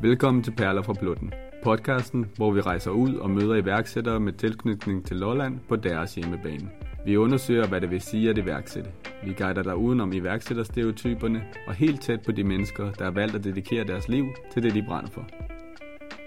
Velkommen 0.00 0.42
til 0.42 0.50
Perler 0.50 0.82
fra 0.82 0.92
Blutten, 0.92 1.32
podcasten, 1.62 2.26
hvor 2.36 2.50
vi 2.50 2.60
rejser 2.60 2.90
ud 2.90 3.14
og 3.14 3.30
møder 3.30 3.54
iværksættere 3.54 4.20
med 4.20 4.32
tilknytning 4.32 5.06
til 5.06 5.16
Lolland 5.16 5.58
på 5.68 5.76
deres 5.76 6.14
hjemmebane. 6.14 6.70
Vi 7.04 7.16
undersøger, 7.16 7.66
hvad 7.66 7.80
det 7.80 7.90
vil 7.90 8.00
sige 8.00 8.30
at 8.30 8.38
iværksætte. 8.38 8.90
Vi 9.24 9.34
guider 9.38 9.62
dig 9.62 9.76
udenom 9.76 10.12
iværksætterstereotyperne 10.12 11.42
og 11.66 11.74
helt 11.74 12.02
tæt 12.02 12.20
på 12.26 12.32
de 12.32 12.44
mennesker, 12.44 12.92
der 12.92 13.04
har 13.04 13.10
valgt 13.10 13.34
at 13.34 13.44
dedikere 13.44 13.84
deres 13.84 14.08
liv 14.08 14.26
til 14.52 14.62
det, 14.62 14.74
de 14.74 14.84
brænder 14.88 15.10
for. 15.10 15.26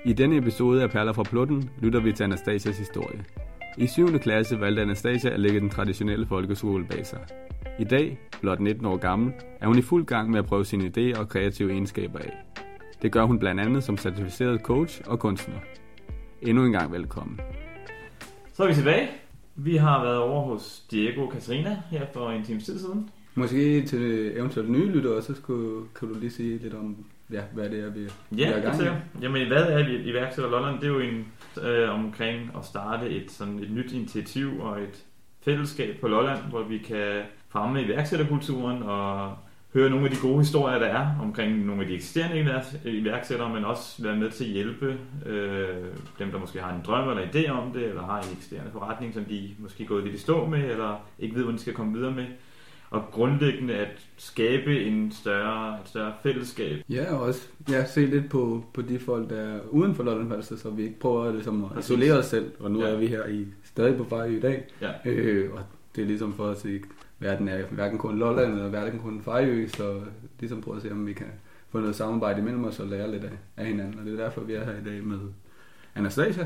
I 0.06 0.14
denne 0.14 0.38
episode 0.38 0.84
af 0.84 0.90
Perler 0.90 1.14
fra 1.14 1.24
Plutten 1.24 1.70
lytter 1.82 2.00
vi 2.00 2.12
til 2.12 2.24
Anastasias 2.24 2.78
historie. 2.78 3.26
I 3.78 3.88
7. 3.88 4.20
klasse 4.20 4.60
valgte 4.60 4.82
Anastasia 4.82 5.30
at 5.30 5.40
lægge 5.40 5.60
den 5.60 5.70
traditionelle 5.70 6.26
folkeskole 6.28 6.86
bag 6.86 7.06
sig. 7.06 7.20
I 7.80 7.84
dag, 7.84 8.20
blot 8.42 8.60
19 8.60 8.86
år 8.86 8.98
gammel, 8.98 9.34
er 9.62 9.68
hun 9.68 9.78
i 9.78 9.82
fuld 9.82 10.06
gang 10.06 10.30
med 10.30 10.40
at 10.40 10.46
prøve 10.46 10.66
sine 10.66 10.92
idéer 10.98 11.20
og 11.20 11.30
kreative 11.30 11.72
egenskaber 11.72 12.20
af. 12.20 12.46
Det 13.02 13.12
gør 13.12 13.24
hun 13.24 13.40
blandt 13.40 13.62
andet 13.62 13.84
som 13.84 13.98
certificeret 13.98 14.62
coach 14.62 15.02
og 15.08 15.20
kunstner. 15.20 15.56
Endnu 16.42 16.66
en 16.66 16.72
gang 16.72 16.92
velkommen. 16.92 17.40
Så 18.54 18.64
er 18.64 18.68
vi 18.68 18.74
tilbage. 18.74 19.10
Vi 19.56 19.76
har 19.76 20.04
været 20.04 20.18
over 20.18 20.42
hos 20.42 20.80
Diego 20.92 21.22
og 21.26 21.32
Katarina 21.32 21.82
her 21.92 22.06
for 22.14 22.30
en 22.30 22.44
times 22.44 22.66
tid 22.66 22.80
siden. 22.80 23.10
Måske 23.36 23.86
til 23.86 24.32
eventuelt 24.38 24.70
nye 24.72 24.86
lyttere, 24.86 25.22
så 25.22 25.36
skulle, 25.36 25.88
kan 26.00 26.08
du 26.08 26.20
lige 26.20 26.32
sige 26.32 26.58
lidt 26.58 26.74
om, 26.74 27.06
ja, 27.32 27.42
hvad 27.54 27.70
det 27.70 27.80
er, 27.80 27.90
vi, 27.90 28.00
vi 28.30 28.42
Ja, 28.42 28.52
er 28.52 28.58
i 28.58 28.62
gang 28.62 28.78
med. 28.78 28.86
jeg. 28.86 29.02
Jamen, 29.22 29.48
hvad 29.48 29.64
er 29.64 29.78
i- 29.88 30.04
iværksætter 30.10 30.52
Lolland? 30.52 30.76
Det 30.80 30.84
er 30.84 30.94
jo 30.94 31.00
en 31.00 31.26
øh, 31.64 31.90
omkring 32.06 32.52
at 32.58 32.66
starte 32.66 33.10
et, 33.10 33.32
sådan 33.32 33.60
et 33.60 33.72
nyt 33.72 33.92
initiativ 33.92 34.60
og 34.62 34.82
et 34.82 35.04
fællesskab 35.46 35.98
på 36.02 36.08
Lolland, 36.08 36.40
hvor 36.50 36.64
vi 36.64 36.78
kan 36.78 37.22
fremme 37.50 37.82
iværksætterkulturen 37.84 38.84
og 38.84 39.34
høre 39.74 39.90
nogle 39.90 40.06
af 40.06 40.12
de 40.12 40.18
gode 40.22 40.38
historier, 40.38 40.80
der 40.80 40.86
er 40.86 41.08
omkring 41.22 41.66
nogle 41.66 41.82
af 41.82 41.88
de 41.88 41.94
eksisterende 41.96 42.40
iværks- 42.42 42.88
iværksættere, 42.90 43.54
men 43.54 43.66
også 43.66 44.04
være 44.04 44.16
med 44.16 44.30
til 44.32 44.44
at 44.44 44.50
hjælpe 44.50 44.98
øh, 45.26 45.68
dem, 46.20 46.32
der 46.32 46.40
måske 46.40 46.60
har 46.62 46.76
en 46.76 46.82
drøm 46.86 47.10
eller 47.10 47.24
idé 47.24 47.50
om 47.52 47.72
det, 47.72 47.84
eller 47.84 48.02
har 48.04 48.18
en 48.22 48.28
eksisterende 48.34 48.72
forretning, 48.72 49.14
som 49.14 49.26
de 49.26 49.50
måske 49.60 49.84
er 49.84 49.88
gået 49.88 50.04
lidt 50.04 50.16
i 50.16 50.20
stå 50.20 50.46
med, 50.48 50.60
eller 50.72 51.06
ikke 51.20 51.36
ved, 51.36 51.42
hvordan 51.44 51.58
de 51.58 51.62
skal 51.62 51.74
komme 51.74 51.94
videre 51.98 52.12
med. 52.12 52.26
Og 52.90 53.04
grundlæggende 53.12 53.74
at 53.74 53.88
skabe 54.18 54.84
en 54.84 55.12
større, 55.12 55.74
et 55.82 55.88
større 55.90 56.14
fællesskab 56.24 56.84
Ja, 56.90 57.14
og 57.14 57.22
også 57.22 57.48
ja, 57.70 57.86
se 57.86 58.06
lidt 58.06 58.30
på, 58.30 58.66
på 58.74 58.82
de 58.82 59.00
folk, 59.00 59.30
der 59.30 59.36
er 59.42 59.60
uden 59.70 59.96
for 59.96 60.04
Lolland 60.04 60.30
Falster, 60.30 60.56
så 60.58 60.70
vi 60.70 60.84
ikke 60.84 61.00
prøver 61.00 61.32
ligesom 61.32 61.64
at 61.76 61.80
isolere 61.80 62.14
os 62.18 62.26
selv. 62.26 62.52
Og 62.60 62.72
nu 62.72 62.82
Ja. 62.82 62.88
er 62.90 62.98
vi 62.98 63.08
her 63.08 63.28
i 63.28 63.46
stadig 63.64 63.98
på 63.98 64.04
Fejø 64.04 64.38
i 64.38 64.40
dag. 64.40 64.64
Ja. 64.82 64.90
Øh, 65.06 65.54
og 65.54 65.60
det 65.96 66.02
er 66.02 66.06
ligesom 66.06 66.34
for 66.34 66.48
at 66.50 66.58
se, 66.60 66.80
verden 67.22 67.48
er 67.48 67.66
hverken 67.66 67.98
kun 67.98 68.18
Lolland 68.18 68.54
eller 68.54 68.70
hverken 68.70 69.00
kun 69.00 69.22
Fejø, 69.22 69.68
så 69.68 70.02
ligesom 70.40 70.62
prøve 70.62 70.78
at 70.78 70.84
se, 70.84 70.92
om 70.92 71.08
vi 71.08 71.14
kan 71.14 71.28
få 71.70 71.80
noget 71.80 71.96
samarbejde 71.96 72.40
imellem 72.40 72.66
os 72.66 72.80
og 72.80 72.88
lære 72.88 73.12
lidt 73.12 73.24
af, 73.24 73.38
af 73.58 73.66
hinanden. 73.66 74.00
Og 74.00 74.06
det 74.06 74.20
er 74.20 74.24
derfor, 74.24 74.42
vi 74.42 74.54
er 74.54 74.66
her 74.66 74.72
i 74.72 74.84
dag 74.86 75.04
med 75.04 75.20
Anastasia. 75.96 76.46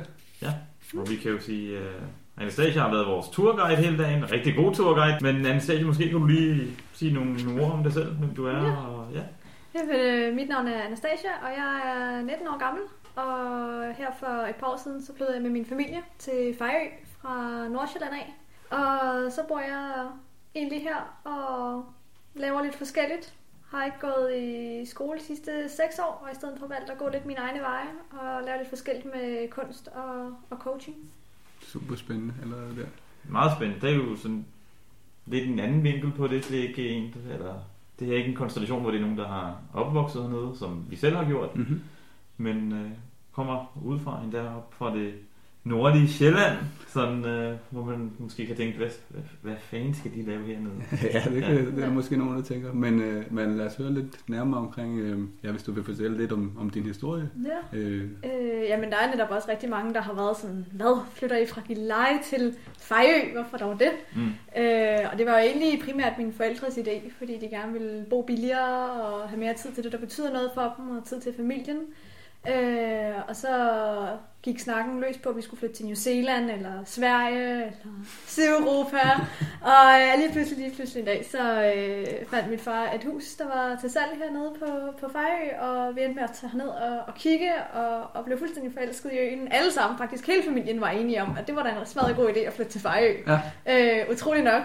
Og 0.97 1.09
vi 1.09 1.15
kan 1.15 1.31
jo 1.31 1.39
sige, 1.39 1.77
uh, 1.77 2.41
Anastasia 2.41 2.81
har 2.81 2.91
været 2.91 3.07
vores 3.07 3.27
turguide 3.29 3.77
hele 3.77 3.97
dagen. 4.03 4.17
En 4.17 4.31
rigtig 4.31 4.55
god 4.55 4.73
turguide. 4.73 5.17
Men 5.21 5.45
Anastasia, 5.45 5.85
måske 5.85 6.03
kan 6.03 6.19
du 6.19 6.25
lige 6.25 6.67
sige 6.93 7.13
nogle, 7.13 7.43
nogle 7.43 7.63
ord 7.63 7.71
om 7.71 7.83
dig 7.83 7.93
selv, 7.93 8.13
hvem 8.13 8.35
du 8.35 8.45
er. 8.45 8.63
Ja. 8.63 8.75
Og, 8.75 9.07
ja. 9.13 9.21
Jamen, 9.75 9.95
øh, 9.95 10.35
mit 10.35 10.49
navn 10.49 10.67
er 10.67 10.81
Anastasia, 10.81 11.31
og 11.41 11.49
jeg 11.57 11.81
er 11.85 12.21
19 12.21 12.47
år 12.47 12.59
gammel. 12.59 12.83
Og 13.15 13.95
her 13.97 14.07
for 14.19 14.47
et 14.49 14.55
par 14.55 14.67
år 14.67 14.79
siden, 14.83 15.01
så 15.01 15.15
flyttede 15.15 15.35
jeg 15.35 15.43
med 15.43 15.51
min 15.51 15.65
familie 15.65 16.01
til 16.19 16.55
Fejø 16.57 16.87
fra 17.21 17.67
Nordsjælland 17.67 18.13
af. 18.13 18.33
Og 18.69 19.31
så 19.31 19.41
bor 19.47 19.59
jeg 19.59 20.07
egentlig 20.55 20.81
her 20.81 21.19
og 21.23 21.85
laver 22.35 22.63
lidt 22.63 22.75
forskelligt. 22.75 23.33
Har 23.69 23.85
ikke 23.85 23.97
gået 23.99 24.35
i 24.35 24.85
skole 24.85 25.19
de 25.19 25.23
sidste 25.23 25.69
6 25.69 25.99
år, 25.99 26.23
og 26.25 26.31
i 26.31 26.35
stedet 26.35 26.59
for 26.59 26.67
valgt 26.67 26.89
at 26.89 26.97
gå 26.97 27.09
lidt 27.09 27.25
mine 27.25 27.39
egne 27.39 27.59
veje 27.59 27.87
og 28.11 28.43
lave 28.45 28.57
lidt 28.57 28.69
forskelligt 28.69 29.05
med 29.05 29.49
kunst 29.49 29.87
og, 29.87 30.25
og 30.49 30.57
coaching. 30.57 30.95
Super 31.61 31.95
spændende 31.95 32.33
allerede 32.41 32.75
der. 32.77 32.85
Meget 33.29 33.51
spændende. 33.57 33.81
Det 33.81 33.89
er 33.89 33.95
jo 33.95 34.15
sådan 34.15 34.45
lidt 35.25 35.49
en 35.49 35.59
anden 35.59 35.83
vinkel 35.83 36.11
på 36.11 36.27
det. 36.27 36.49
Det 36.49 36.59
er 36.59 36.67
ikke 36.67 36.89
en, 36.89 37.15
eller, 37.31 37.55
det 37.99 38.09
er 38.09 38.17
ikke 38.17 38.29
en 38.29 38.35
konstellation, 38.35 38.81
hvor 38.81 38.91
det 38.91 38.97
er 38.97 39.01
nogen, 39.01 39.17
der 39.17 39.27
har 39.27 39.57
opvokset 39.73 40.21
hernede, 40.21 40.57
som 40.57 40.85
vi 40.89 40.95
selv 40.95 41.15
har 41.15 41.25
gjort. 41.25 41.55
Mm-hmm. 41.55 41.83
Men 42.37 42.71
øh, 42.71 42.91
kommer 43.31 43.77
udefra 43.83 44.23
endda 44.23 44.55
op 44.55 44.73
fra 44.73 44.95
det 44.95 45.13
nordlige 45.65 46.07
Sjælland, 46.07 46.57
sådan, 46.87 47.25
øh, 47.25 47.55
hvor 47.69 47.83
man 47.83 48.11
måske 48.19 48.45
kan 48.45 48.55
tænke, 48.55 48.77
hvad, 48.77 48.87
hvad, 49.09 49.21
hvad 49.41 49.53
fanden 49.61 49.93
skal 49.93 50.11
de 50.15 50.21
lave 50.25 50.43
hernede? 50.45 50.73
ja, 51.13 51.21
det, 51.29 51.43
kan, 51.43 51.55
Ja. 51.55 51.61
det 51.61 51.83
er 51.83 51.91
måske 51.91 52.17
nogen, 52.17 52.35
der 52.37 52.43
tænker. 52.43 52.73
Men, 52.73 53.01
øh, 53.01 53.33
men 53.33 53.57
lad 53.57 53.65
os 53.65 53.75
høre 53.75 53.93
lidt 53.93 54.29
nærmere 54.29 54.59
omkring, 54.61 54.99
øh, 54.99 55.19
ja, 55.43 55.51
hvis 55.51 55.63
du 55.63 55.71
vil 55.71 55.83
fortælle 55.83 56.17
lidt 56.17 56.31
om, 56.31 56.51
om 56.59 56.69
din 56.69 56.83
historie. 56.83 57.29
Ja. 57.73 57.77
Øh, 57.79 58.03
Øh, 58.25 58.63
jamen, 58.69 58.91
der 58.91 58.97
er 58.97 59.11
netop 59.11 59.29
også 59.31 59.49
rigtig 59.51 59.69
mange, 59.69 59.93
der 59.93 60.01
har 60.01 60.13
været 60.13 60.37
sådan, 60.37 60.65
hvad, 60.71 61.01
flytter 61.13 61.37
I 61.37 61.45
fra 61.45 61.61
Gilleleje 61.67 62.19
til 62.23 62.55
Fejø? 62.79 63.33
Hvorfor 63.33 63.57
dog 63.57 63.79
det? 63.79 63.91
Mm. 64.15 64.21
Øh, 64.61 64.97
og 65.11 65.17
det 65.17 65.25
var 65.25 65.31
jo 65.31 65.45
egentlig 65.47 65.81
primært 65.85 66.13
mine 66.17 66.33
forældres 66.33 66.77
idé, 66.77 67.11
fordi 67.17 67.37
de 67.39 67.47
gerne 67.49 67.73
ville 67.73 68.05
bo 68.09 68.21
billigere 68.21 68.91
og 68.91 69.29
have 69.29 69.39
mere 69.39 69.53
tid 69.53 69.71
til 69.71 69.83
det, 69.83 69.91
der 69.91 69.97
betyder 69.97 70.33
noget 70.33 70.51
for 70.53 70.73
dem, 70.77 70.97
og 70.97 71.05
tid 71.05 71.21
til 71.21 71.33
familien. 71.37 71.77
Øh, 72.49 73.15
og 73.27 73.35
så 73.35 73.49
gik 74.43 74.59
snakken 74.59 74.99
løs 74.99 75.17
på, 75.17 75.29
at 75.29 75.37
vi 75.37 75.41
skulle 75.41 75.59
flytte 75.59 75.75
til 75.75 75.85
New 75.85 75.95
Zealand, 75.95 76.51
eller 76.51 76.83
Sverige, 76.85 77.53
eller 77.53 77.71
Sydeuropa. 78.27 78.97
og 79.61 80.01
øh, 80.01 80.19
lige 80.19 80.31
pludselig, 80.31 80.59
lige 80.59 80.75
pludselig 80.75 80.99
en 81.01 81.05
dag, 81.05 81.25
så 81.31 81.73
øh, 81.75 82.27
fandt 82.29 82.49
min 82.49 82.59
far 82.59 82.91
et 82.91 83.03
hus, 83.03 83.23
der 83.35 83.45
var 83.45 83.77
til 83.81 83.89
salg 83.91 84.17
hernede 84.17 84.53
på, 84.59 84.65
på 84.99 85.11
Fejø, 85.13 85.59
og 85.59 85.95
vi 85.95 86.01
endte 86.01 86.15
med 86.15 86.23
at 86.23 86.31
tage 86.33 86.49
herned 86.49 86.67
og, 86.67 86.99
og 87.07 87.15
kigge, 87.15 87.51
og, 87.73 88.03
og 88.13 88.25
blev 88.25 88.39
fuldstændig 88.39 88.73
forelsket 88.73 89.11
i 89.13 89.17
øen. 89.17 89.47
Alle 89.51 89.71
sammen, 89.71 89.97
faktisk 89.97 90.27
hele 90.27 90.43
familien, 90.43 90.81
var 90.81 90.89
enige 90.89 91.21
om, 91.21 91.37
at 91.39 91.47
det 91.47 91.55
var 91.55 91.63
da 91.63 91.69
en 91.69 91.85
smadret 91.85 92.15
god 92.15 92.29
idé 92.29 92.39
at 92.39 92.53
flytte 92.53 92.71
til 92.71 92.81
Fejø. 92.81 93.13
ja. 93.27 94.01
Øh, 94.01 94.09
utrolig 94.11 94.43
nok. 94.43 94.61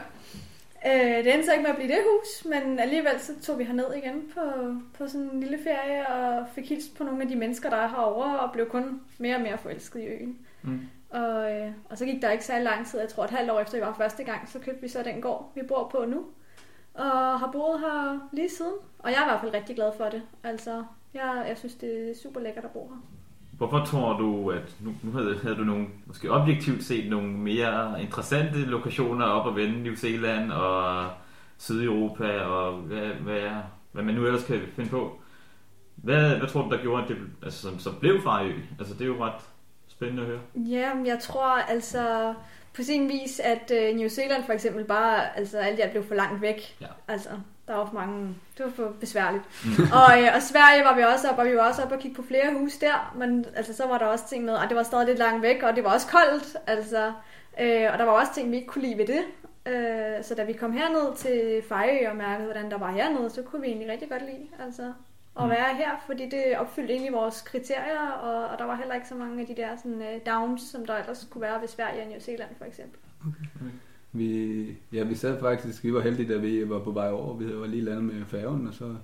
Øh, 0.86 1.24
det 1.24 1.34
endte 1.34 1.46
så 1.46 1.52
ikke 1.52 1.62
med 1.62 1.70
at 1.70 1.76
blive 1.76 1.88
det 1.88 1.98
hus, 2.10 2.44
men 2.44 2.78
alligevel 2.78 3.20
så 3.20 3.41
tog 3.42 3.58
vi 3.58 3.64
herned 3.64 3.94
igen 3.94 4.32
på, 4.34 4.41
på 4.98 5.08
sådan 5.08 5.30
en 5.32 5.41
lille 5.41 5.58
ferie 5.62 6.06
og 6.06 6.46
fik 6.54 6.68
hilst 6.68 6.96
på 6.96 7.04
nogle 7.04 7.22
af 7.22 7.28
de 7.28 7.36
mennesker, 7.36 7.70
der 7.70 7.76
er 7.76 7.88
herovre 7.88 8.41
og 8.41 8.52
blev 8.52 8.68
kun 8.68 9.00
mere 9.18 9.36
og 9.36 9.42
mere 9.42 9.58
forelsket 9.58 10.00
i 10.00 10.06
øen. 10.06 10.38
Mm. 10.62 10.80
Og, 11.10 11.52
øh, 11.52 11.72
og 11.91 11.98
så 11.98 12.04
gik 12.04 12.22
der 12.22 12.30
ikke 12.30 12.44
særlig 12.44 12.64
lang 12.64 12.86
tid, 12.86 13.00
jeg 13.00 13.08
tror 13.08 13.24
et 13.24 13.30
halvt 13.30 13.50
år 13.50 13.60
efter 13.60 13.78
vi 13.78 13.84
var 13.84 13.94
første 13.94 14.24
gang, 14.24 14.48
så 14.48 14.58
købte 14.58 14.80
vi 14.80 14.88
så 14.88 15.02
den 15.02 15.20
gård, 15.20 15.52
vi 15.54 15.62
bor 15.62 15.88
på 15.88 16.04
nu. 16.04 16.26
Og 16.94 17.41
har 17.41 17.50
boet 17.52 17.80
her 17.80 18.28
lige 18.32 18.50
siden. 18.50 18.74
Og 18.98 19.10
jeg 19.10 19.18
er 19.18 19.24
i 19.24 19.28
hvert 19.28 19.41
fald 19.41 19.54
rigtig 19.54 19.76
glad 19.76 19.92
for 19.97 20.04
det. 20.04 20.22
Altså, 20.44 20.84
jeg, 21.14 21.44
jeg 21.48 21.58
synes, 21.58 21.74
det 21.74 22.10
er 22.10 22.14
super 22.14 22.41
lækkert 22.41 22.64
at 22.64 22.70
bo 22.70 22.88
her. 22.88 23.19
Hvorfor 23.60 23.84
tror 23.84 24.16
du, 24.16 24.50
at 24.50 24.76
nu, 24.81 24.94
nu 25.03 25.12
havde, 25.12 25.38
havde 25.43 25.56
du 25.56 25.65
nogle, 25.65 25.87
måske 26.06 26.31
objektivt 26.31 26.84
set 26.84 27.10
nogle 27.10 27.28
mere 27.28 28.03
interessante 28.03 28.59
lokationer 28.59 29.26
op 29.26 29.48
at 29.48 29.56
vende, 29.56 29.82
New 29.82 29.94
Zealand 29.94 30.53
og 30.53 31.09
Sydeuropa 31.59 32.41
og 32.41 32.72
hvad, 32.72 33.06
hvad, 33.06 33.50
hvad 33.93 34.03
man 34.03 34.15
nu 34.15 34.26
ellers 34.26 34.44
kan 34.44 34.60
finde 34.76 34.91
på. 34.91 35.21
Hvad, 35.97 36.37
hvad 36.37 36.48
tror 36.48 36.62
du, 36.62 36.71
der 36.71 36.82
gjorde, 36.82 37.03
at 37.03 37.09
det 37.09 37.16
altså, 37.43 37.62
som, 37.62 37.78
som 37.78 37.94
blev 38.00 38.22
Fejø? 38.22 38.53
Altså 38.78 38.94
det 38.94 39.00
er 39.00 39.06
jo 39.06 39.25
ret 39.25 39.41
spændende 39.88 40.22
at 40.22 40.28
høre. 40.28 40.41
Ja, 40.54 40.94
men 40.94 41.06
jeg 41.06 41.19
tror 41.19 41.59
altså 41.59 42.34
på 42.77 42.82
sin 42.82 43.09
vis, 43.09 43.41
at 43.41 43.72
øh, 43.75 43.97
New 43.97 44.09
Zealand 44.09 44.44
for 44.44 44.53
eksempel 44.53 44.84
bare, 44.84 45.38
altså 45.38 45.59
alt 45.59 45.78
jeg 45.78 45.91
blev 45.91 46.04
for 46.04 46.15
langt 46.15 46.42
væk. 46.42 46.77
Ja. 46.81 46.87
Altså, 47.09 47.28
der 47.70 47.76
var 47.76 47.86
for 47.86 47.94
mange, 47.94 48.34
det 48.58 48.64
var 48.66 48.72
for 48.72 48.92
besværligt. 49.00 49.44
og, 50.00 50.22
øh, 50.22 50.28
og 50.36 50.42
Sverige 50.42 50.84
var 50.84 50.94
vi 50.97 51.03
også 51.03 51.28
op, 51.31 51.38
og 51.38 51.47
vi 51.47 51.56
var 51.56 51.69
også 51.69 51.82
op 51.82 51.92
og 51.92 51.98
kigge 51.98 52.16
på 52.16 52.22
flere 52.22 52.53
huse 52.58 52.81
der, 52.81 53.12
men 53.16 53.44
altså 53.56 53.76
så 53.76 53.86
var 53.86 53.98
der 53.98 54.06
også 54.06 54.28
ting 54.28 54.44
med, 54.44 54.54
at 54.54 54.69
det 54.69 54.76
var 54.76 54.82
stadig 54.82 55.06
lidt 55.06 55.19
langt 55.19 55.42
væk, 55.42 55.62
og 55.62 55.76
det 55.76 55.84
var 55.84 55.92
også 55.94 56.06
koldt, 56.06 56.56
altså, 56.66 57.12
øh, 57.60 57.86
og 57.92 57.98
der 57.98 58.04
var 58.04 58.12
også 58.12 58.34
ting, 58.34 58.50
vi 58.50 58.56
ikke 58.56 58.69
kunne 58.69 58.82
lide 58.82 58.98
ved 58.98 59.06
det. 59.06 59.22
Øh, 59.66 60.25
så 60.25 60.34
da 60.34 60.44
vi 60.44 60.53
kom 60.53 60.72
herned 60.72 61.16
til 61.16 61.62
Fejø 61.69 62.09
og 62.10 62.16
mærkede, 62.16 62.44
hvordan 62.44 62.70
der 62.70 62.78
var 62.78 62.91
hernede, 62.91 63.30
så 63.30 63.42
kunne 63.42 63.62
vi 63.62 63.68
egentlig 63.68 63.89
rigtig 63.91 64.09
godt 64.10 64.22
lide, 64.22 64.47
altså 64.65 64.83
at 65.39 65.44
Mm. 65.44 65.50
være 65.50 65.77
her, 65.77 65.91
fordi 66.06 66.28
det 66.28 66.59
opfyldte 66.59 66.92
egentlig 66.92 67.12
vores 67.12 67.41
kriterier, 67.41 68.09
og, 68.09 68.48
og 68.48 68.59
der 68.59 68.65
var 68.65 68.77
heller 68.77 68.94
ikke 68.94 69.09
så 69.09 69.15
mange 69.15 69.41
af 69.41 69.47
de 69.47 69.56
der 69.56 69.77
sådan, 69.77 69.98
uh, 70.00 70.33
downs, 70.33 70.62
som 70.62 70.86
der 70.86 70.97
ellers 70.97 71.28
kunne 71.30 71.42
være 71.42 71.60
ved 71.60 71.68
Sverige 71.68 72.03
og 72.03 72.09
New 72.09 72.21
Zealand 72.21 72.50
for 72.59 72.65
eksempel. 72.65 72.98
Vi, 74.12 74.66
ja, 74.92 75.04
vi 75.04 75.15
sad 75.15 75.41
faktisk, 75.41 75.84
vi 75.84 75.95
var 75.95 76.01
heldige, 76.01 76.33
da 76.34 76.39
vi 76.39 76.68
var 76.68 76.78
på 76.78 76.91
vej 76.91 77.10
over. 77.10 77.36
Vi 77.36 77.57
var 77.57 77.66
lige 77.66 77.84
landet 77.84 78.04
med 78.04 78.24
færgen, 78.27 78.66
og 78.66 78.74
så 78.74 78.95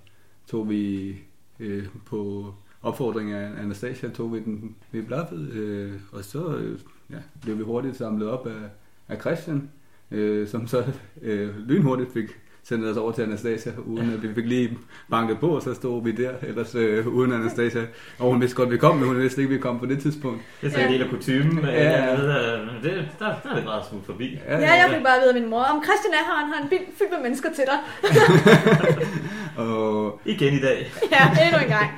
tog 0.46 0.68
vi 0.68 1.14
øh, 1.60 1.86
på 2.06 2.52
opfordring 2.82 3.32
af 3.32 3.62
Anastasia, 3.62 4.10
tog 4.10 4.32
vi 4.34 4.40
den 4.40 4.76
ved 4.92 5.02
blaffet, 5.02 5.50
øh, 5.52 5.92
og 6.12 6.24
så 6.24 6.56
øh, 6.56 6.78
ja, 7.10 7.18
blev 7.42 7.58
vi 7.58 7.62
hurtigt 7.62 7.96
samlet 7.96 8.28
op 8.28 8.46
af, 8.46 8.70
af 9.08 9.20
Christian, 9.20 9.70
øh, 10.10 10.48
som 10.48 10.66
så 10.66 10.92
øh, 11.22 11.56
lynhurtigt 11.56 12.12
fik 12.12 12.28
sendt 12.68 12.84
os 12.86 12.96
over 12.96 13.12
til 13.12 13.22
Anastasia, 13.22 13.72
uden 13.86 14.12
at 14.12 14.22
vi 14.22 14.34
fik 14.34 14.46
lige 14.46 14.78
banket 15.10 15.38
på, 15.40 15.48
og 15.48 15.62
så 15.62 15.74
stod 15.74 16.04
vi 16.04 16.12
der, 16.12 16.30
ellers 16.42 16.74
øh, 16.74 17.06
uden 17.06 17.32
Anastasia. 17.32 17.80
Og 18.18 18.30
hun 18.30 18.40
vidste 18.40 18.56
godt, 18.56 18.70
vi 18.70 18.76
kom, 18.76 18.96
men 18.96 19.06
hun 19.08 19.18
vidste 19.18 19.40
ikke, 19.42 19.54
vi 19.54 19.60
kom 19.60 19.78
på 19.78 19.86
det 19.86 20.02
tidspunkt. 20.02 20.40
Det 20.60 20.66
er 20.66 20.70
så 20.70 20.78
en 20.80 20.86
Ja. 20.86 20.92
del 20.92 21.02
af 21.02 21.08
kutumen. 21.10 21.58
Ja. 21.64 21.72
Ja. 21.72 22.12
Øh, 22.14 22.82
det, 22.82 23.08
der, 23.18 23.34
der 23.42 23.50
er 23.50 23.54
det 23.54 23.64
bare 23.64 23.82
smut 23.90 24.02
forbi. 24.06 24.38
Ja, 24.48 24.58
jeg 24.58 24.90
fik 24.94 25.02
bare 25.04 25.16
at 25.16 25.20
vide 25.22 25.34
af 25.34 25.40
min 25.40 25.50
mor, 25.50 25.62
om 25.62 25.84
Christian 25.84 26.12
er 26.12 26.24
her, 26.28 26.34
han 26.44 26.52
har 26.54 26.62
en 26.62 26.68
bil 26.68 26.78
fyldt 26.98 27.10
med 27.12 27.20
mennesker 27.22 27.48
til 27.54 27.64
dig. 27.70 27.78
Og 29.66 30.20
Igen 30.24 30.54
i 30.54 30.60
dag. 30.60 30.92
ja, 31.12 31.44
endnu 31.44 31.58
en 31.62 31.68
gang. 31.68 31.90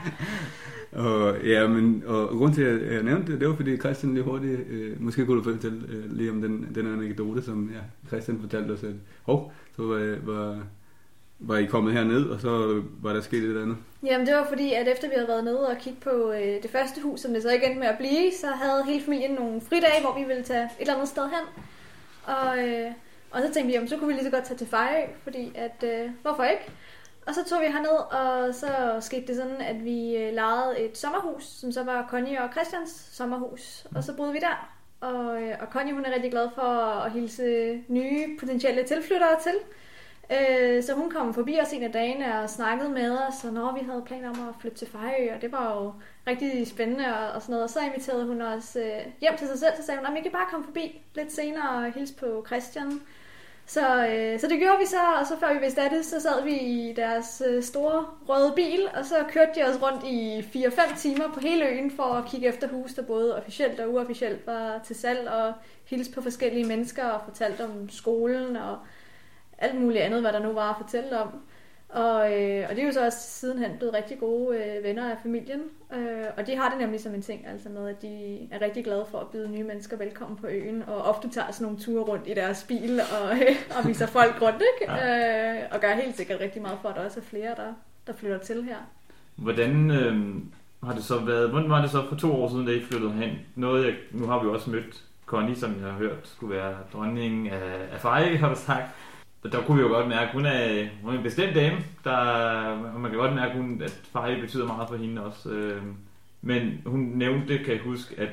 Og, 0.99 1.39
ja, 1.45 1.67
men, 1.67 2.03
og 2.07 2.29
grund 2.29 2.55
til, 2.55 2.63
at 2.63 2.95
jeg 2.95 3.03
nævnte 3.03 3.33
det, 3.33 3.41
det 3.41 3.49
var 3.49 3.57
fordi 3.57 3.77
Christian 3.77 4.15
lige 4.15 4.25
hurtigt, 4.25 4.61
øh, 4.71 5.03
måske 5.03 5.27
kunne 5.27 5.45
du 5.45 5.53
fortælle 5.53 5.83
øh, 5.89 6.13
lige 6.13 6.31
om 6.31 6.43
den, 6.43 6.69
den 6.75 6.93
anekdote, 6.93 7.43
som 7.43 7.71
ja, 7.75 8.09
Christian 8.09 8.41
fortalte 8.41 8.73
os, 8.73 8.83
at 8.83 8.95
hov, 9.23 9.53
så 9.77 9.83
var, 9.83 10.17
var, 10.23 10.59
var 11.39 11.57
I 11.57 11.65
kommet 11.65 11.93
herned, 11.93 12.25
og 12.25 12.41
så 12.41 12.83
var 13.03 13.13
der 13.13 13.21
sket 13.21 13.39
et 13.39 13.45
eller 13.45 13.63
andet. 13.63 13.77
Jamen 14.03 14.27
det 14.27 14.35
var 14.35 14.47
fordi, 14.49 14.73
at 14.73 14.89
efter 14.89 15.09
vi 15.09 15.15
havde 15.15 15.29
været 15.29 15.45
nede 15.45 15.69
og 15.69 15.77
kigge 15.81 16.01
på 16.01 16.33
øh, 16.33 16.63
det 16.63 16.71
første 16.71 17.01
hus, 17.03 17.21
som 17.21 17.33
det 17.33 17.43
så 17.43 17.51
ikke 17.51 17.67
endte 17.67 17.81
med 17.81 17.89
at 17.89 17.99
blive, 17.99 18.33
så 18.41 18.47
havde 18.47 18.85
hele 18.85 19.05
familien 19.05 19.35
nogle 19.35 19.61
fridage, 19.61 20.01
hvor 20.01 20.19
vi 20.19 20.25
ville 20.27 20.43
tage 20.43 20.65
et 20.65 20.71
eller 20.81 20.95
andet 20.95 21.09
sted 21.09 21.23
hen. 21.23 21.65
Og, 22.25 22.59
øh, 22.59 22.91
og 23.31 23.41
så 23.41 23.53
tænkte 23.55 23.67
vi, 23.67 23.73
jamen, 23.73 23.89
så 23.89 23.97
kunne 23.97 24.09
vi 24.09 24.15
lige 24.15 24.25
så 24.25 24.31
godt 24.31 24.45
tage 24.45 24.59
til 24.59 24.67
Fejø, 24.67 25.03
fordi 25.23 25.53
at, 25.55 25.85
øh, 25.85 26.11
hvorfor 26.23 26.45
ikke? 26.45 26.65
Og 27.29 27.35
så 27.35 27.45
tog 27.45 27.61
vi 27.61 27.67
herned, 27.67 27.99
og 28.13 28.55
så 28.55 28.97
skete 29.01 29.27
det 29.27 29.37
sådan, 29.37 29.61
at 29.61 29.85
vi 29.85 30.17
øh, 30.17 30.35
lejede 30.35 30.79
et 30.79 30.99
sommerhus, 30.99 31.45
som 31.45 31.73
så 31.73 31.83
var 31.83 32.07
Connie 32.11 32.43
og 32.43 32.53
Christians 32.53 32.91
sommerhus. 33.13 33.87
Og 33.95 34.05
så 34.05 34.17
boede 34.17 34.33
vi 34.33 34.39
der. 34.39 34.75
Og, 35.01 35.43
øh, 35.43 35.55
og 35.61 35.67
Connie 35.67 35.95
hun 35.95 36.05
er 36.05 36.15
rigtig 36.15 36.31
glad 36.31 36.49
for 36.55 36.63
at 37.05 37.13
hilse 37.13 37.81
nye 37.89 38.37
potentielle 38.41 38.85
tilflyttere 38.85 39.41
til. 39.43 39.55
Øh, 40.31 40.83
så 40.83 40.95
hun 40.95 41.11
kom 41.11 41.35
forbi 41.35 41.59
os 41.63 41.73
en 41.73 41.83
af 41.83 41.93
dagene 41.93 42.41
og 42.41 42.51
snakkede 42.51 42.91
med 42.91 43.19
os, 43.19 43.45
og 43.45 43.53
når 43.53 43.75
vi 43.79 43.81
havde 43.91 44.03
planer 44.07 44.29
om 44.29 44.49
at 44.49 44.55
flytte 44.61 44.79
til 44.79 44.89
Fejø, 44.89 45.35
og 45.35 45.43
det 45.43 45.53
var 45.53 45.75
jo 45.75 45.93
rigtig 46.27 46.67
spændende 46.67 47.07
og, 47.19 47.33
og 47.33 47.43
sådan 47.43 47.53
noget. 47.53 47.65
Og 47.65 47.71
så 47.71 47.81
inviterede 47.81 48.27
hun 48.27 48.43
os 48.43 48.77
øh, 48.77 49.13
hjem 49.21 49.37
til 49.39 49.49
sig 49.49 49.59
selv, 49.59 49.77
så 49.77 49.83
sagde 49.83 49.99
hun, 50.01 50.07
at 50.07 50.15
vi 50.15 50.21
kan 50.21 50.33
bare 50.33 50.51
komme 50.51 50.67
forbi 50.67 51.03
lidt 51.15 51.33
senere 51.33 51.69
og 51.71 51.93
hilse 51.93 52.15
på 52.15 52.45
Christian. 52.47 53.01
Så, 53.69 54.07
øh, 54.07 54.41
så 54.41 54.47
det 54.49 54.59
gjorde 54.59 54.79
vi 54.79 54.87
så, 54.87 55.01
og 55.21 55.27
så 55.27 55.35
før 55.41 55.53
vi 55.55 55.59
vidste 55.59 55.83
af 55.83 55.91
det, 55.91 56.05
så 56.05 56.21
sad 56.21 56.45
vi 56.45 56.59
i 56.59 56.93
deres 56.97 57.43
øh, 57.49 57.63
store 57.63 58.07
røde 58.29 58.53
bil, 58.57 58.81
og 58.95 59.05
så 59.05 59.15
kørte 59.31 59.51
de 59.55 59.65
os 59.65 59.83
rundt 59.83 60.05
i 60.05 60.41
4-5 60.67 60.99
timer 60.99 61.33
på 61.35 61.41
hele 61.41 61.69
øen 61.69 61.91
for 61.91 62.03
at 62.03 62.25
kigge 62.25 62.47
efter 62.47 62.69
hus, 62.69 62.95
der 62.95 63.03
både 63.03 63.37
officielt 63.37 63.81
og 63.81 63.93
uofficielt 63.93 64.47
var 64.47 64.81
til 64.85 64.97
salg, 64.97 65.29
og 65.29 65.53
hilse 65.85 66.13
på 66.13 66.23
forskellige 66.23 66.65
mennesker 66.65 67.05
og 67.05 67.21
fortalte 67.25 67.65
om 67.65 67.89
skolen 67.89 68.57
og 68.57 68.79
alt 69.59 69.81
muligt 69.81 70.03
andet, 70.03 70.21
hvad 70.21 70.33
der 70.33 70.43
nu 70.43 70.53
var 70.53 70.71
at 70.71 70.77
fortælle 70.83 71.19
om. 71.19 71.29
Og, 71.89 72.43
øh, 72.43 72.67
og 72.69 72.77
det 72.77 72.83
er 72.83 72.87
jo 72.87 72.93
så 72.93 73.05
også 73.05 73.19
sidenhen 73.19 73.71
blevet 73.79 73.95
rigtig 73.95 74.19
gode 74.19 74.57
øh, 74.57 74.85
venner 74.85 75.11
af 75.11 75.17
familien. 75.23 75.61
Øh, 75.95 76.27
og 76.37 76.47
de 76.47 76.57
har 76.57 76.71
det 76.71 76.79
nemlig 76.79 77.01
som 77.01 77.15
en 77.15 77.23
ting, 77.23 77.47
altså 77.47 77.69
med, 77.69 77.89
at 77.89 78.03
de 78.03 78.39
er 78.51 78.61
rigtig 78.61 78.85
glade 78.85 79.07
for 79.11 79.19
at 79.19 79.27
byde 79.27 79.51
nye 79.51 79.65
mennesker 79.65 79.97
velkommen 79.97 80.39
på 80.39 80.47
øen, 80.47 80.83
og 80.87 81.03
ofte 81.03 81.29
tager 81.31 81.51
sådan 81.51 81.65
nogle 81.65 81.79
ture 81.79 82.03
rundt 82.03 82.27
i 82.27 82.35
deres 82.35 82.65
bil 82.69 83.01
og, 83.01 83.37
øh, 83.37 83.57
og 83.79 83.89
viser 83.89 84.07
folk 84.07 84.43
rundt, 84.43 84.63
ikke? 84.81 84.93
Ja. 84.93 85.61
Øh, 85.61 85.69
og 85.71 85.81
gør 85.81 85.95
helt 85.95 86.17
sikkert 86.17 86.41
rigtig 86.41 86.63
meget 86.63 86.79
for, 86.83 86.89
at 86.89 86.97
der 86.97 87.05
også 87.05 87.21
er 87.21 87.25
flere, 87.25 87.55
der, 87.57 87.73
der 88.07 88.13
flytter 88.13 88.39
til 88.39 88.63
her. 88.65 88.77
Hvordan 89.37 89.91
øh, 89.91 90.35
har 90.83 90.95
det 90.95 91.05
så 91.05 91.19
været, 91.19 91.51
hvordan 91.51 91.71
var 91.71 91.81
det 91.81 91.91
så 91.91 92.09
for 92.09 92.17
to 92.17 92.43
år 92.43 92.49
siden, 92.49 92.67
da 92.67 92.73
I 92.73 92.83
flyttede 92.85 93.13
hen? 93.13 93.31
Noget, 93.55 93.87
jeg, 93.87 93.95
nu 94.13 94.27
har 94.27 94.39
vi 94.41 94.47
jo 94.47 94.55
også 94.55 94.71
mødt 94.71 95.05
Connie, 95.27 95.57
som 95.57 95.75
jeg 95.81 95.91
har 95.91 95.99
hørt 95.99 96.19
skulle 96.25 96.57
være 96.57 96.77
dronningen 96.93 97.47
af, 97.47 97.89
af 97.93 98.01
Fejre, 98.01 98.37
har 98.37 98.49
du 98.49 98.61
sagt 98.61 98.95
der 99.43 99.63
kunne 99.63 99.77
vi 99.77 99.83
jo 99.83 99.89
godt 99.89 100.09
mærke, 100.09 100.33
hun 100.33 100.47
er, 100.47 100.89
hun 101.03 101.15
er 101.15 101.19
en 101.19 101.23
bestemt 101.23 101.55
dame, 101.55 101.77
der, 102.05 102.99
man 102.99 103.11
kan 103.11 103.21
godt 103.21 103.35
mærke, 103.35 103.51
at, 103.53 103.57
hun, 103.57 103.83
at 103.83 104.01
Faye 104.13 104.41
betyder 104.41 104.67
meget 104.67 104.89
for 104.89 104.97
hende 104.97 105.25
også. 105.25 105.51
Øh, 105.51 105.83
men 106.43 106.83
hun 106.87 107.01
nævnte, 107.01 107.59
kan 107.59 107.75
jeg 107.75 107.83
huske, 107.85 108.21
at 108.21 108.31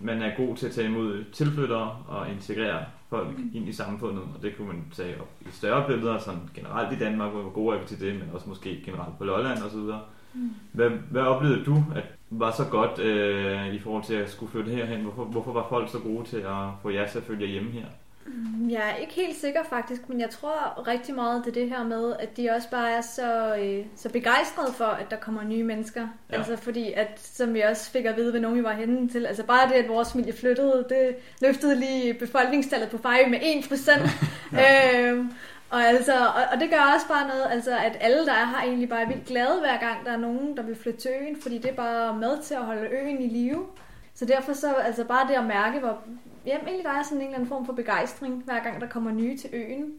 man 0.00 0.22
er 0.22 0.36
god 0.36 0.56
til 0.56 0.66
at 0.66 0.72
tage 0.72 0.88
imod 0.88 1.24
tilflyttere 1.32 1.96
og 2.08 2.30
integrere 2.30 2.84
folk 3.10 3.38
mm. 3.38 3.50
ind 3.54 3.68
i 3.68 3.72
samfundet, 3.72 4.22
og 4.36 4.42
det 4.42 4.56
kunne 4.56 4.68
man 4.68 4.84
tage 4.92 5.20
op 5.20 5.30
i 5.40 5.48
større 5.52 5.86
billeder, 5.86 6.18
sådan 6.18 6.40
generelt 6.54 6.92
i 6.92 6.98
Danmark, 7.04 7.30
hvor 7.30 7.40
vi 7.40 7.44
var 7.44 7.50
gode 7.50 7.78
til 7.86 8.00
det, 8.00 8.14
men 8.14 8.30
også 8.32 8.48
måske 8.48 8.82
generelt 8.84 9.18
på 9.18 9.24
Lolland 9.24 9.62
og 9.62 9.70
så 9.70 9.78
videre. 9.78 10.00
Mm. 10.34 10.50
Hvad, 10.72 10.90
hvad 10.90 11.22
oplevede 11.22 11.64
du, 11.64 11.84
at 11.94 12.04
var 12.30 12.50
så 12.50 12.64
godt 12.70 12.98
øh, 12.98 13.74
i 13.74 13.78
forhold 13.78 14.04
til 14.04 14.14
at 14.14 14.30
skulle 14.30 14.52
flytte 14.52 14.70
herhen? 14.70 15.00
Hvorfor, 15.00 15.24
hvorfor 15.24 15.52
var 15.52 15.66
folk 15.68 15.90
så 15.90 15.98
gode 15.98 16.24
til 16.24 16.36
at 16.36 16.68
få 16.82 16.90
jer 16.90 17.08
til 17.08 17.18
at 17.18 17.24
følge 17.24 17.46
hjemme 17.46 17.70
her? 17.70 17.86
Mm, 18.26 18.70
jeg 18.70 18.90
er 18.90 18.96
ikke 18.96 19.12
helt 19.12 19.36
sikker 19.36 19.60
faktisk, 19.70 20.08
men 20.08 20.20
jeg 20.20 20.30
tror 20.30 20.88
rigtig 20.88 21.14
meget 21.14 21.44
det 21.44 21.54
det 21.54 21.68
her 21.68 21.84
med, 21.84 22.14
at 22.18 22.36
de 22.36 22.50
også 22.50 22.70
bare 22.70 22.92
er 22.92 23.00
så, 23.00 23.56
øh, 23.56 23.86
så 23.96 24.08
begejstrede 24.08 24.72
for, 24.72 24.84
at 24.84 25.10
der 25.10 25.16
kommer 25.16 25.42
nye 25.42 25.64
mennesker. 25.64 26.08
Ja. 26.30 26.36
Altså 26.36 26.56
fordi, 26.56 26.92
at 26.92 27.20
som 27.22 27.54
vi 27.54 27.60
også 27.60 27.90
fik 27.90 28.04
at 28.04 28.16
vide, 28.16 28.32
ved 28.32 28.40
nogen 28.40 28.58
vi 28.58 28.64
var 28.64 28.72
henne 28.72 29.08
til, 29.08 29.26
altså 29.26 29.42
bare 29.42 29.68
det, 29.68 29.74
at 29.74 29.88
vores 29.88 30.12
familie 30.12 30.32
flyttede, 30.32 30.86
det 30.88 31.16
løftede 31.40 31.80
lige 31.80 32.14
befolkningstallet 32.14 32.90
på 32.90 32.98
Fejø 32.98 33.28
med 33.28 33.38
1%. 33.40 34.10
ja. 34.58 35.00
øhm, 35.00 35.32
og, 35.70 35.84
altså, 35.84 36.26
og, 36.26 36.42
og 36.52 36.60
det 36.60 36.70
gør 36.70 36.92
også 36.94 37.08
bare 37.08 37.28
noget, 37.28 37.46
altså, 37.50 37.78
at 37.78 37.96
alle, 38.00 38.26
der 38.26 38.32
er 38.32 38.46
her, 38.46 38.62
egentlig 38.66 38.88
bare 38.88 39.02
er 39.02 39.08
vildt 39.08 39.26
glade 39.26 39.60
hver 39.60 39.78
gang, 39.78 40.06
der 40.06 40.12
er 40.12 40.16
nogen, 40.16 40.56
der 40.56 40.62
vil 40.62 40.76
flytte 40.76 41.00
til 41.00 41.10
øen, 41.20 41.36
fordi 41.42 41.58
det 41.58 41.70
er 41.70 41.74
bare 41.74 42.16
med 42.16 42.42
til 42.42 42.54
at 42.54 42.64
holde 42.64 42.88
øen 42.90 43.22
i 43.22 43.28
live. 43.28 43.66
Så 44.14 44.24
derfor 44.24 44.52
så, 44.52 44.74
altså 44.74 45.04
bare 45.04 45.28
det 45.28 45.34
at 45.34 45.44
mærke, 45.44 45.78
hvor, 45.78 46.02
jamen, 46.46 46.66
egentlig 46.66 46.84
der 46.84 46.90
er 46.90 47.02
sådan 47.02 47.18
en 47.18 47.24
eller 47.24 47.34
anden 47.34 47.48
form 47.48 47.66
for 47.66 47.72
begejstring, 47.72 48.42
hver 48.44 48.62
gang 48.62 48.80
der 48.80 48.88
kommer 48.88 49.10
nye 49.10 49.38
til 49.38 49.50
øen. 49.52 49.94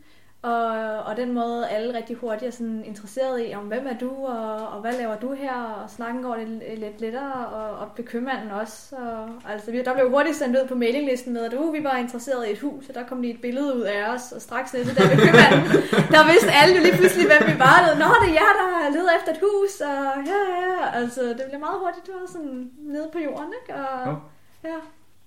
Og, 0.46 1.04
og 1.04 1.18
den 1.18 1.34
måde, 1.34 1.70
alle 1.70 1.98
rigtig 1.98 2.16
hurtigt 2.16 2.48
er 2.48 2.52
sådan 2.52 2.84
interesseret 2.86 3.50
i, 3.50 3.54
om 3.56 3.64
hvem 3.64 3.88
er 3.88 3.98
du, 3.98 4.12
og, 4.26 4.68
og 4.68 4.82
hvad 4.82 4.94
laver 4.94 5.16
du 5.16 5.34
her, 5.34 5.54
og 5.54 5.90
snakken 5.90 6.24
går 6.24 6.36
det 6.36 6.48
lidt 6.78 7.02
lettere, 7.02 7.48
og, 7.48 7.70
og 7.80 8.06
købmanden 8.06 8.52
også. 8.52 8.96
Og, 8.96 9.52
altså, 9.52 9.72
vi, 9.72 9.84
der 9.84 9.94
blev 9.94 10.10
hurtigt 10.10 10.36
sendt 10.36 10.58
ud 10.58 10.68
på 10.68 10.76
mailinglisten 10.76 11.34
med, 11.34 11.46
at 11.46 11.54
uh, 11.54 11.74
vi 11.74 11.84
var 11.84 11.98
interesseret 11.98 12.48
i 12.48 12.52
et 12.52 12.60
hus, 12.60 12.90
og 12.90 12.96
der 12.96 13.04
kom 13.06 13.22
lige 13.22 13.34
et 13.34 13.42
billede 13.42 13.76
ud 13.76 13.82
af 13.82 14.10
os, 14.14 14.32
og 14.32 14.42
straks 14.42 14.74
nede 14.74 14.86
der 14.86 15.10
ved 15.10 15.18
købmanden, 15.26 15.64
der 16.16 16.32
vidste 16.32 16.52
alle 16.62 16.76
jo 16.76 16.82
lige 16.82 16.98
pludselig, 16.98 17.28
hvem 17.28 17.44
vi 17.52 17.60
var. 17.60 17.78
Nå, 18.02 18.10
det 18.22 18.30
er 18.30 18.38
jer, 18.40 18.52
der 18.62 18.90
leder 18.96 19.12
efter 19.18 19.32
et 19.32 19.42
hus, 19.46 19.74
og 19.82 20.06
ja, 20.32 20.42
ja, 20.64 21.00
altså, 21.00 21.22
det 21.22 21.46
blev 21.50 21.60
meget 21.60 21.80
hurtigt, 21.84 22.06
det 22.08 22.14
var 22.20 22.28
sådan 22.36 22.72
nede 22.94 23.08
på 23.14 23.20
jorden, 23.20 23.52
ikke? 23.60 23.74
Og, 23.82 24.20
ja. 24.64 24.80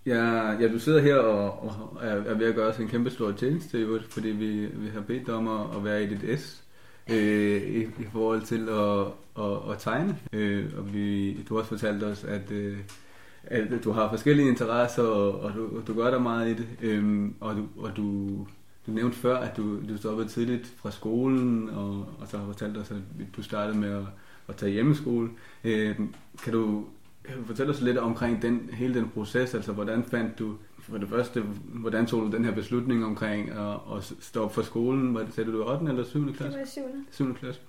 Ja, 0.06 0.52
ja, 0.52 0.68
du 0.72 0.78
sidder 0.78 1.00
her 1.00 1.16
og, 1.16 1.62
og 1.62 1.98
er, 2.02 2.34
ved 2.34 2.46
at 2.46 2.54
gøre 2.54 2.68
os 2.68 2.78
en 2.78 2.88
kæmpe 2.88 3.10
stor 3.10 3.32
tjeneste, 3.32 4.00
fordi 4.10 4.28
vi, 4.28 4.66
vi 4.66 4.88
har 4.88 5.00
bedt 5.00 5.26
dig 5.26 5.34
om 5.34 5.48
at, 5.48 5.76
at 5.76 5.84
være 5.84 6.02
i 6.04 6.06
dit 6.06 6.40
S 6.40 6.64
øh, 7.10 7.62
i, 7.62 7.82
i 7.82 8.06
forhold 8.12 8.42
til 8.42 8.68
at, 8.68 9.06
at, 9.44 9.72
at 9.72 9.78
tegne. 9.78 10.18
Øh, 10.32 10.66
og 10.78 10.94
vi, 10.94 11.34
du 11.42 11.54
har 11.54 11.58
også 11.60 11.68
fortalt 11.68 12.02
os, 12.02 12.24
at, 12.24 12.50
øh, 12.50 12.78
at 13.44 13.84
du 13.84 13.92
har 13.92 14.08
forskellige 14.08 14.48
interesser, 14.48 15.02
og, 15.02 15.40
og, 15.40 15.54
du, 15.54 15.78
og 15.78 15.86
du 15.86 15.94
gør 15.94 16.10
dig 16.10 16.22
meget 16.22 16.48
i 16.50 16.54
det. 16.54 16.66
Øh, 16.82 17.30
og 17.40 17.56
du, 17.56 17.68
og 17.78 17.96
du, 17.96 18.28
du 18.86 18.92
nævnte 18.92 19.16
før, 19.16 19.36
at 19.36 19.56
du, 19.56 19.88
du 19.88 19.96
stoppede 19.96 20.28
tidligt 20.28 20.66
fra 20.76 20.90
skolen, 20.90 21.70
og, 21.70 22.06
og 22.20 22.28
så 22.28 22.38
har 22.38 22.46
fortalt 22.46 22.76
os, 22.76 22.90
at 22.90 22.96
du 23.36 23.42
startede 23.42 23.78
med 23.78 23.90
at, 23.90 24.04
at 24.48 24.56
tage 24.56 24.72
hjemmeskole. 24.72 25.30
Øh, 25.64 25.96
kan 26.44 26.52
du 26.52 26.84
fortælle 27.46 27.72
os 27.72 27.80
lidt 27.80 27.98
omkring 27.98 28.42
den, 28.42 28.70
hele 28.72 28.94
den 28.94 29.08
proces, 29.08 29.54
altså 29.54 29.72
hvordan 29.72 30.04
fandt 30.04 30.38
du, 30.38 30.54
for 30.78 30.98
det 30.98 31.08
første, 31.08 31.42
hvordan 31.64 32.06
tog 32.06 32.22
du 32.22 32.36
den 32.36 32.44
her 32.44 32.54
beslutning 32.54 33.04
omkring 33.04 33.50
at, 33.50 33.96
at 33.96 34.12
stoppe 34.20 34.54
for 34.54 34.62
skolen, 34.62 35.12
hvad 35.12 35.24
sagde 35.30 35.52
du, 35.52 35.70
8. 35.70 35.86
eller 35.88 36.04
7. 36.04 36.34
klasse? 36.34 36.58
Det 36.58 36.58
var 36.58 36.66
7. 36.66 36.82
7. 37.10 37.34
klasse. 37.34 37.60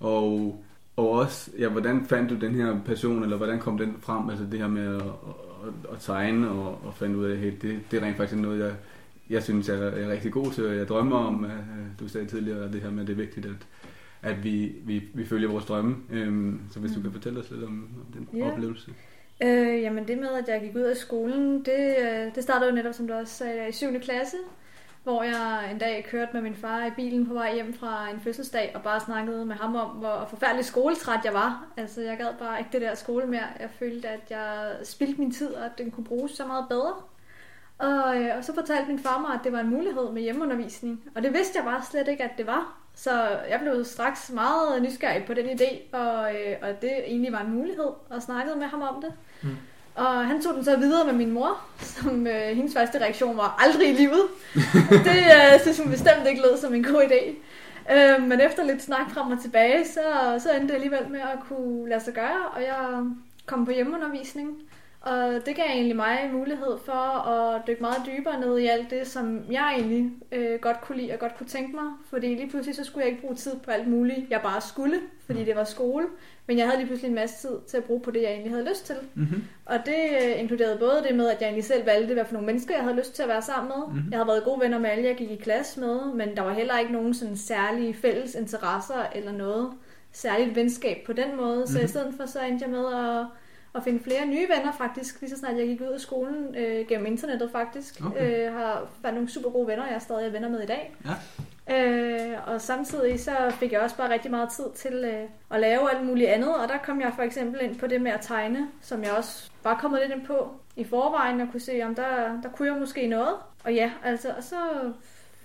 Og, 0.00 0.64
og 0.96 1.10
også, 1.10 1.50
ja, 1.58 1.68
hvordan 1.68 2.06
fandt 2.06 2.30
du 2.30 2.34
den 2.34 2.54
her 2.54 2.80
passion, 2.84 3.22
eller 3.22 3.36
hvordan 3.36 3.58
kom 3.58 3.78
den 3.78 3.96
frem, 4.00 4.30
altså 4.30 4.44
det 4.50 4.60
her 4.60 4.68
med 4.68 4.96
at, 4.96 5.02
at, 5.02 5.92
at 5.92 5.98
tegne 6.00 6.50
og, 6.50 6.84
og 6.84 6.94
fandt 6.94 7.16
ud 7.16 7.24
af, 7.24 7.46
at 7.46 7.62
det, 7.62 7.80
det 7.90 8.02
er 8.02 8.06
rent 8.06 8.16
faktisk 8.16 8.40
noget, 8.40 8.58
jeg, 8.58 8.74
jeg 9.30 9.42
synes, 9.42 9.68
jeg 9.68 9.78
er 9.78 10.08
rigtig 10.08 10.32
god 10.32 10.50
til, 10.50 10.66
og 10.66 10.76
jeg 10.76 10.88
drømmer 10.88 11.16
om, 11.16 11.44
at, 11.44 11.50
du 12.00 12.08
sagde 12.08 12.26
tidligere, 12.26 12.72
det 12.72 12.80
her 12.80 12.90
med, 12.90 13.00
at 13.02 13.06
det 13.06 13.12
er 13.12 13.16
vigtigt, 13.16 13.46
at, 13.46 13.66
at 14.22 14.44
vi, 14.44 14.74
vi, 14.84 15.02
vi 15.14 15.26
følger 15.26 15.48
vores 15.48 15.64
drømme. 15.64 15.96
Øhm, 16.10 16.60
så 16.70 16.80
hvis 16.80 16.90
mm. 16.90 16.96
du 16.96 17.02
kan 17.02 17.12
fortælle 17.12 17.40
os 17.40 17.50
lidt 17.50 17.64
om, 17.64 17.88
om 18.00 18.12
den 18.12 18.28
yeah. 18.38 18.52
oplevelse. 18.52 18.90
Øh, 19.42 19.82
jamen 19.82 20.08
det 20.08 20.18
med, 20.18 20.28
at 20.28 20.48
jeg 20.48 20.60
gik 20.60 20.76
ud 20.76 20.80
af 20.80 20.96
skolen, 20.96 21.64
det, 21.64 21.96
øh, 21.98 22.34
det 22.34 22.42
startede 22.42 22.70
jo 22.70 22.74
netop, 22.76 22.94
som 22.94 23.08
du 23.08 23.14
også 23.14 23.34
sagde, 23.34 23.68
i 23.68 23.72
7. 23.72 24.00
klasse, 24.00 24.36
hvor 25.02 25.22
jeg 25.22 25.68
en 25.72 25.78
dag 25.78 26.06
kørte 26.10 26.30
med 26.32 26.42
min 26.42 26.54
far 26.54 26.86
i 26.86 26.90
bilen 26.96 27.26
på 27.26 27.34
vej 27.34 27.54
hjem 27.54 27.74
fra 27.74 28.10
en 28.10 28.20
fødselsdag, 28.20 28.72
og 28.74 28.82
bare 28.82 29.00
snakkede 29.00 29.46
med 29.46 29.56
ham 29.56 29.76
om, 29.76 29.90
hvor 29.90 30.26
forfærdelig 30.30 30.64
skoletræt 30.64 31.24
jeg 31.24 31.34
var. 31.34 31.66
Altså 31.76 32.00
jeg 32.00 32.16
gad 32.18 32.28
bare 32.38 32.58
ikke 32.58 32.70
det 32.72 32.80
der 32.80 32.94
skole 32.94 33.26
mere. 33.26 33.46
Jeg 33.60 33.70
følte, 33.78 34.08
at 34.08 34.30
jeg 34.30 34.76
spildte 34.84 35.20
min 35.20 35.32
tid, 35.32 35.54
og 35.54 35.64
at 35.64 35.78
den 35.78 35.90
kunne 35.90 36.04
bruges 36.04 36.32
så 36.32 36.46
meget 36.46 36.66
bedre. 36.68 36.94
Og, 37.78 38.22
øh, 38.22 38.36
og 38.36 38.44
så 38.44 38.54
fortalte 38.54 38.88
min 38.88 38.98
far 38.98 39.20
mig, 39.20 39.34
at 39.34 39.40
det 39.44 39.52
var 39.52 39.60
en 39.60 39.70
mulighed 39.70 40.12
med 40.12 40.22
hjemmeundervisning. 40.22 41.02
Og 41.14 41.22
det 41.22 41.32
vidste 41.32 41.58
jeg 41.58 41.64
bare 41.64 41.82
slet 41.90 42.08
ikke, 42.08 42.24
at 42.24 42.38
det 42.38 42.46
var. 42.46 42.78
Så 42.96 43.38
jeg 43.50 43.60
blev 43.60 43.84
straks 43.84 44.30
meget 44.30 44.82
nysgerrig 44.82 45.24
på 45.24 45.34
den 45.34 45.46
idé, 45.46 45.96
og, 45.96 46.34
øh, 46.34 46.56
og 46.62 46.68
det 46.82 46.92
egentlig 47.06 47.32
var 47.32 47.40
en 47.40 47.54
mulighed, 47.54 47.90
og 48.10 48.22
snakkede 48.22 48.56
med 48.56 48.66
ham 48.66 48.82
om 48.82 49.02
det. 49.02 49.12
Mm. 49.42 49.56
Og 49.94 50.26
han 50.26 50.42
tog 50.42 50.54
den 50.54 50.64
så 50.64 50.76
videre 50.76 51.06
med 51.06 51.14
min 51.14 51.30
mor, 51.30 51.60
som 51.80 52.26
øh, 52.26 52.56
hendes 52.56 52.74
første 52.74 52.98
reaktion 52.98 53.36
var 53.36 53.64
aldrig 53.64 53.90
i 53.90 53.92
livet. 53.92 54.22
det 55.08 55.22
øh, 55.36 55.60
synes 55.60 55.78
hun 55.78 55.90
bestemt 55.90 56.26
ikke 56.28 56.42
lød 56.42 56.58
som 56.58 56.74
en 56.74 56.84
god 56.84 57.02
idé. 57.02 57.34
Øh, 57.94 58.22
men 58.22 58.40
efter 58.40 58.64
lidt 58.64 58.82
snak 58.82 59.10
frem 59.10 59.32
og 59.32 59.42
tilbage, 59.42 59.84
så, 59.86 60.02
så 60.38 60.52
endte 60.52 60.68
det 60.68 60.74
alligevel 60.74 61.08
med 61.10 61.20
at 61.20 61.38
kunne 61.48 61.88
lade 61.88 62.00
sig 62.00 62.14
gøre, 62.14 62.46
og 62.52 62.62
jeg 62.62 63.04
kom 63.46 63.64
på 63.64 63.70
hjemmeundervisning. 63.70 64.56
Og 65.06 65.46
det 65.46 65.56
gav 65.56 65.64
egentlig 65.68 65.96
mig 65.96 66.30
mulighed 66.32 66.78
for 66.84 67.28
at 67.28 67.62
dykke 67.66 67.80
meget 67.80 68.02
dybere 68.06 68.40
ned 68.40 68.58
i 68.58 68.66
alt 68.66 68.90
det, 68.90 69.06
som 69.06 69.40
jeg 69.50 69.74
egentlig 69.78 70.10
øh, 70.32 70.60
godt 70.60 70.80
kunne 70.80 70.98
lide 70.98 71.12
og 71.12 71.18
godt 71.18 71.36
kunne 71.38 71.46
tænke 71.46 71.76
mig. 71.76 71.84
Fordi 72.10 72.26
lige 72.26 72.50
pludselig 72.50 72.76
så 72.76 72.84
skulle 72.84 73.04
jeg 73.04 73.10
ikke 73.10 73.20
bruge 73.22 73.34
tid 73.34 73.52
på 73.64 73.70
alt 73.70 73.88
muligt, 73.88 74.30
jeg 74.30 74.40
bare 74.42 74.60
skulle, 74.60 74.96
fordi 75.26 75.44
det 75.44 75.56
var 75.56 75.64
skole. 75.64 76.06
Men 76.46 76.58
jeg 76.58 76.66
havde 76.66 76.78
lige 76.78 76.86
pludselig 76.86 77.08
en 77.08 77.14
masse 77.14 77.48
tid 77.48 77.56
til 77.68 77.76
at 77.76 77.84
bruge 77.84 78.00
på 78.00 78.10
det, 78.10 78.22
jeg 78.22 78.30
egentlig 78.30 78.52
havde 78.52 78.68
lyst 78.68 78.86
til. 78.86 78.94
Mm-hmm. 79.14 79.44
Og 79.66 79.78
det 79.86 79.96
øh, 80.22 80.40
inkluderede 80.40 80.78
både 80.78 81.02
det 81.08 81.16
med, 81.16 81.26
at 81.28 81.36
jeg 81.40 81.46
egentlig 81.46 81.64
selv 81.64 81.86
valgte, 81.86 82.14
hvad 82.14 82.24
for 82.24 82.32
nogle 82.32 82.46
mennesker, 82.46 82.74
jeg 82.74 82.82
havde 82.84 82.96
lyst 82.96 83.14
til 83.14 83.22
at 83.22 83.28
være 83.28 83.42
sammen 83.42 83.72
med. 83.76 83.86
Mhm. 83.94 84.10
Jeg 84.10 84.18
havde 84.18 84.28
været 84.28 84.44
gode 84.44 84.60
venner 84.60 84.78
med 84.78 84.90
alle, 84.90 85.04
jeg 85.08 85.16
gik 85.16 85.30
i 85.30 85.36
klasse 85.36 85.80
med, 85.80 86.00
men 86.14 86.36
der 86.36 86.42
var 86.42 86.52
heller 86.52 86.78
ikke 86.78 86.92
nogen 86.92 87.14
sådan 87.14 87.36
særlige 87.36 87.94
fælles 87.94 88.34
interesser 88.34 89.06
eller 89.14 89.32
noget 89.32 89.70
særligt 90.12 90.56
venskab 90.56 90.96
på 91.06 91.12
den 91.12 91.36
måde. 91.36 91.66
Så 91.66 91.78
Mhm. 91.78 91.84
i 91.84 91.88
stedet 91.88 92.14
for, 92.16 92.26
så 92.26 92.40
endte 92.42 92.64
jeg 92.64 92.70
med 92.72 92.86
at, 92.94 93.26
at 93.76 93.82
finde 93.82 94.02
flere 94.02 94.26
nye 94.26 94.48
venner 94.56 94.72
faktisk, 94.72 95.20
lige 95.20 95.30
så 95.30 95.36
snart 95.36 95.56
jeg 95.56 95.66
gik 95.66 95.80
ud 95.80 95.86
af 95.86 96.00
skolen, 96.00 96.54
øh, 96.56 96.86
gennem 96.88 97.06
internettet 97.06 97.50
faktisk. 97.50 98.00
Okay. 98.06 98.46
Øh, 98.46 98.54
har 98.54 98.88
fandt 99.02 99.14
nogle 99.14 99.30
super 99.30 99.50
gode 99.50 99.66
venner, 99.66 99.86
jeg 99.86 99.94
er 99.94 99.98
stadig 99.98 100.26
er 100.26 100.30
venner 100.30 100.48
med 100.48 100.62
i 100.62 100.66
dag. 100.66 100.96
Ja. 101.04 101.12
Øh, 101.70 102.38
og 102.46 102.60
samtidig 102.60 103.20
så 103.20 103.36
fik 103.50 103.72
jeg 103.72 103.80
også 103.80 103.96
bare 103.96 104.12
rigtig 104.12 104.30
meget 104.30 104.48
tid 104.48 104.64
til 104.74 104.94
øh, 104.94 105.28
at 105.50 105.60
lave 105.60 105.94
alt 105.94 106.06
muligt 106.06 106.28
andet, 106.28 106.54
og 106.54 106.68
der 106.68 106.78
kom 106.78 107.00
jeg 107.00 107.12
for 107.16 107.22
eksempel 107.22 107.60
ind 107.62 107.78
på 107.78 107.86
det 107.86 108.00
med 108.00 108.10
at 108.10 108.20
tegne, 108.20 108.68
som 108.80 109.02
jeg 109.02 109.12
også 109.12 109.50
var 109.64 109.78
kommet 109.78 110.00
lidt 110.00 110.18
ind 110.18 110.26
på 110.26 110.50
i 110.76 110.84
forvejen, 110.84 111.40
og 111.40 111.48
kunne 111.50 111.60
se, 111.60 111.82
om 111.82 111.94
der, 111.94 112.40
der 112.42 112.48
kunne 112.48 112.68
jeg 112.72 112.80
måske 112.80 113.06
noget. 113.06 113.34
Og 113.64 113.74
ja, 113.74 113.90
altså, 114.04 114.28
og 114.36 114.42
så 114.42 114.56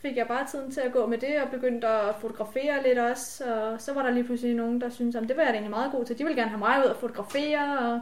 fik 0.02 0.18
jeg 0.18 0.28
bare 0.28 0.48
tiden 0.48 0.72
til 0.72 0.82
at 0.82 0.92
gå 0.92 1.06
med 1.06 1.18
det, 1.18 1.42
og 1.44 1.50
begyndte 1.50 1.88
at 1.88 2.16
fotografere 2.20 2.84
lidt 2.84 3.00
også, 3.00 3.54
og 3.54 3.82
så 3.82 3.94
var 3.94 4.02
der 4.02 4.12
lige 4.12 4.24
pludselig 4.24 4.56
nogen, 4.56 4.82
der 4.82 4.90
syntes, 4.90 5.16
at 5.16 5.28
det 5.28 5.38
var 5.38 5.44
jeg 5.44 5.52
egentlig 5.52 5.70
meget 5.70 5.92
god 5.92 6.06
til. 6.06 6.18
De 6.18 6.24
ville 6.24 6.42
gerne 6.42 6.50
have 6.50 6.60
mig 6.60 6.80
ud 6.86 6.90
og 6.90 6.98
fotografere, 6.98 7.80
og 7.80 8.02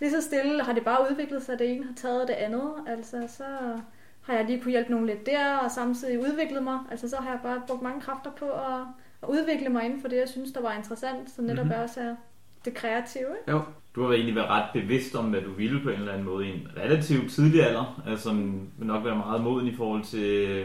lige 0.00 0.10
så 0.10 0.20
stille 0.22 0.62
har 0.64 0.72
det 0.72 0.84
bare 0.84 1.06
udviklet 1.10 1.42
sig, 1.42 1.58
det 1.58 1.70
ene 1.74 1.84
har 1.84 1.94
taget 1.96 2.28
det 2.28 2.34
andet. 2.34 2.72
Altså, 2.86 3.16
så 3.36 3.44
har 4.22 4.34
jeg 4.34 4.44
lige 4.44 4.60
kunne 4.60 4.70
hjælpe 4.70 4.90
nogen 4.90 5.06
lidt 5.06 5.26
der, 5.26 5.56
og 5.56 5.70
samtidig 5.70 6.18
udviklet 6.20 6.62
mig. 6.62 6.78
Altså, 6.90 7.08
så 7.08 7.16
har 7.16 7.30
jeg 7.30 7.40
bare 7.42 7.62
brugt 7.66 7.82
mange 7.82 8.00
kræfter 8.00 8.30
på 8.30 8.44
at, 8.44 8.80
at 9.22 9.28
udvikle 9.28 9.68
mig 9.68 9.84
inden 9.84 10.00
for 10.00 10.08
det, 10.08 10.16
jeg 10.16 10.28
synes, 10.28 10.52
der 10.52 10.60
var 10.60 10.72
interessant, 10.72 11.30
så 11.30 11.42
netop 11.42 11.56
Mhm. 11.56 11.64
mm-hmm. 11.66 11.82
også 11.82 12.00
er 12.00 12.14
det 12.64 12.74
kreative. 12.74 13.26
Ikke? 13.40 13.50
Jo. 13.50 13.60
Du 13.94 14.02
har 14.06 14.12
egentlig 14.12 14.34
været 14.34 14.48
ret 14.50 14.64
bevidst 14.72 15.14
om, 15.14 15.24
hvad 15.24 15.40
du 15.40 15.52
ville 15.52 15.80
på 15.82 15.88
en 15.88 15.98
eller 15.98 16.12
anden 16.12 16.26
måde 16.26 16.46
i 16.46 16.50
en 16.50 16.68
relativt 16.76 17.30
tidlig 17.32 17.66
alder. 17.66 18.02
Altså 18.06 18.32
vil 18.78 18.86
nok 18.86 19.04
være 19.04 19.16
meget 19.16 19.40
moden 19.40 19.66
i 19.66 19.74
forhold 19.74 20.04
til 20.04 20.64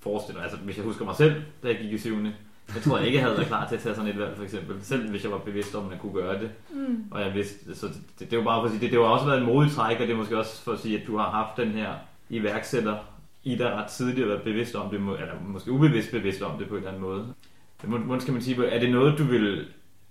forestillinger. 0.00 0.42
Altså 0.42 0.58
hvis 0.58 0.76
jeg 0.76 0.84
husker 0.84 1.04
mig 1.04 1.14
selv, 1.14 1.42
da 1.62 1.68
jeg 1.68 1.78
gik 1.78 1.92
i 1.92 1.98
syvende. 1.98 2.34
Jeg 2.74 2.82
tror 2.82 2.96
jeg 2.98 3.06
ikke, 3.06 3.16
jeg 3.18 3.24
havde 3.24 3.36
været 3.36 3.48
klar 3.48 3.68
til 3.68 3.74
at 3.76 3.80
tage 3.82 3.94
sådan 3.94 4.10
et 4.10 4.18
valg, 4.18 4.36
for 4.36 4.42
eksempel. 4.44 4.76
Selv 4.82 5.10
hvis 5.10 5.22
jeg 5.24 5.32
var 5.32 5.38
bevidst 5.38 5.74
om, 5.74 5.84
at 5.84 5.90
jeg 5.90 6.00
kunne 6.00 6.12
gøre 6.12 6.38
det. 6.40 6.50
Mm. 6.74 7.04
Og 7.10 7.20
jeg 7.20 7.34
vidste, 7.34 7.74
så 7.74 7.86
det, 7.86 7.96
det, 8.18 8.30
det 8.30 8.38
var 8.38 8.44
bare 8.44 8.60
for 8.60 8.64
at 8.64 8.70
sige, 8.70 8.80
det, 8.80 8.90
det 8.92 8.98
har 9.00 9.06
også 9.06 9.26
været 9.26 9.38
en 9.40 9.46
modig 9.46 9.70
træk, 9.72 9.96
og 10.00 10.06
det 10.06 10.12
er 10.12 10.16
måske 10.16 10.38
også 10.38 10.62
for 10.62 10.72
at 10.72 10.78
sige, 10.78 11.00
at 11.00 11.06
du 11.06 11.16
har 11.16 11.30
haft 11.30 11.56
den 11.56 11.68
her 11.70 11.88
iværksætter 12.30 12.96
i 13.44 13.54
dig 13.54 13.66
ret 13.72 13.86
tidligt 13.86 14.20
og 14.22 14.28
været 14.28 14.42
bevidst 14.42 14.74
om 14.74 14.90
det, 14.90 14.96
eller 14.98 15.34
måske 15.46 15.70
ubevidst 15.72 16.10
bevidst 16.10 16.42
om 16.42 16.58
det 16.58 16.68
på 16.68 16.74
en 16.74 16.78
eller 16.78 16.88
anden 16.90 17.02
måde. 17.02 17.26
Men 18.06 18.20
skal 18.20 18.32
man 18.32 18.42
sige, 18.42 18.66
er 18.66 18.80
det 18.80 18.90
noget, 18.90 19.18
du 19.18 19.24
vil 19.24 19.64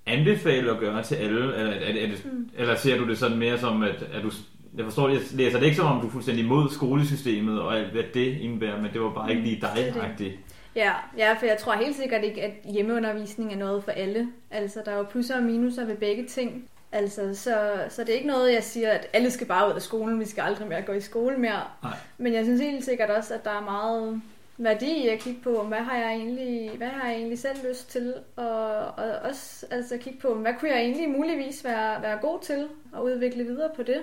anbefale 0.05 0.71
at 0.71 0.79
gøre 0.79 1.03
til 1.03 1.15
alle, 1.15 1.39
eller, 1.55 1.73
er 1.73 2.05
er 2.05 2.07
det, 2.07 2.25
Mm. 2.25 2.49
eller 2.57 2.75
ser 2.75 2.97
du 2.97 3.07
det 3.07 3.17
sådan 3.17 3.37
mere 3.37 3.57
som, 3.59 3.83
at, 3.83 4.03
at 4.13 4.23
du, 4.23 4.31
jeg 4.77 4.85
forstår, 4.85 5.09
jeg 5.09 5.19
læser 5.33 5.57
det 5.59 5.65
ikke 5.65 5.77
som 5.77 5.85
om, 5.85 6.01
du 6.01 6.07
er 6.07 6.11
fuldstændig 6.11 6.45
imod 6.45 6.69
skolesystemet 6.69 7.61
og 7.61 7.77
alt, 7.79 7.91
hvad 7.91 8.03
det 8.13 8.37
indebærer, 8.37 8.81
men 8.81 8.93
det 8.93 9.01
var 9.01 9.09
bare 9.09 9.29
ikke 9.31 9.43
lige 9.43 9.61
er 9.65 9.75
det. 9.75 9.93
dig-agtigt. 9.93 10.33
Ja, 10.75 10.93
ja, 11.17 11.33
for 11.33 11.45
jeg 11.45 11.57
tror 11.57 11.73
helt 11.73 11.95
sikkert 11.95 12.23
ikke, 12.23 12.43
at 12.43 12.51
hjemmeundervisning 12.63 13.53
er 13.53 13.57
noget 13.57 13.83
for 13.83 13.91
alle. 13.91 14.27
Altså, 14.51 14.81
der 14.85 14.91
er 14.91 14.97
jo 14.97 15.03
plusser 15.03 15.35
og 15.35 15.43
minuser 15.43 15.85
ved 15.85 15.95
begge 15.95 16.25
ting. 16.25 16.69
Altså, 16.91 17.35
så, 17.35 17.85
så 17.89 18.01
det 18.01 18.09
er 18.09 18.13
ikke 18.13 18.27
noget, 18.27 18.53
jeg 18.53 18.63
siger, 18.63 18.91
at 18.91 19.07
alle 19.13 19.31
skal 19.31 19.47
bare 19.47 19.69
ud 19.69 19.73
af 19.75 19.81
skolen, 19.81 20.19
vi 20.19 20.25
skal 20.25 20.41
aldrig 20.41 20.67
mere 20.67 20.81
gå 20.81 20.93
i 20.93 21.01
skole 21.01 21.37
mere. 21.37 21.61
Nej. 21.83 21.93
Men 22.17 22.33
jeg 22.33 22.43
synes 22.43 22.61
helt 22.61 22.85
sikkert 22.85 23.09
også, 23.09 23.33
at 23.33 23.45
der 23.45 23.51
er 23.51 23.61
meget 23.61 24.21
værdi 24.57 25.03
i 25.03 25.07
at 25.07 25.19
kigge 25.19 25.41
på, 25.43 25.63
hvad 25.63 25.77
har 25.77 25.97
jeg 25.97 26.11
egentlig, 26.13 26.71
hvad 26.77 26.87
har 26.87 27.07
jeg 27.07 27.17
egentlig 27.17 27.39
selv 27.39 27.57
lyst 27.69 27.91
til, 27.91 28.13
og, 28.35 28.85
og 28.85 29.05
også 29.23 29.65
altså, 29.71 29.97
kigge 29.97 30.19
på, 30.19 30.33
hvad 30.33 30.53
kunne 30.59 30.71
jeg 30.71 30.81
egentlig 30.81 31.09
muligvis 31.09 31.63
være, 31.63 32.01
være 32.01 32.17
god 32.21 32.39
til, 32.41 32.67
og 32.93 33.03
udvikle 33.03 33.43
videre 33.43 33.69
på 33.75 33.83
det. 33.83 33.99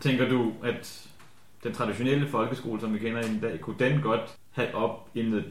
Tænker 0.00 0.28
du, 0.28 0.52
at 0.64 1.08
den 1.64 1.72
traditionelle 1.72 2.28
folkeskole, 2.28 2.80
som 2.80 2.94
vi 2.94 2.98
kender 2.98 3.20
i 3.20 3.38
dag, 3.42 3.60
kunne 3.60 3.78
den 3.78 4.02
godt 4.02 4.36
have 4.50 4.74
opindet 4.74 5.44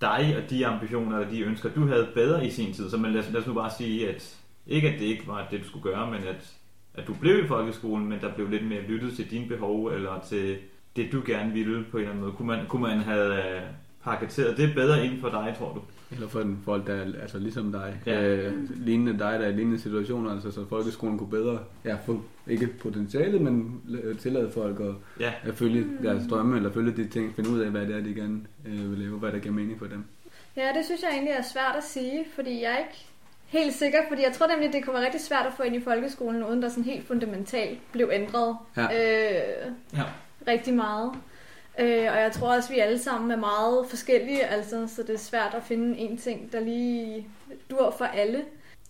dig 0.00 0.36
og 0.36 0.50
de 0.50 0.66
ambitioner 0.66 1.18
og 1.18 1.30
de 1.30 1.40
ønsker, 1.40 1.70
du 1.70 1.86
havde 1.86 2.08
bedre 2.14 2.46
i 2.46 2.50
sin 2.50 2.72
tid? 2.72 2.90
Så 2.90 2.96
man, 2.96 3.12
lad, 3.12 3.20
os, 3.20 3.30
lad 3.32 3.40
os 3.40 3.46
nu 3.46 3.54
bare 3.54 3.70
sige, 3.78 4.08
at 4.08 4.36
ikke 4.66 4.88
at 4.88 5.00
det 5.00 5.06
ikke 5.06 5.26
var 5.26 5.46
det, 5.50 5.60
du 5.60 5.68
skulle 5.68 5.82
gøre, 5.82 6.10
men 6.10 6.20
at, 6.24 6.54
at 6.94 7.06
du 7.06 7.14
blev 7.14 7.44
i 7.44 7.48
folkeskolen, 7.48 8.08
men 8.08 8.20
der 8.20 8.34
blev 8.34 8.48
lidt 8.48 8.66
mere 8.66 8.82
lyttet 8.82 9.16
til 9.16 9.30
dine 9.30 9.48
behov, 9.48 9.86
eller 9.86 10.20
til 10.28 10.58
det, 10.96 11.12
du 11.12 11.22
gerne 11.26 11.52
ville 11.52 11.84
på 11.90 11.96
en 11.96 12.00
eller 12.00 12.10
anden 12.10 12.24
måde. 12.24 12.36
Kunne 12.36 12.48
man, 12.48 12.66
kunne 12.66 12.82
man 12.82 12.98
have 12.98 13.56
øh, 13.56 13.62
paketeret 14.04 14.56
det 14.56 14.74
bedre 14.74 15.06
ind 15.06 15.20
for 15.20 15.28
dig, 15.28 15.54
tror 15.58 15.74
du? 15.74 15.80
Eller 16.12 16.28
for 16.28 16.40
den 16.40 16.58
folk, 16.64 16.86
der 16.86 16.94
er 16.94 17.04
altså 17.22 17.38
ligesom 17.38 17.72
dig. 17.72 18.00
Ja. 18.06 18.22
Øh, 18.22 18.52
lignende 18.86 19.12
dig, 19.12 19.18
der 19.40 19.46
er 19.46 19.48
i 19.48 19.52
lignende 19.52 19.78
situationer. 19.80 20.30
Altså, 20.32 20.50
så 20.50 20.66
folkeskolen 20.68 21.18
kunne 21.18 21.30
bedre 21.30 21.58
ja, 21.84 21.96
få, 22.06 22.22
ikke 22.46 22.66
potentialet, 22.66 23.40
men 23.40 23.80
la- 23.88 24.18
tillade 24.18 24.50
folk 24.50 24.80
at, 24.80 24.94
Ja, 25.20 25.32
at 25.44 25.54
følge 25.54 25.86
deres 26.02 26.22
drømme, 26.30 26.56
eller 26.56 26.72
følge 26.72 26.92
de 26.96 27.08
ting, 27.08 27.34
finde 27.36 27.50
ud 27.50 27.60
af, 27.60 27.70
hvad 27.70 27.86
det 27.86 27.96
er, 27.96 28.00
de 28.00 28.14
gerne 28.14 28.40
øh, 28.66 28.90
vil 28.90 28.98
lave, 28.98 29.18
hvad 29.18 29.32
der 29.32 29.38
giver 29.38 29.54
mening 29.54 29.78
for 29.78 29.86
dem. 29.86 30.04
Ja, 30.56 30.68
det 30.76 30.84
synes 30.84 31.02
jeg 31.02 31.10
egentlig 31.12 31.32
er 31.32 31.42
svært 31.42 31.74
at 31.76 31.84
sige, 31.84 32.24
fordi 32.34 32.62
jeg 32.62 32.72
er 32.72 32.78
ikke 32.78 33.06
helt 33.46 33.74
sikker, 33.74 33.98
fordi 34.08 34.22
jeg 34.22 34.32
tror 34.32 34.46
nemlig, 34.46 34.72
det 34.72 34.84
kunne 34.84 34.94
være 34.94 35.04
rigtig 35.04 35.20
svært 35.20 35.46
at 35.46 35.52
få 35.56 35.62
ind 35.62 35.76
i 35.76 35.80
folkeskolen, 35.80 36.44
uden 36.44 36.62
der 36.62 36.68
sådan 36.68 36.84
helt 36.84 37.06
fundamentalt 37.06 37.78
blev 37.92 38.10
ændret 38.12 38.56
Ja. 38.76 38.82
øh, 38.84 39.72
Ja. 39.94 40.02
rigtig 40.48 40.74
meget. 40.74 41.12
Øh, 41.78 42.12
og 42.12 42.20
jeg 42.20 42.32
tror 42.32 42.54
også, 42.54 42.68
at 42.68 42.74
vi 42.74 42.80
alle 42.80 42.98
sammen 42.98 43.30
er 43.30 43.36
meget 43.36 43.86
forskellige, 43.88 44.44
altså, 44.44 44.86
så 44.86 45.02
det 45.02 45.14
er 45.14 45.18
svært 45.18 45.54
at 45.54 45.62
finde 45.62 45.98
en 45.98 46.16
ting, 46.18 46.52
der 46.52 46.60
lige 46.60 47.26
dur 47.70 47.90
for 47.90 48.04
alle. 48.04 48.44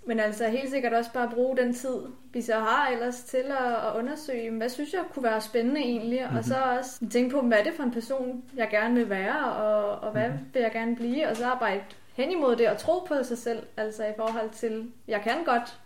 Men 0.07 0.21
altså 0.21 0.49
helt 0.49 0.71
sikkert 0.71 0.93
også 0.93 1.13
bare 1.13 1.31
bruge 1.35 1.57
den 1.57 1.75
tid, 1.75 1.97
vi 2.33 2.43
så 2.43 2.55
har 2.55 2.89
ellers 2.89 3.23
til 3.23 3.45
at, 3.49 3.73
at 3.87 3.97
undersøge, 3.99 4.51
hvad 4.51 4.69
synes 4.69 4.93
jeg 4.93 5.01
kunne 5.15 5.23
være 5.23 5.41
spændende 5.41 5.81
egentlig, 5.81 6.21
mm-hmm. 6.21 6.37
og 6.37 6.45
så 6.45 6.55
også 6.79 7.07
tænke 7.13 7.31
på, 7.31 7.41
hvad 7.41 7.59
er 7.59 7.63
det 7.63 7.73
for 7.77 7.83
en 7.83 7.91
person, 7.93 8.45
jeg 8.57 8.69
gerne 8.71 8.95
vil 8.95 9.11
være, 9.11 9.53
og, 9.53 10.01
og 10.01 10.13
hvad 10.13 10.29
mm-hmm. 10.29 10.47
vil 10.53 10.63
jeg 10.63 10.73
gerne 10.73 10.97
blive, 10.97 11.29
og 11.29 11.37
så 11.37 11.47
arbejde 11.47 11.81
hen 12.15 12.31
imod 12.31 12.57
det 12.57 12.69
og 12.69 12.79
tro 12.79 12.99
på 13.09 13.15
sig 13.23 13.39
selv, 13.39 13.63
altså 13.77 14.05
i 14.05 14.13
forhold 14.17 14.51
til, 14.51 14.91
jeg 15.09 15.21
kan 15.21 15.45
godt 15.45 15.79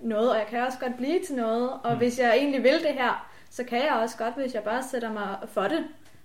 noget, 0.00 0.30
og 0.30 0.36
jeg 0.36 0.46
kan 0.46 0.62
også 0.62 0.78
godt 0.78 0.96
blive 0.96 1.20
til 1.26 1.34
noget, 1.34 1.70
og 1.70 1.92
Mm. 1.92 1.98
hvis 1.98 2.18
jeg 2.18 2.36
egentlig 2.36 2.62
vil 2.62 2.72
det 2.82 2.92
her, 2.94 3.30
så 3.50 3.64
kan 3.64 3.78
jeg 3.78 3.92
også 4.02 4.16
godt, 4.16 4.34
hvis 4.34 4.54
jeg 4.54 4.62
bare 4.62 4.82
sætter 4.82 5.12
mig 5.12 5.36
for 5.48 5.62
det. 5.62 5.84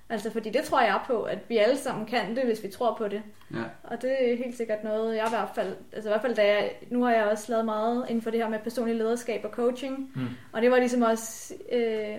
Altså, 0.10 0.32
fordi 0.32 0.50
det 0.50 0.64
tror 0.64 0.82
jeg 0.82 1.00
på, 1.08 1.24
at 1.24 1.40
vi 1.50 1.58
alle 1.58 1.78
sammen 1.78 2.06
kan 2.06 2.36
det, 2.36 2.46
hvis 2.46 2.64
vi 2.64 2.68
tror 2.68 2.96
på 2.98 3.08
det. 3.08 3.22
Ja. 3.54 3.64
Og 3.84 4.02
det 4.02 4.32
er 4.32 4.38
helt 4.38 4.58
sikkert 4.58 4.84
noget, 4.84 5.16
jeg 5.16 5.26
i 5.28 5.30
hvert 5.30 5.50
fald, 5.56 5.76
altså 5.94 6.10
i 6.10 6.12
hvert 6.12 6.22
fald 6.22 6.36
da 6.36 6.48
jeg, 6.48 6.72
nu 6.92 7.04
har 7.04 7.12
jeg 7.12 7.26
også 7.26 7.52
lavet 7.52 7.66
meget 7.66 8.06
inden 8.10 8.22
for 8.22 8.30
det 8.30 8.40
her 8.40 8.50
med 8.50 8.60
personlig 8.60 8.96
lederskab 8.96 9.46
og 9.46 9.52
coaching. 9.52 10.12
Mm. 10.16 10.28
Og 10.52 10.62
det 10.62 10.72
var 10.72 10.78
ligesom 10.78 11.02
også 11.02 11.54
øh, 11.72 12.18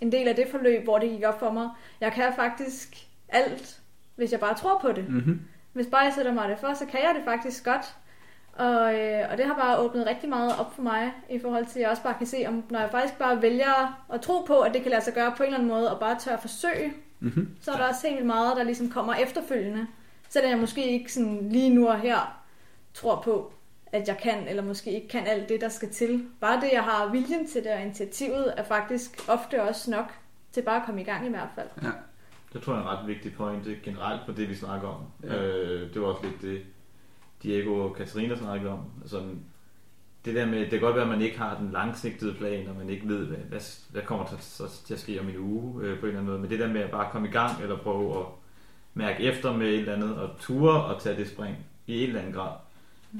en 0.00 0.12
del 0.12 0.28
af 0.28 0.36
det 0.36 0.48
forløb, 0.50 0.84
hvor 0.84 0.98
det 0.98 1.10
gik 1.10 1.24
op 1.26 1.38
for 1.38 1.50
mig. 1.50 1.68
Jeg 2.00 2.12
kan 2.12 2.32
faktisk 2.36 3.06
alt, 3.28 3.80
hvis 4.16 4.32
jeg 4.32 4.40
bare 4.40 4.54
tror 4.54 4.78
på 4.78 4.92
det. 4.92 5.08
Mm-hmm. 5.08 5.40
Hvis 5.72 5.86
bare 5.86 6.00
jeg 6.00 6.12
sætter 6.12 6.32
mig 6.32 6.48
det 6.48 6.58
for, 6.58 6.74
så 6.74 6.86
kan 6.86 7.00
jeg 7.00 7.14
det 7.16 7.24
faktisk 7.24 7.64
godt. 7.64 7.94
Og, 8.52 8.94
øh, 8.94 9.30
og 9.30 9.38
det 9.38 9.46
har 9.46 9.54
bare 9.54 9.78
åbnet 9.78 10.06
rigtig 10.06 10.28
meget 10.28 10.52
op 10.60 10.74
for 10.74 10.82
mig, 10.82 11.12
i 11.30 11.38
forhold 11.38 11.66
til, 11.66 11.78
at 11.78 11.82
jeg 11.82 11.90
også 11.90 12.02
bare 12.02 12.14
kan 12.18 12.26
se, 12.26 12.44
om 12.48 12.64
når 12.70 12.80
jeg 12.80 12.90
faktisk 12.90 13.18
bare 13.18 13.42
vælger 13.42 14.04
at 14.12 14.20
tro 14.20 14.40
på, 14.40 14.60
at 14.60 14.74
det 14.74 14.82
kan 14.82 14.90
lade 14.90 15.04
sig 15.04 15.14
gøre 15.14 15.34
på 15.36 15.42
en 15.42 15.46
eller 15.46 15.58
anden 15.58 15.68
måde, 15.68 15.94
og 15.94 16.00
bare 16.00 16.18
tør 16.18 16.32
at 16.32 16.40
forsøge, 16.40 16.92
Mm-hmm. 17.20 17.56
så 17.60 17.72
er 17.72 17.76
der 17.76 17.88
også 17.88 18.06
helt 18.06 18.16
vildt 18.16 18.26
meget, 18.26 18.56
der 18.56 18.62
ligesom 18.62 18.90
kommer 18.90 19.14
efterfølgende. 19.14 19.86
Selvom 20.28 20.50
jeg 20.50 20.58
måske 20.58 20.90
ikke 20.92 21.12
sådan 21.12 21.48
lige 21.48 21.74
nu 21.74 21.88
og 21.88 22.00
her 22.00 22.44
tror 22.94 23.22
på, 23.24 23.52
at 23.92 24.08
jeg 24.08 24.18
kan, 24.18 24.48
eller 24.48 24.62
måske 24.62 24.90
ikke 24.90 25.08
kan 25.08 25.26
alt 25.26 25.48
det, 25.48 25.60
der 25.60 25.68
skal 25.68 25.90
til. 25.90 26.26
Bare 26.40 26.60
det, 26.60 26.70
jeg 26.72 26.82
har 26.82 27.12
viljen 27.12 27.46
til 27.46 27.64
det, 27.64 27.72
og 27.72 27.80
initiativet, 27.80 28.54
er 28.56 28.64
faktisk 28.64 29.28
ofte 29.28 29.62
også 29.62 29.90
nok 29.90 30.12
til 30.52 30.62
bare 30.62 30.80
at 30.80 30.86
komme 30.86 31.00
i 31.00 31.04
gang 31.04 31.26
i 31.26 31.30
hvert 31.30 31.48
fald. 31.54 31.68
Ja. 31.82 31.90
Det 32.52 32.62
tror 32.62 32.74
jeg 32.74 32.80
er 32.80 32.90
en 32.90 32.98
ret 32.98 33.06
vigtig 33.06 33.34
pointe 33.34 33.76
generelt 33.82 34.20
på 34.26 34.32
det, 34.32 34.48
vi 34.48 34.54
snakker 34.54 34.88
om. 34.88 35.02
Ja. 35.22 35.34
Ja. 35.34 35.42
Øh, 35.42 35.94
det 35.94 36.02
var 36.02 36.06
også 36.06 36.22
lidt 36.26 36.42
det, 36.42 36.62
Diego 37.42 37.88
og 37.88 37.96
Katarina 37.96 38.36
snakkede 38.36 38.72
om. 38.72 38.80
Altså, 39.02 39.22
det 40.24 40.34
der 40.34 40.46
med, 40.46 40.60
det 40.60 40.70
kan 40.70 40.80
godt 40.80 40.94
være, 40.94 41.04
at 41.04 41.10
man 41.10 41.20
ikke 41.20 41.38
har 41.38 41.56
den 41.60 41.70
langsigtede 41.72 42.34
plan, 42.34 42.68
og 42.68 42.76
man 42.78 42.90
ikke 42.90 43.08
ved, 43.08 43.26
hvad, 43.26 43.38
hvad, 43.48 43.60
hvad 43.92 44.02
kommer 44.02 44.26
til, 44.26 44.36
så, 44.40 44.64
til 44.86 44.94
at 44.94 45.00
ske 45.00 45.20
om 45.20 45.28
en 45.28 45.38
uge 45.38 45.84
øh, 45.84 45.98
på 45.98 46.06
en 46.06 46.08
eller 46.08 46.20
anden 46.20 46.26
måde. 46.26 46.38
Men 46.38 46.50
det 46.50 46.58
der 46.58 46.68
med 46.68 46.80
at 46.80 46.90
bare 46.90 47.08
komme 47.12 47.28
i 47.28 47.30
gang, 47.30 47.62
eller 47.62 47.76
prøve 47.76 48.18
at 48.18 48.26
mærke 48.94 49.22
efter 49.22 49.56
med 49.56 49.66
et 49.66 49.78
eller 49.78 49.94
andet, 49.94 50.16
og 50.16 50.30
ture 50.40 50.84
og 50.84 51.02
tage 51.02 51.16
det 51.16 51.28
spring 51.28 51.56
i 51.86 52.02
en 52.02 52.08
eller 52.08 52.20
anden 52.20 52.34
grad, 52.34 52.52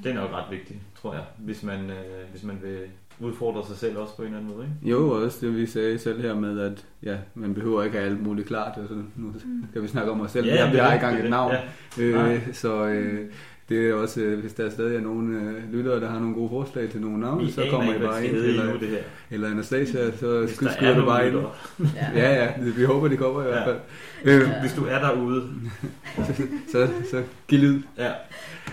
det 0.03 0.11
er 0.11 0.15
nok 0.15 0.33
ret 0.33 0.51
vigtigt, 0.51 0.79
tror 1.03 1.15
jeg, 1.15 1.25
hvis 1.39 1.63
man, 1.63 1.91
øh, 1.91 2.31
hvis 2.31 2.43
man 2.43 2.59
vil 2.63 2.79
udfordre 3.21 3.67
sig 3.67 3.77
selv 3.77 3.99
også 3.99 4.17
på 4.17 4.23
en 4.23 4.27
eller 4.27 4.39
anden 4.39 4.57
måde. 4.57 4.67
Ikke? 4.67 4.91
Jo, 4.91 5.11
og 5.11 5.23
også 5.23 5.47
det 5.47 5.57
vi 5.57 5.67
sagde 5.67 5.99
selv 5.99 6.23
her 6.23 6.35
med, 6.35 6.61
at 6.61 6.87
ja, 7.03 7.17
man 7.35 7.55
behøver 7.55 7.83
ikke 7.83 7.97
have 7.97 8.11
alt 8.11 8.23
muligt 8.23 8.49
klart. 8.49 8.79
Altså, 8.79 8.95
nu 9.17 9.33
kan 9.73 9.83
vi 9.83 9.89
snakke 9.89 10.13
om 10.13 10.21
os 10.21 10.31
selv, 10.31 10.47
ja, 10.47 10.71
vi 10.71 10.77
har 10.77 10.87
det, 10.87 10.95
ikke 10.95 11.07
engang 11.07 11.17
det 11.17 11.21
er 11.21 11.25
et 11.25 11.31
navn. 11.31 11.55
Ja. 11.99 12.35
Øh, 12.35 12.53
så 12.53 12.87
øh, 12.87 13.31
det 13.69 13.89
er 13.91 13.95
også, 13.95 14.21
øh, 14.21 14.41
hvis 14.41 14.53
der 14.53 14.71
stadig 14.71 14.97
er 14.97 15.01
nogle 15.01 15.41
øh, 15.41 15.73
lyttere, 15.73 16.01
der 16.01 16.09
har 16.09 16.19
nogle 16.19 16.35
gode 16.35 16.49
forslag 16.51 16.91
til 16.91 17.01
nogle 17.01 17.21
navne, 17.21 17.53
så 17.53 17.63
kommer 17.71 17.95
I 17.95 17.99
bare 17.99 18.21
det 18.23 18.29
ind. 18.29 18.37
Eller, 18.37 18.79
det 18.79 18.89
her. 18.89 18.99
eller 19.31 19.51
Anastasia, 19.51 20.11
så 20.17 20.47
skyder 20.55 20.71
er 20.81 20.99
du 20.99 21.05
bare 21.05 21.29
ind. 21.29 21.37
Ja. 21.95 22.21
Ja, 22.21 22.35
ja, 22.45 22.49
vi 22.77 22.85
håber, 22.85 23.09
de 23.09 23.17
kommer 23.17 23.41
i 23.41 23.45
hvert 23.45 23.57
Ja. 23.57 23.67
fald. 23.67 23.79
Øh, 24.25 24.49
Hvis 24.61 24.73
du 24.75 24.85
er 24.85 24.99
derude. 24.99 25.43
så, 26.73 26.89
så 27.11 27.23
giv 27.49 27.59
lyd. 27.59 27.83
Ja. 27.99 28.05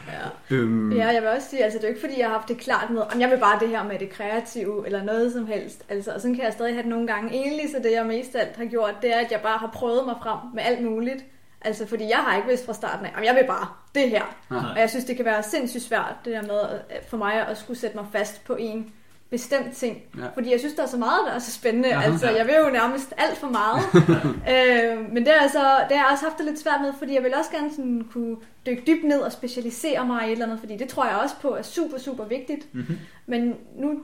Ja. 0.08 0.56
Øhm, 0.56 0.92
Ja, 0.92 1.08
jeg 1.08 1.22
vil 1.22 1.30
også 1.30 1.48
sige, 1.50 1.64
altså 1.64 1.78
det 1.80 1.84
er 1.84 1.88
jo 1.90 1.94
ikke 1.96 2.02
fordi, 2.08 2.20
jeg 2.20 2.28
har 2.28 2.34
haft 2.34 2.48
det 2.50 2.58
klart 2.58 2.90
med, 2.90 3.02
om 3.14 3.22
jeg 3.22 3.30
vil 3.30 3.38
bare 3.38 3.60
det 3.60 3.68
her 3.70 3.84
med 3.84 4.00
det 4.00 4.10
kreative, 4.10 4.86
eller 4.86 5.04
noget 5.04 5.32
som 5.34 5.46
helst. 5.48 5.84
Altså, 5.90 6.12
og 6.12 6.22
sådan 6.22 6.36
kan 6.36 6.44
jeg 6.46 6.54
stadig 6.54 6.74
have 6.74 6.82
det 6.84 6.90
nogle 6.90 7.08
gange. 7.08 7.32
Egentlig 7.34 7.66
så 7.72 7.78
det, 7.84 7.92
jeg 7.92 8.06
mest 8.06 8.36
alt 8.36 8.56
har 8.58 8.66
gjort, 8.66 8.96
det 9.02 9.16
er, 9.16 9.20
at 9.20 9.32
jeg 9.32 9.40
bare 9.44 9.58
har 9.58 9.70
prøvet 9.74 10.06
mig 10.06 10.16
frem 10.24 10.38
med 10.54 10.64
alt 10.66 10.84
muligt. 10.84 11.26
Altså, 11.62 11.88
fordi 11.88 12.10
jeg 12.10 12.18
har 12.18 12.36
ikke 12.36 12.48
vidst 12.48 12.66
fra 12.66 12.74
starten 12.74 13.06
af, 13.06 13.12
om 13.18 13.24
jeg 13.24 13.36
vil 13.36 13.44
bare 13.48 13.68
det 13.96 14.10
her. 14.10 14.36
Nej. 14.50 14.60
Og 14.76 14.80
jeg 14.80 14.90
synes, 14.90 15.06
det 15.06 15.16
kan 15.16 15.26
være 15.26 15.44
sindssygt 15.44 15.84
svært, 15.84 16.16
det 16.26 16.34
der 16.34 16.42
med 16.42 16.80
øh, 16.90 16.98
for 17.10 17.18
mig 17.18 17.48
at 17.48 17.58
skulle 17.58 17.80
sætte 17.80 17.98
mig 17.98 18.06
fast 18.12 18.44
på 18.46 18.56
en 18.56 18.94
bestemt 19.30 19.76
ting. 19.76 19.98
Ja. 20.18 20.28
Fordi 20.34 20.52
jeg 20.52 20.60
synes, 20.60 20.76
der 20.76 20.84
er 20.84 20.88
så 20.88 20.98
meget, 20.98 21.20
der 21.28 21.34
er 21.34 21.40
så 21.40 21.52
spændende. 21.52 21.94
Aha. 21.94 22.12
altså, 22.12 22.30
jeg 22.30 22.48
vil 22.48 22.56
jo 22.66 22.70
nærmest 22.70 23.14
alt 23.18 23.38
for 23.38 23.48
meget. 23.48 23.82
øh, 24.54 25.14
men 25.14 25.26
det 25.26 25.34
har, 25.34 25.42
altså, 25.42 25.60
det 25.90 25.98
har 25.98 26.06
jeg 26.06 26.12
også 26.12 26.26
haft 26.26 26.38
det 26.38 26.46
lidt 26.46 26.60
svært 26.60 26.82
med, 26.82 26.94
fordi 27.00 27.14
jeg 27.14 27.24
vil 27.24 27.34
også 27.36 27.52
gerne 27.52 27.70
sådan 27.72 28.08
kunne 28.12 28.36
dykke 28.66 28.84
dybt 28.88 29.04
ned 29.04 29.20
og 29.20 29.32
specialisere 29.32 30.06
mig 30.06 30.24
i 30.24 30.26
et 30.26 30.32
eller 30.32 30.46
andet, 30.46 30.60
fordi 30.60 30.78
det 30.78 30.90
tror 30.90 31.06
jeg 31.06 31.16
også 31.16 31.36
på 31.42 31.56
er 31.56 31.62
super, 31.62 31.98
super 31.98 32.26
vigtigt. 32.26 32.74
Mm-hmm. 32.74 32.98
Men 33.26 33.56
nu 33.76 34.00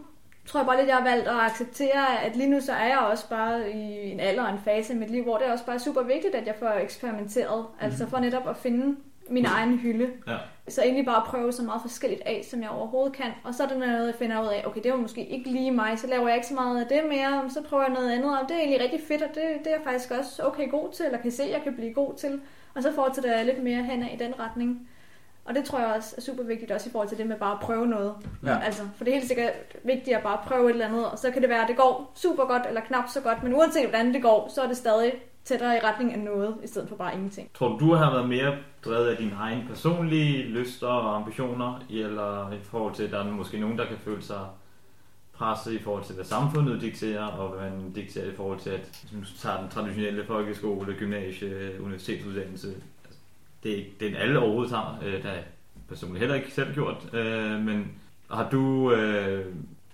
tror 0.48 0.60
jeg 0.60 0.68
bare 0.68 0.78
lidt, 0.78 0.88
jeg 0.88 0.96
har 0.96 1.04
valgt 1.04 1.28
at 1.28 1.40
acceptere, 1.40 2.24
at 2.24 2.36
lige 2.36 2.50
nu 2.50 2.62
så 2.62 2.74
er 2.74 2.88
jeg 2.88 2.98
også 2.98 3.30
bare 3.30 3.72
i 3.72 4.12
en 4.12 4.20
alder 4.20 4.44
og 4.44 4.54
en 4.54 4.60
fase 4.66 4.94
i 4.94 4.98
mit 4.98 5.10
liv, 5.10 5.24
hvor 5.24 5.38
det 5.38 5.48
er 5.48 5.52
også 5.52 5.66
bare 5.66 5.80
super 5.80 6.02
vigtigt, 6.02 6.36
at 6.36 6.48
jeg 6.48 6.56
får 6.60 6.70
eksperimenteret. 6.70 7.66
Altså 7.82 8.08
for 8.08 8.20
netop 8.20 8.50
at 8.50 8.58
finde 8.58 8.96
min 9.30 9.46
egen 9.46 9.78
hylde. 9.78 10.10
Ja. 10.28 10.38
Så 10.68 10.82
egentlig 10.82 11.06
bare 11.06 11.24
prøve 11.26 11.52
så 11.52 11.64
meget 11.64 11.82
forskelligt 11.82 12.22
af, 12.26 12.46
som 12.50 12.62
jeg 12.62 12.70
overhovedet 12.70 13.14
kan. 13.14 13.32
Og 13.44 13.54
så 13.54 13.64
er 13.64 13.68
det 13.68 13.78
noget, 13.78 14.08
jeg 14.08 14.16
finder 14.16 14.42
ud 14.42 14.48
af, 14.48 14.64
okay, 14.66 14.82
det 14.84 14.92
var 14.92 14.98
måske 14.98 15.26
ikke 15.26 15.50
lige 15.50 15.72
mig, 15.72 16.00
så 16.00 16.08
laver 16.08 16.28
jeg 16.28 16.36
ikke 16.36 16.48
så 16.48 16.54
meget 16.54 16.82
af 16.82 16.88
det 16.88 17.02
mere, 17.10 17.50
så 17.50 17.64
prøver 17.64 17.84
jeg 17.84 17.94
noget 17.94 18.12
andet, 18.12 18.40
og 18.40 18.50
det 18.50 18.56
er 18.56 18.60
egentlig 18.60 18.82
rigtig 18.82 19.02
fedt, 19.08 19.22
og 19.22 19.30
det, 19.30 19.44
det 19.60 19.68
er 19.68 19.76
jeg 19.76 19.82
faktisk 19.84 20.12
også 20.12 20.44
okay 20.44 20.72
god 20.72 20.92
til, 20.92 21.06
eller 21.06 21.22
kan 21.22 21.32
se, 21.32 21.44
at 21.44 21.52
jeg 21.52 21.62
kan 21.62 21.76
blive 21.76 21.94
god 21.94 22.14
til. 22.14 22.42
Og 22.76 22.84
så 22.84 22.94
fortsætter 22.94 23.36
jeg 23.36 23.46
lidt 23.46 23.64
mere 23.64 23.84
hen 23.84 24.04
i 24.04 24.18
den 24.20 24.40
retning. 24.40 24.90
Og 25.48 25.56
det 25.56 25.66
tror 25.66 25.80
jeg 25.80 25.94
også 25.96 26.16
er 26.18 26.22
super 26.22 26.44
vigtigt, 26.44 26.72
også 26.72 26.90
i 26.90 26.92
forhold 26.92 27.10
til 27.10 27.18
det 27.18 27.28
med 27.28 27.36
bare 27.36 27.54
at 27.54 27.60
prøve 27.60 27.88
noget. 27.88 28.14
Ja. 28.46 28.60
Altså, 28.60 28.82
for 28.96 29.04
det 29.04 29.12
er 29.12 29.16
helt 29.16 29.28
sikkert 29.28 29.54
vigtigt 29.84 30.18
at 30.18 30.24
bare 30.24 30.38
prøve 30.46 30.66
et 30.66 30.74
eller 30.74 30.88
andet, 30.88 31.06
og 31.06 31.20
så 31.20 31.32
kan 31.32 31.42
det 31.42 31.50
være, 31.50 31.62
at 31.62 31.68
det 31.68 31.78
går 31.78 32.12
super 32.16 32.46
godt, 32.46 32.62
eller 32.68 32.82
knap 32.82 33.10
så 33.10 33.22
godt, 33.22 33.44
men 33.44 33.54
uanset 33.54 33.90
hvordan 33.90 34.14
det 34.14 34.22
går, 34.22 34.52
så 34.56 34.62
er 34.62 34.68
det 34.68 34.78
stadig 34.78 35.14
tættere 35.46 35.76
i 35.76 35.80
retning 35.80 36.14
af 36.14 36.20
noget, 36.20 36.56
i 36.64 36.68
stedet 36.68 36.90
for 36.90 36.96
bare 36.96 37.14
ingenting. 37.14 37.50
Tror 37.54 37.68
du, 37.68 37.78
du 37.80 37.94
har 37.94 38.12
været 38.12 38.30
mere 38.30 38.56
drevet 38.86 39.08
af 39.08 39.18
dine 39.18 39.36
egne 39.40 39.66
personlige 39.68 40.44
lyster 40.44 40.88
og 40.88 41.16
ambitioner, 41.16 41.84
eller 41.90 42.52
i 42.52 42.60
forhold 42.64 42.96
til, 42.96 43.04
at 43.04 43.12
der 43.12 43.20
er 43.20 43.32
måske 43.32 43.60
nogen, 43.60 43.78
der 43.78 43.86
kan 43.86 43.98
føle 43.98 44.22
sig 44.22 44.46
presset 45.34 45.72
i 45.72 45.80
forhold 45.80 46.04
til, 46.04 46.16
hvad 46.16 46.26
samfundet 46.26 46.82
dikterer, 46.82 47.26
og 47.26 47.50
hvad 47.50 47.70
man 47.70 47.92
dikterer 47.92 48.32
i 48.32 48.36
forhold 48.36 48.60
til, 48.60 48.70
at 48.70 49.00
hvis 49.02 49.14
man 49.14 49.26
tager 49.40 49.62
den 49.62 49.70
traditionelle 49.70 50.26
folkeskole, 50.26 50.94
gymnasie, 50.94 51.82
universitetsuddannelse, 51.82 52.68
det 53.64 53.80
er 53.80 53.84
den 54.00 54.16
alle 54.16 54.40
overhovedet 54.40 54.72
tager, 54.72 55.00
øh, 55.06 55.24
der 55.24 55.30
er 55.30 55.42
personligt 55.88 56.20
heller 56.20 56.36
ikke 56.36 56.52
selv 56.52 56.74
gjort, 56.74 57.10
øh, 57.14 57.62
men 57.62 57.92
har 58.32 58.50
du 58.50 58.92
øh, 58.92 59.46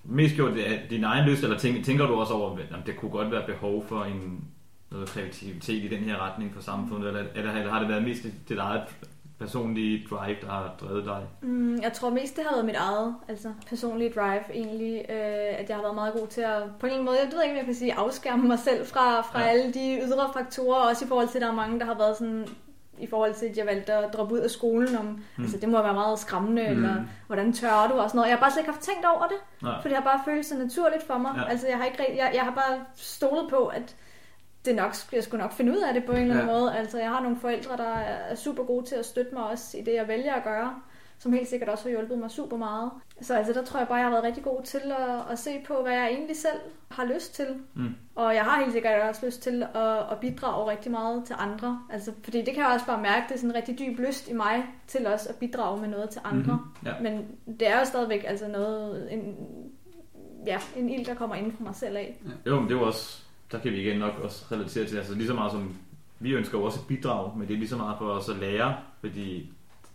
mest 0.04 0.36
gjort 0.36 0.54
det 0.54 0.64
af 0.64 0.88
din 0.90 1.04
egen 1.04 1.30
lyst, 1.30 1.44
eller 1.44 1.58
tænker, 1.58 1.84
tænker 1.84 2.08
du 2.08 2.14
også 2.14 2.34
over, 2.34 2.58
at 2.58 2.86
det 2.86 2.98
kunne 2.98 3.12
godt 3.12 3.32
være 3.32 3.46
behov 3.46 3.86
for 3.88 4.04
en, 4.04 4.48
noget 4.92 5.08
kreativitet 5.08 5.84
i 5.84 5.88
den 5.88 6.00
her 6.00 6.18
retning 6.18 6.54
for 6.54 6.62
samfundet, 6.62 7.08
eller, 7.08 7.24
eller, 7.36 7.52
eller 7.52 7.72
har 7.72 7.80
det 7.80 7.90
været 7.90 8.04
mest 8.04 8.24
dit, 8.50 8.58
eget 8.58 8.84
personlige 9.40 10.08
drive, 10.10 10.38
der 10.42 10.48
har 10.48 10.76
drevet 10.82 11.06
dig? 11.06 11.24
Mm, 11.42 11.82
jeg 11.82 11.94
tror 11.94 12.10
mest, 12.10 12.36
det 12.36 12.44
har 12.44 12.56
været 12.56 12.66
mit 12.66 12.76
eget, 12.76 13.16
altså 13.28 13.54
personlige 13.68 14.12
drive 14.16 14.44
egentlig, 14.54 14.96
øh, 15.10 15.60
at 15.60 15.70
jeg 15.70 15.78
har 15.78 15.82
været 15.82 15.96
meget 15.96 16.14
god 16.14 16.28
til 16.28 16.42
at, 16.42 16.64
på 16.80 16.86
en 16.86 16.92
eller 16.92 16.94
anden 16.94 17.06
måde, 17.06 17.18
jeg 17.24 17.32
ved 17.34 17.44
ikke, 17.44 17.54
om 17.54 17.58
jeg 17.58 17.66
kan 17.66 17.76
sige, 17.76 17.94
afskærme 17.94 18.48
mig 18.48 18.60
selv 18.60 18.86
fra, 18.86 19.22
fra 19.22 19.42
ja. 19.42 19.48
alle 19.48 19.74
de 19.74 20.00
ydre 20.08 20.30
faktorer, 20.34 20.90
også 20.90 21.06
i 21.06 21.08
forhold 21.08 21.28
til, 21.28 21.38
at 21.38 21.42
der 21.42 21.48
er 21.48 21.56
mange, 21.56 21.80
der 21.80 21.86
har 21.86 21.98
været 21.98 22.18
sådan, 22.18 22.48
i 23.00 23.08
forhold 23.08 23.34
til, 23.34 23.46
at 23.46 23.58
jeg 23.58 23.66
valgte 23.66 23.94
at 23.94 24.14
droppe 24.14 24.34
ud 24.34 24.40
af 24.40 24.50
skolen, 24.50 24.96
om, 24.98 25.06
mm. 25.06 25.44
altså 25.44 25.58
det 25.58 25.70
må 25.70 25.82
være 25.82 25.94
meget 25.94 26.20
skræmmende, 26.20 26.62
Mm. 26.64 26.70
eller 26.72 26.96
hvordan 27.28 27.54
tør 27.54 27.88
du 27.88 27.94
og 28.00 28.10
sådan 28.10 28.18
noget. 28.18 28.30
Jeg 28.30 28.38
har 28.38 28.42
bare 28.42 28.52
slet 28.52 28.62
ikke 28.62 28.72
haft 28.72 28.84
tænkt 28.84 29.06
over 29.06 29.28
det, 29.28 29.38
Nej. 29.62 29.82
for 29.82 29.88
det 29.90 29.98
har 29.98 30.04
bare 30.04 30.22
følt 30.26 30.46
så 30.46 30.58
naturligt 30.58 31.04
for 31.08 31.18
mig. 31.18 31.32
Ja. 31.38 31.50
Altså 31.50 31.68
jeg 31.68 31.78
har, 31.78 31.86
ikke, 31.86 32.06
jeg, 32.18 32.32
jeg 32.34 32.42
har 32.44 32.52
bare 32.52 32.80
stolet 32.96 33.50
på, 33.50 33.66
at 33.68 33.96
det 34.66 34.76
nok, 34.76 34.96
jeg 35.14 35.24
skulle 35.24 35.42
nok 35.44 35.54
finde 35.54 35.72
ud 35.72 35.78
af 35.78 35.94
det 35.94 36.06
på 36.06 36.12
en 36.12 36.18
eller 36.22 36.34
anden 36.36 36.48
ja. 36.56 36.60
måde. 36.60 36.76
Altså 36.78 36.98
jeg 37.00 37.10
har 37.10 37.22
nogle 37.22 37.38
forældre, 37.40 37.78
der 37.78 37.94
er 37.94 38.36
super 38.36 38.64
gode 38.64 38.86
til 38.86 38.96
at 38.96 39.06
støtte 39.06 39.36
mig 39.36 39.44
også 39.44 39.78
i 39.78 39.82
det, 39.82 39.94
jeg 39.94 40.08
vælger 40.08 40.34
at 40.34 40.44
gøre 40.44 40.76
som 41.24 41.34
helt 41.34 41.48
sikkert 41.48 41.70
også 41.70 41.84
har 41.84 41.90
hjulpet 41.90 42.18
mig 42.18 42.32
super 42.32 42.58
meget. 42.58 42.92
Så 43.22 43.36
altså, 43.36 43.54
der 43.54 43.64
tror 43.64 43.80
jeg 43.80 43.88
bare, 43.88 43.98
jeg 43.98 44.06
har 44.06 44.12
været 44.12 44.24
rigtig 44.24 44.44
god 44.44 44.64
til 44.64 44.82
at, 45.00 45.32
at 45.32 45.40
se 45.40 45.50
på, 45.68 45.82
hvad 45.82 45.94
jeg 45.94 46.08
egentlig 46.12 46.38
selv 46.38 46.60
har 46.92 47.06
lyst 47.06 47.36
til. 47.36 47.46
Mm. 47.74 47.96
Og 48.16 48.36
jeg 48.36 48.44
har 48.44 48.60
helt 48.60 48.72
sikkert 48.72 49.10
også 49.10 49.26
lyst 49.26 49.42
til 49.42 49.64
at, 49.76 49.98
at 50.12 50.18
bidrage 50.22 50.72
rigtig 50.72 50.92
meget 50.92 51.24
til 51.26 51.36
andre. 51.40 51.82
Altså, 51.90 52.12
fordi 52.24 52.38
det 52.38 52.54
kan 52.54 52.64
jeg 52.64 52.72
også 52.74 52.86
bare 52.86 53.02
mærke, 53.02 53.26
det 53.28 53.36
er 53.36 53.40
sådan 53.40 53.50
en 53.50 53.56
rigtig 53.56 53.80
dyb 53.80 54.00
lyst 54.00 54.30
i 54.30 54.34
mig 54.34 54.64
til 54.88 55.08
også 55.08 55.30
at 55.30 55.36
bidrage 55.36 55.82
med 55.82 55.90
noget 55.90 56.10
til 56.10 56.22
andre. 56.24 56.54
Mhm. 56.54 56.88
Ja. 56.90 56.94
Men 57.02 57.28
det 57.60 57.68
er 57.68 57.80
jo 57.80 57.86
stadigvæk 57.86 58.24
altså 58.28 58.48
noget, 58.48 59.14
en, 59.14 59.36
ja, 60.46 60.58
en 60.76 60.90
ild, 60.90 61.06
der 61.06 61.14
kommer 61.14 61.36
inden 61.36 61.52
fra 61.52 61.64
mig 61.64 61.76
selv 61.76 61.98
af. 61.98 62.22
Jo, 62.46 62.60
men 62.60 62.70
det 62.70 62.76
er 62.76 62.80
jo 62.80 62.86
også, 62.86 63.24
der 63.52 63.60
kan 63.60 63.72
vi 63.72 63.82
igen 63.82 64.00
nok 64.00 64.14
også 64.24 64.46
relatere 64.52 64.86
til, 64.86 64.98
altså 64.98 65.16
lige 65.16 65.28
så 65.28 65.34
meget 65.34 65.52
som, 65.52 65.76
vi 66.20 66.32
ønsker 66.32 66.58
jo 66.58 66.64
også 66.64 66.80
et 66.80 66.88
bidrag, 66.88 67.38
men 67.38 67.48
det 67.48 67.54
er 67.54 67.58
lige 67.58 67.70
så 67.70 67.78
meget 67.78 67.98
for 67.98 68.06
os 68.06 68.30
at 68.30 68.36
lære, 68.36 68.76
fordi 69.02 69.54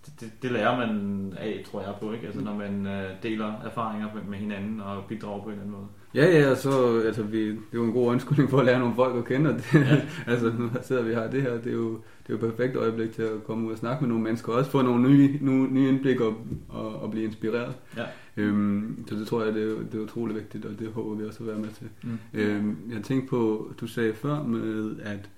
det, 0.08 0.20
det, 0.20 0.42
det 0.42 0.52
lærer 0.52 0.76
man 0.76 1.32
af, 1.38 1.64
tror 1.70 1.80
jeg 1.80 1.94
på, 2.00 2.12
ikke? 2.12 2.26
Altså 2.26 2.40
når 2.40 2.54
man 2.54 2.86
øh, 2.86 3.10
deler 3.22 3.52
erfaringer 3.64 4.08
med, 4.14 4.22
med 4.22 4.38
hinanden 4.38 4.80
og 4.80 5.04
bidrager 5.04 5.42
på 5.42 5.48
en 5.48 5.52
eller 5.52 5.62
anden 5.62 5.76
måde. 5.76 5.86
Ja, 6.14 6.26
ja, 6.26 6.54
så, 6.54 7.02
altså, 7.06 7.22
vi, 7.22 7.48
det 7.48 7.56
er 7.56 7.74
jo 7.74 7.84
en 7.84 7.92
god 7.92 8.06
undskyldning 8.06 8.50
for 8.50 8.58
at 8.58 8.64
lære 8.64 8.78
nogle 8.78 8.94
folk 8.94 9.16
at 9.16 9.24
kende, 9.24 9.50
og 9.50 9.56
det, 9.56 9.74
ja. 9.74 10.00
altså, 10.32 10.52
nu 10.58 10.70
sidder 10.82 11.02
vi 11.02 11.14
her, 11.14 11.30
det 11.30 11.42
her, 11.42 11.52
det 11.52 11.66
er 11.66 11.76
jo, 11.76 11.90
det 11.92 12.34
er 12.34 12.38
jo 12.40 12.46
et 12.46 12.54
perfekt 12.54 12.76
øjeblik 12.76 13.12
til 13.12 13.22
at 13.22 13.44
komme 13.44 13.66
ud 13.66 13.72
og 13.72 13.78
snakke 13.78 14.00
med 14.00 14.08
nogle 14.08 14.24
mennesker, 14.24 14.52
og 14.52 14.58
også 14.58 14.70
få 14.70 14.82
nogle 14.82 15.08
nye, 15.08 15.38
nye, 15.40 15.68
nye 15.70 15.88
indblik 15.88 16.20
og, 16.20 16.36
og, 16.68 17.02
og 17.02 17.10
blive 17.10 17.24
inspireret. 17.24 17.74
Ja. 17.96 18.04
Øhm, 18.36 19.04
så 19.08 19.14
det 19.14 19.26
tror 19.26 19.44
jeg, 19.44 19.54
det 19.54 19.62
er, 19.62 19.74
det 19.92 19.94
er 19.94 20.04
utrolig 20.04 20.36
vigtigt, 20.36 20.64
og 20.64 20.78
det 20.78 20.88
håber 20.88 21.14
vi 21.14 21.26
også 21.26 21.40
at 21.40 21.46
være 21.46 21.58
med 21.58 21.68
til. 21.68 21.88
Mm. 22.02 22.18
Øhm, 22.34 22.76
jeg 22.94 23.02
tænkte 23.02 23.28
på, 23.28 23.72
du 23.80 23.86
sagde 23.86 24.14
før 24.14 24.42
med, 24.42 24.96
at 25.02 25.30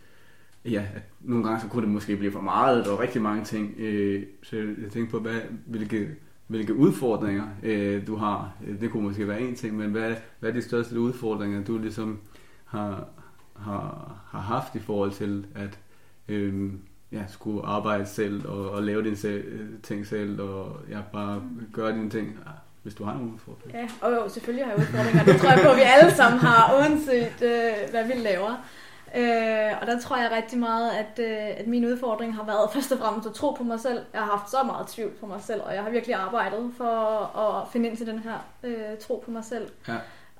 ja, 0.64 0.84
at 0.94 1.02
nogle 1.20 1.44
gange 1.44 1.60
så 1.60 1.66
kunne 1.66 1.82
det 1.82 1.90
måske 1.90 2.16
blive 2.16 2.32
for 2.32 2.40
meget, 2.40 2.84
der 2.84 2.90
var 2.90 3.00
rigtig 3.00 3.22
mange 3.22 3.44
ting. 3.44 3.74
Øh, 3.78 4.22
så 4.42 4.56
jeg 4.56 4.90
tænkte 4.92 5.10
på, 5.10 5.18
hvad, 5.18 5.40
hvilke, 5.66 6.08
hvilke 6.46 6.74
udfordringer 6.74 7.44
øh, 7.62 8.06
du 8.06 8.16
har. 8.16 8.52
Øh, 8.66 8.80
det 8.80 8.90
kunne 8.90 9.02
måske 9.02 9.28
være 9.28 9.40
en 9.40 9.54
ting, 9.54 9.76
men 9.76 9.90
hvad, 9.90 10.14
hvad 10.40 10.50
er 10.50 10.54
de 10.54 10.62
største 10.62 11.00
udfordringer, 11.00 11.64
du 11.64 11.78
ligesom 11.78 12.20
har, 12.64 13.08
har, 13.56 14.14
har 14.30 14.40
haft 14.40 14.74
i 14.74 14.78
forhold 14.78 15.12
til 15.12 15.46
at 15.54 15.78
øh, 16.28 16.72
ja, 17.12 17.22
skulle 17.28 17.66
arbejde 17.66 18.06
selv 18.06 18.48
og, 18.48 18.70
og 18.70 18.82
lave 18.82 19.04
dine 19.04 19.16
selv, 19.16 19.68
ting 19.82 20.06
selv, 20.06 20.40
og 20.40 20.76
ja, 20.90 20.98
bare 21.12 21.42
gøre 21.72 21.92
dine 21.92 22.10
ting, 22.10 22.38
hvis 22.82 22.94
du 22.94 23.04
har 23.04 23.14
nogle 23.14 23.32
udfordringer. 23.32 23.80
Ja, 23.80 23.88
og 24.00 24.12
jo, 24.12 24.28
selvfølgelig 24.28 24.64
har 24.64 24.72
jeg 24.72 24.80
udfordringer. 24.80 25.24
Det 25.24 25.36
tror 25.40 25.50
jeg 25.50 25.60
på, 25.64 25.70
at 25.70 25.76
vi 25.76 25.82
alle 25.82 26.14
sammen 26.14 26.40
har, 26.40 26.78
uanset 26.78 27.42
øh, 27.42 27.90
hvad 27.90 28.06
vi 28.06 28.12
laver. 28.12 28.64
Øh, 29.16 29.80
og 29.80 29.86
der 29.86 30.00
tror 30.00 30.16
jeg 30.16 30.30
rigtig 30.30 30.58
meget, 30.58 30.90
at, 30.90 31.18
øh, 31.18 31.58
at 31.60 31.66
min 31.66 31.84
udfordring 31.84 32.34
har 32.36 32.44
været 32.44 32.70
først 32.74 32.92
og 32.92 32.98
fremmest 32.98 33.28
at 33.28 33.34
tro 33.34 33.50
på 33.50 33.62
mig 33.64 33.80
selv. 33.80 34.00
Jeg 34.12 34.20
har 34.20 34.30
haft 34.36 34.50
så 34.50 34.62
meget 34.66 34.86
tvivl 34.88 35.10
på 35.10 35.26
mig 35.26 35.40
selv, 35.42 35.60
og 35.62 35.74
jeg 35.74 35.82
har 35.82 35.90
virkelig 35.90 36.16
arbejdet 36.16 36.72
for 36.76 37.36
at 37.38 37.68
finde 37.72 37.88
ind 37.88 37.96
til 37.96 38.06
den 38.06 38.18
her 38.18 38.46
øh, 38.62 38.98
tro 39.00 39.22
på 39.24 39.30
mig 39.30 39.44
selv. 39.44 39.68
Ja. 39.88 39.94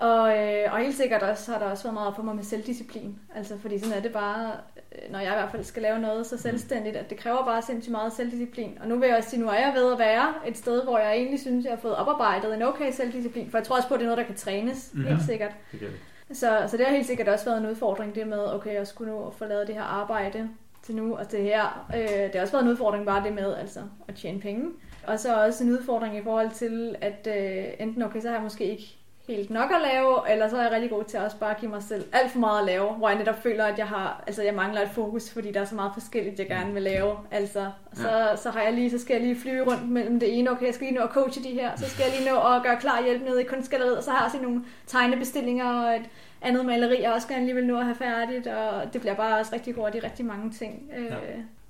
Og, 0.07 0.39
øh, 0.39 0.73
og 0.73 0.79
helt 0.79 0.97
sikkert 0.97 1.23
også 1.23 1.53
har 1.53 1.59
der 1.59 1.67
også 1.67 1.83
været 1.85 1.95
meget 1.95 2.15
for 2.17 2.23
mig 2.23 2.35
med 2.37 2.45
selvdisciplin. 2.45 3.19
Altså 3.35 3.59
fordi 3.59 3.79
sådan 3.79 3.97
er 3.97 4.01
det 4.01 4.13
bare, 4.13 4.51
øh, 4.93 5.13
når 5.13 5.19
jeg 5.19 5.33
i 5.33 5.35
hvert 5.37 5.51
fald 5.51 5.65
skal 5.65 5.83
lave 5.83 5.99
noget 5.99 6.27
så 6.27 6.39
selvstændigt, 6.39 6.97
at 6.97 7.11
det 7.11 7.19
kræver 7.19 7.45
bare 7.45 7.63
sindssygt 7.63 7.93
meget 7.93 8.13
selvdisciplin. 8.13 8.79
Og 8.83 8.89
nu 8.89 8.99
vil 8.99 9.09
jeg 9.09 9.17
også 9.17 9.31
sige, 9.31 9.41
nu 9.43 9.49
er 9.49 9.55
jeg 9.55 9.73
ved 9.75 9.93
at 9.93 9.99
være 9.99 10.35
et 10.47 10.57
sted, 10.59 10.83
hvor 10.85 10.99
jeg 10.99 11.13
egentlig 11.13 11.41
synes, 11.41 11.65
jeg 11.65 11.73
har 11.73 11.79
fået 11.81 11.97
oparbejdet 11.97 12.55
en 12.55 12.63
okay 12.63 12.93
selvdisciplin. 12.93 13.51
For 13.51 13.59
jeg 13.59 13.67
tror 13.67 13.77
også 13.77 13.89
på, 13.89 13.95
at 13.95 14.01
det 14.01 14.05
er 14.07 14.09
noget, 14.11 14.19
der 14.19 14.25
kan 14.25 14.37
trænes, 14.37 14.91
Mhm. 14.93 15.03
mm. 15.03 15.09
helt 15.09 15.23
sikkert. 15.27 15.51
Det 15.73 15.79
kan 15.81 15.89
vi. 15.89 15.95
Så, 16.33 16.67
så 16.69 16.77
det 16.77 16.87
har 16.87 16.95
helt 16.95 17.07
sikkert 17.07 17.29
også 17.29 17.45
været 17.45 17.59
en 17.59 17.67
udfordring, 17.67 18.15
det 18.15 18.27
med, 18.27 18.55
okay, 18.55 18.75
jeg 18.75 18.87
skulle 18.87 19.13
nu 19.13 19.31
få 19.31 19.45
lavet 19.45 19.67
det 19.67 19.75
her 19.75 19.83
arbejde 19.83 20.49
til 20.83 20.97
nu, 20.97 21.17
og 21.17 21.29
til 21.29 21.43
her. 21.43 21.87
Øh, 21.95 22.09
det 22.09 22.35
har 22.35 22.41
også 22.41 22.53
været 22.53 22.65
en 22.65 22.71
udfordring 22.71 23.07
bare 23.07 23.25
det 23.25 23.33
med 23.33 23.55
altså, 23.55 23.81
at 24.09 24.15
tjene 24.15 24.41
penge. 24.41 24.71
Og 25.07 25.21
så 25.21 25.45
også 25.45 25.65
en 25.65 25.71
udfordring 25.71 26.17
i 26.17 26.23
forhold 26.23 26.51
til, 26.51 26.97
at 27.01 27.29
øh, 27.37 27.65
enten, 27.79 28.03
okay, 28.03 28.21
så 28.21 28.29
har 28.29 28.35
jeg 28.35 28.43
måske 28.43 28.65
ikke 28.65 29.00
helt 29.31 29.51
nok 29.51 29.71
at 29.71 29.81
lave, 29.93 30.33
eller 30.33 30.49
så 30.49 30.57
er 30.57 30.63
jeg 30.63 30.73
rigtig 30.73 30.91
god 30.91 31.05
til 31.05 31.17
at 31.17 31.25
også 31.25 31.37
bare 31.37 31.55
give 31.61 31.71
mig 31.71 31.83
selv 31.83 32.05
alt 32.13 32.31
for 32.33 32.39
meget 32.39 32.61
at 32.61 32.67
lave, 32.67 32.89
hvor 32.93 33.09
jeg 33.09 33.19
netop 33.19 33.43
føler, 33.43 33.65
at 33.65 33.79
jeg 33.79 33.87
har, 33.87 34.25
altså 34.27 34.43
jeg 34.43 34.55
mangler 34.55 34.81
et 34.83 34.91
fokus, 34.95 35.31
fordi 35.31 35.53
der 35.53 35.61
er 35.61 35.65
så 35.65 35.75
meget 35.75 35.91
forskelligt, 35.95 36.39
jeg 36.39 36.47
gerne 36.47 36.73
vil 36.75 36.83
lave. 36.83 37.17
Altså, 37.31 37.71
så, 37.93 38.09
ja. 38.09 38.37
så 38.37 38.51
har 38.51 38.63
jeg 38.63 38.73
lige, 38.73 38.91
så 38.91 38.99
skal 38.99 39.15
jeg 39.15 39.23
lige 39.23 39.41
flyve 39.41 39.65
rundt 39.65 39.91
mellem 39.91 40.21
det 40.21 40.39
ene, 40.39 40.51
okay, 40.51 40.67
jeg 40.67 40.75
skal 40.75 40.87
lige 40.87 40.99
nå 40.99 41.05
at 41.05 41.11
coache 41.11 41.43
de 41.43 41.49
her, 41.49 41.71
så 41.77 41.91
skal 41.91 42.05
jeg 42.05 42.13
lige 42.19 42.31
nå 42.31 42.41
at 42.41 42.63
gøre 42.63 42.81
klar 42.81 43.03
hjælp 43.05 43.23
nede 43.25 43.43
i 43.43 43.45
kunstgalleriet, 43.45 43.97
og 43.99 44.05
så 44.05 44.11
har 44.11 44.19
jeg 44.19 44.27
også 44.27 44.39
nogle 44.43 44.65
tegnebestillinger 44.87 45.87
og 45.87 45.97
et 45.97 46.07
andet 46.43 46.67
maleri, 46.67 47.03
jeg 47.03 47.13
også 47.13 47.29
gerne 47.29 47.45
lige 47.45 47.55
vil 47.55 47.67
nå 47.67 47.79
at 47.79 47.85
have 47.85 47.95
færdigt, 47.97 48.47
og 48.47 48.93
det 48.93 49.01
bliver 49.01 49.15
bare 49.15 49.41
også 49.41 49.55
rigtig 49.55 49.75
hurtigt 49.75 50.05
rigtig 50.05 50.27
mange 50.27 50.51
ting. 50.51 50.91
Øh, 50.99 51.05
Ja. 51.05 51.17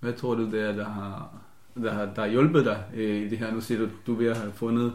Hvad 0.01 0.13
tror 0.13 0.35
du 0.35 0.51
det 0.51 0.61
er, 0.69 0.73
der 0.73 0.85
har 0.85 1.29
der 1.83 1.93
har, 1.93 2.05
der 2.05 2.23
har 2.23 2.29
hjulpet 2.29 2.65
dig 2.65 2.79
øh, 2.95 3.17
i 3.17 3.29
det 3.29 3.39
her? 3.39 3.53
Nu 3.53 3.61
siger 3.61 3.79
du, 3.81 3.89
du 4.07 4.15
vil 4.15 4.35
have 4.35 4.53
fundet 4.53 4.93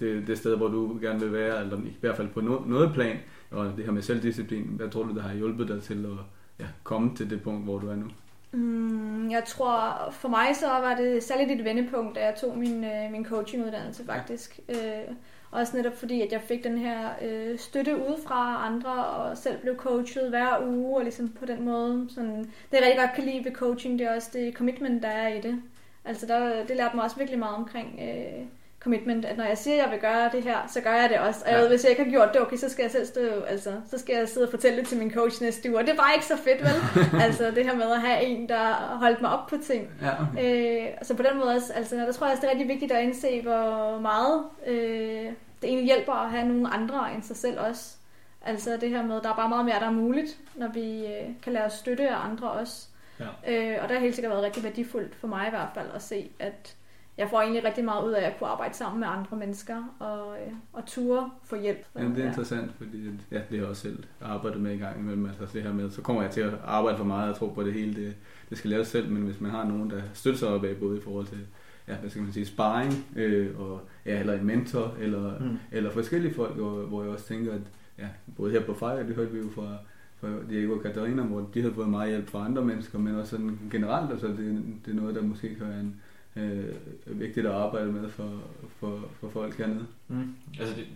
det, 0.00 0.26
det 0.26 0.38
sted, 0.38 0.56
hvor 0.56 0.68
du 0.68 0.98
gerne 1.02 1.20
vil 1.20 1.32
være, 1.32 1.62
eller 1.62 1.76
i 1.76 1.96
hvert 2.00 2.16
fald 2.16 2.28
på 2.28 2.40
no, 2.40 2.58
noget 2.66 2.94
plan, 2.94 3.16
og 3.50 3.72
det 3.76 3.84
her 3.84 3.92
med 3.92 4.02
selvdisciplin. 4.02 4.64
Hvad 4.64 4.88
tror 4.88 5.02
du, 5.02 5.14
der 5.14 5.22
har 5.22 5.34
hjulpet 5.34 5.68
dig 5.68 5.82
til 5.82 6.04
at 6.04 6.24
ja, 6.60 6.66
komme 6.82 7.16
til 7.16 7.30
det 7.30 7.42
punkt, 7.42 7.64
hvor 7.64 7.78
du 7.78 7.90
er 7.90 7.96
nu? 7.96 8.06
Mm, 8.52 9.30
jeg 9.30 9.44
tror, 9.44 10.08
for 10.10 10.28
mig 10.28 10.56
så 10.56 10.66
var 10.66 10.96
det 10.96 11.22
særligt 11.22 11.50
et 11.50 11.64
vendepunkt, 11.64 12.16
da 12.16 12.24
jeg 12.24 12.34
tog 12.40 12.58
min, 12.58 12.84
øh, 12.84 13.12
min 13.12 13.24
coachinguddannelse 13.24 14.04
faktisk. 14.04 14.60
Ja. 14.68 15.00
Øh, 15.00 15.14
også 15.50 15.76
netop 15.76 15.96
fordi, 15.96 16.22
at 16.22 16.32
jeg 16.32 16.40
fik 16.40 16.64
den 16.64 16.78
her 16.78 17.08
øh, 17.22 17.58
støtte 17.58 17.96
udefra 18.08 18.66
andre, 18.66 19.06
og 19.06 19.36
selv 19.36 19.58
blev 19.60 19.76
coachet 19.76 20.28
hver 20.28 20.66
uge, 20.66 20.96
og 20.96 21.02
ligesom 21.02 21.28
på 21.28 21.46
den 21.46 21.64
måde. 21.64 22.06
Sådan, 22.08 22.38
det 22.38 22.72
jeg 22.72 22.82
rigtig 22.82 22.98
godt 22.98 23.14
kan 23.14 23.24
lide 23.24 23.44
ved 23.44 23.52
coaching, 23.52 23.98
det 23.98 24.06
er 24.06 24.14
også 24.14 24.30
det 24.32 24.54
commitment, 24.54 25.02
der 25.02 25.08
er 25.08 25.28
i 25.28 25.40
det. 25.40 25.62
Altså 26.04 26.26
der, 26.26 26.66
det 26.66 26.76
lærte 26.76 26.96
mig 26.96 27.04
også 27.04 27.16
virkelig 27.16 27.38
meget 27.38 27.56
omkring 27.56 28.00
øh, 28.02 28.46
commitment, 28.88 29.24
at 29.24 29.36
når 29.36 29.44
jeg 29.44 29.58
siger, 29.58 29.76
at 29.76 29.82
jeg 29.82 29.92
vil 29.92 30.00
gøre 30.00 30.30
det 30.32 30.42
her, 30.42 30.58
så 30.68 30.80
gør 30.80 30.94
jeg 30.94 31.08
det 31.10 31.18
også. 31.18 31.42
Og 31.46 31.52
jeg 31.52 31.60
ved, 31.60 31.68
hvis 31.68 31.82
jeg 31.84 31.90
ikke 31.90 32.04
har 32.04 32.10
gjort 32.10 32.28
det, 32.32 32.40
okay, 32.40 32.56
så 32.56 32.68
skal 32.68 32.82
jeg 32.82 32.90
selv 32.90 33.06
stå, 33.06 33.20
altså, 33.48 33.72
så 33.90 33.98
skal 33.98 34.16
jeg 34.16 34.28
sidde 34.28 34.46
og 34.46 34.50
fortælle 34.50 34.78
det 34.78 34.88
til 34.88 34.98
min 34.98 35.12
coach 35.12 35.42
næste 35.42 35.70
uge, 35.70 35.78
og 35.78 35.86
det 35.86 35.98
var 35.98 36.12
ikke 36.14 36.26
så 36.26 36.36
fedt, 36.36 36.60
vel? 36.60 37.02
altså 37.26 37.50
det 37.50 37.64
her 37.64 37.74
med 37.74 37.92
at 37.92 38.00
have 38.00 38.22
en, 38.22 38.48
der 38.48 38.72
holdt 39.00 39.20
mig 39.20 39.30
op 39.30 39.46
på 39.46 39.56
ting. 39.66 39.88
Ja, 40.02 40.10
okay. 40.22 40.82
øh, 40.82 40.88
så 41.02 41.14
på 41.14 41.22
den 41.22 41.38
måde 41.38 41.50
også, 41.50 41.72
altså, 41.72 41.96
der 41.96 42.12
tror 42.12 42.26
jeg 42.26 42.32
også, 42.32 42.40
det 42.40 42.46
er 42.46 42.50
rigtig 42.50 42.68
vigtigt 42.68 42.92
at 42.92 43.02
indse, 43.02 43.42
hvor 43.42 43.98
meget 44.00 44.44
øh, 44.66 45.32
det 45.62 45.68
egentlig 45.68 45.86
hjælper 45.86 46.12
at 46.12 46.30
have 46.30 46.48
nogle 46.48 46.74
andre 46.74 47.14
end 47.14 47.22
sig 47.22 47.36
selv 47.36 47.60
også. 47.60 47.94
Altså 48.42 48.76
det 48.80 48.90
her 48.90 49.02
med, 49.02 49.20
der 49.20 49.30
er 49.30 49.36
bare 49.36 49.48
meget 49.48 49.64
mere, 49.64 49.80
der 49.80 49.86
er 49.86 49.90
muligt, 49.90 50.38
når 50.54 50.68
vi 50.68 51.06
øh, 51.06 51.28
kan 51.42 51.52
lade 51.52 51.64
os 51.64 51.72
støtte 51.72 52.08
af 52.08 52.24
andre 52.30 52.50
også. 52.50 52.86
Ja. 53.20 53.24
Øh, 53.52 53.82
og 53.82 53.88
det 53.88 53.96
har 53.96 54.04
helt 54.04 54.14
sikkert 54.14 54.30
været 54.30 54.44
rigtig 54.44 54.64
værdifuldt 54.64 55.14
for 55.14 55.26
mig 55.26 55.46
i 55.46 55.50
hvert 55.50 55.68
fald 55.74 55.86
at 55.94 56.02
se, 56.02 56.30
at 56.38 56.76
jeg 57.18 57.28
får 57.30 57.40
egentlig 57.40 57.64
rigtig 57.64 57.84
meget 57.84 58.06
ud 58.06 58.12
af 58.12 58.26
at 58.26 58.38
kunne 58.38 58.48
arbejde 58.48 58.74
sammen 58.74 59.00
med 59.00 59.08
andre 59.08 59.36
mennesker 59.36 59.94
og, 59.98 60.36
øh, 60.40 60.52
og 60.72 60.86
ture 60.86 61.30
få 61.44 61.56
hjælp. 61.56 61.86
Jamen, 61.96 62.16
det 62.16 62.24
er 62.24 62.28
interessant, 62.28 62.72
fordi 62.78 63.10
ja, 63.30 63.36
det 63.36 63.44
har 63.50 63.56
jeg 63.56 63.66
også 63.66 63.82
selv 63.82 64.04
arbejdet 64.20 64.60
med 64.60 64.74
i 64.74 64.78
gang 64.78 65.00
imellem. 65.00 65.26
Altså 65.26 65.46
det 65.52 65.62
her 65.62 65.72
med, 65.72 65.90
så 65.90 66.02
kommer 66.02 66.22
jeg 66.22 66.30
til 66.30 66.40
at 66.40 66.54
arbejde 66.64 66.98
for 66.98 67.04
meget 67.04 67.30
og 67.32 67.38
tro 67.38 67.48
på, 67.48 67.62
det 67.62 67.72
hele 67.72 68.04
det, 68.04 68.14
det 68.50 68.58
skal 68.58 68.70
laves 68.70 68.88
selv, 68.88 69.10
men 69.10 69.22
hvis 69.22 69.40
man 69.40 69.50
har 69.50 69.64
nogen, 69.64 69.90
der 69.90 70.00
støtter 70.14 70.38
sig 70.38 70.48
op 70.48 70.64
af, 70.64 70.76
både 70.76 70.98
i 70.98 71.00
forhold 71.00 71.26
til 71.26 71.46
ja, 71.88 71.96
hvad 71.96 72.10
skal 72.10 72.22
man 72.22 72.32
sige, 72.32 72.46
sparring, 72.46 73.06
øh, 73.16 73.60
og, 73.60 73.80
ja, 74.06 74.20
eller 74.20 74.32
en 74.32 74.46
mentor, 74.46 74.94
eller, 75.00 75.38
mm. 75.38 75.58
eller 75.72 75.90
forskellige 75.90 76.34
folk, 76.34 76.56
hvor, 76.56 76.70
hvor 76.70 77.02
jeg 77.02 77.12
også 77.12 77.26
tænker, 77.26 77.52
at 77.52 77.60
ja, 77.98 78.08
både 78.36 78.52
her 78.52 78.60
på 78.60 78.74
Fejre, 78.74 79.06
det 79.06 79.16
hørte 79.16 79.32
vi 79.32 79.38
jo 79.38 79.50
fra, 79.54 79.76
fra 80.20 80.28
Diego 80.50 80.72
og 80.72 80.82
Katarina, 80.82 81.22
hvor 81.22 81.50
de 81.54 81.60
havde 81.60 81.74
fået 81.74 81.88
meget 81.88 82.10
hjælp 82.10 82.28
fra 82.28 82.44
andre 82.44 82.64
mennesker, 82.64 82.98
men 82.98 83.14
også 83.14 83.30
sådan 83.30 83.58
generelt, 83.70 84.10
altså 84.10 84.26
det, 84.26 84.64
det 84.86 84.90
er 84.90 85.00
noget, 85.00 85.14
der 85.14 85.22
måske 85.22 85.54
kan 85.54 85.68
være 85.68 85.80
en, 85.80 86.00
øh, 86.38 86.74
vigtigt 87.20 87.46
at 87.46 87.52
arbejde 87.52 87.92
med 87.92 88.08
for, 88.08 88.42
for, 88.80 89.08
for 89.20 89.28
folk 89.30 89.58
hernede. 89.58 89.86
Mm. 90.08 90.34
Altså 90.60 90.74
det, 90.76 90.86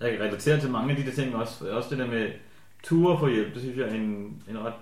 jeg 0.00 0.10
kan 0.10 0.20
relatere 0.20 0.60
til 0.60 0.70
mange 0.70 0.90
af 0.90 0.96
de 0.96 1.06
der 1.06 1.12
ting 1.12 1.36
også. 1.36 1.70
Også 1.70 1.90
det 1.90 1.98
der 1.98 2.06
med 2.06 2.30
ture 2.82 3.18
for 3.18 3.28
hjælp, 3.28 3.54
det 3.54 3.62
synes 3.62 3.76
jeg 3.76 3.88
er 3.88 3.94
en, 3.94 4.42
en 4.50 4.58
ret 4.58 4.74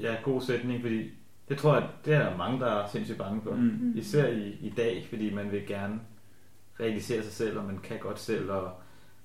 ja, 0.00 0.16
god 0.22 0.40
sætning, 0.40 0.80
fordi 0.80 1.10
det 1.48 1.58
tror 1.58 1.74
jeg, 1.74 1.88
det 2.04 2.14
er 2.14 2.18
der 2.18 2.36
mange, 2.36 2.60
der 2.60 2.66
er 2.66 2.88
sindssygt 2.88 3.18
bange 3.18 3.42
for. 3.42 3.54
Mm. 3.54 3.92
Især 3.96 4.26
i, 4.26 4.56
i 4.60 4.72
dag, 4.76 5.06
fordi 5.08 5.34
man 5.34 5.52
vil 5.52 5.66
gerne 5.66 6.00
realisere 6.80 7.22
sig 7.22 7.32
selv, 7.32 7.58
og 7.58 7.64
man 7.64 7.78
kan 7.78 7.98
godt 7.98 8.20
selv, 8.20 8.50
og 8.50 8.72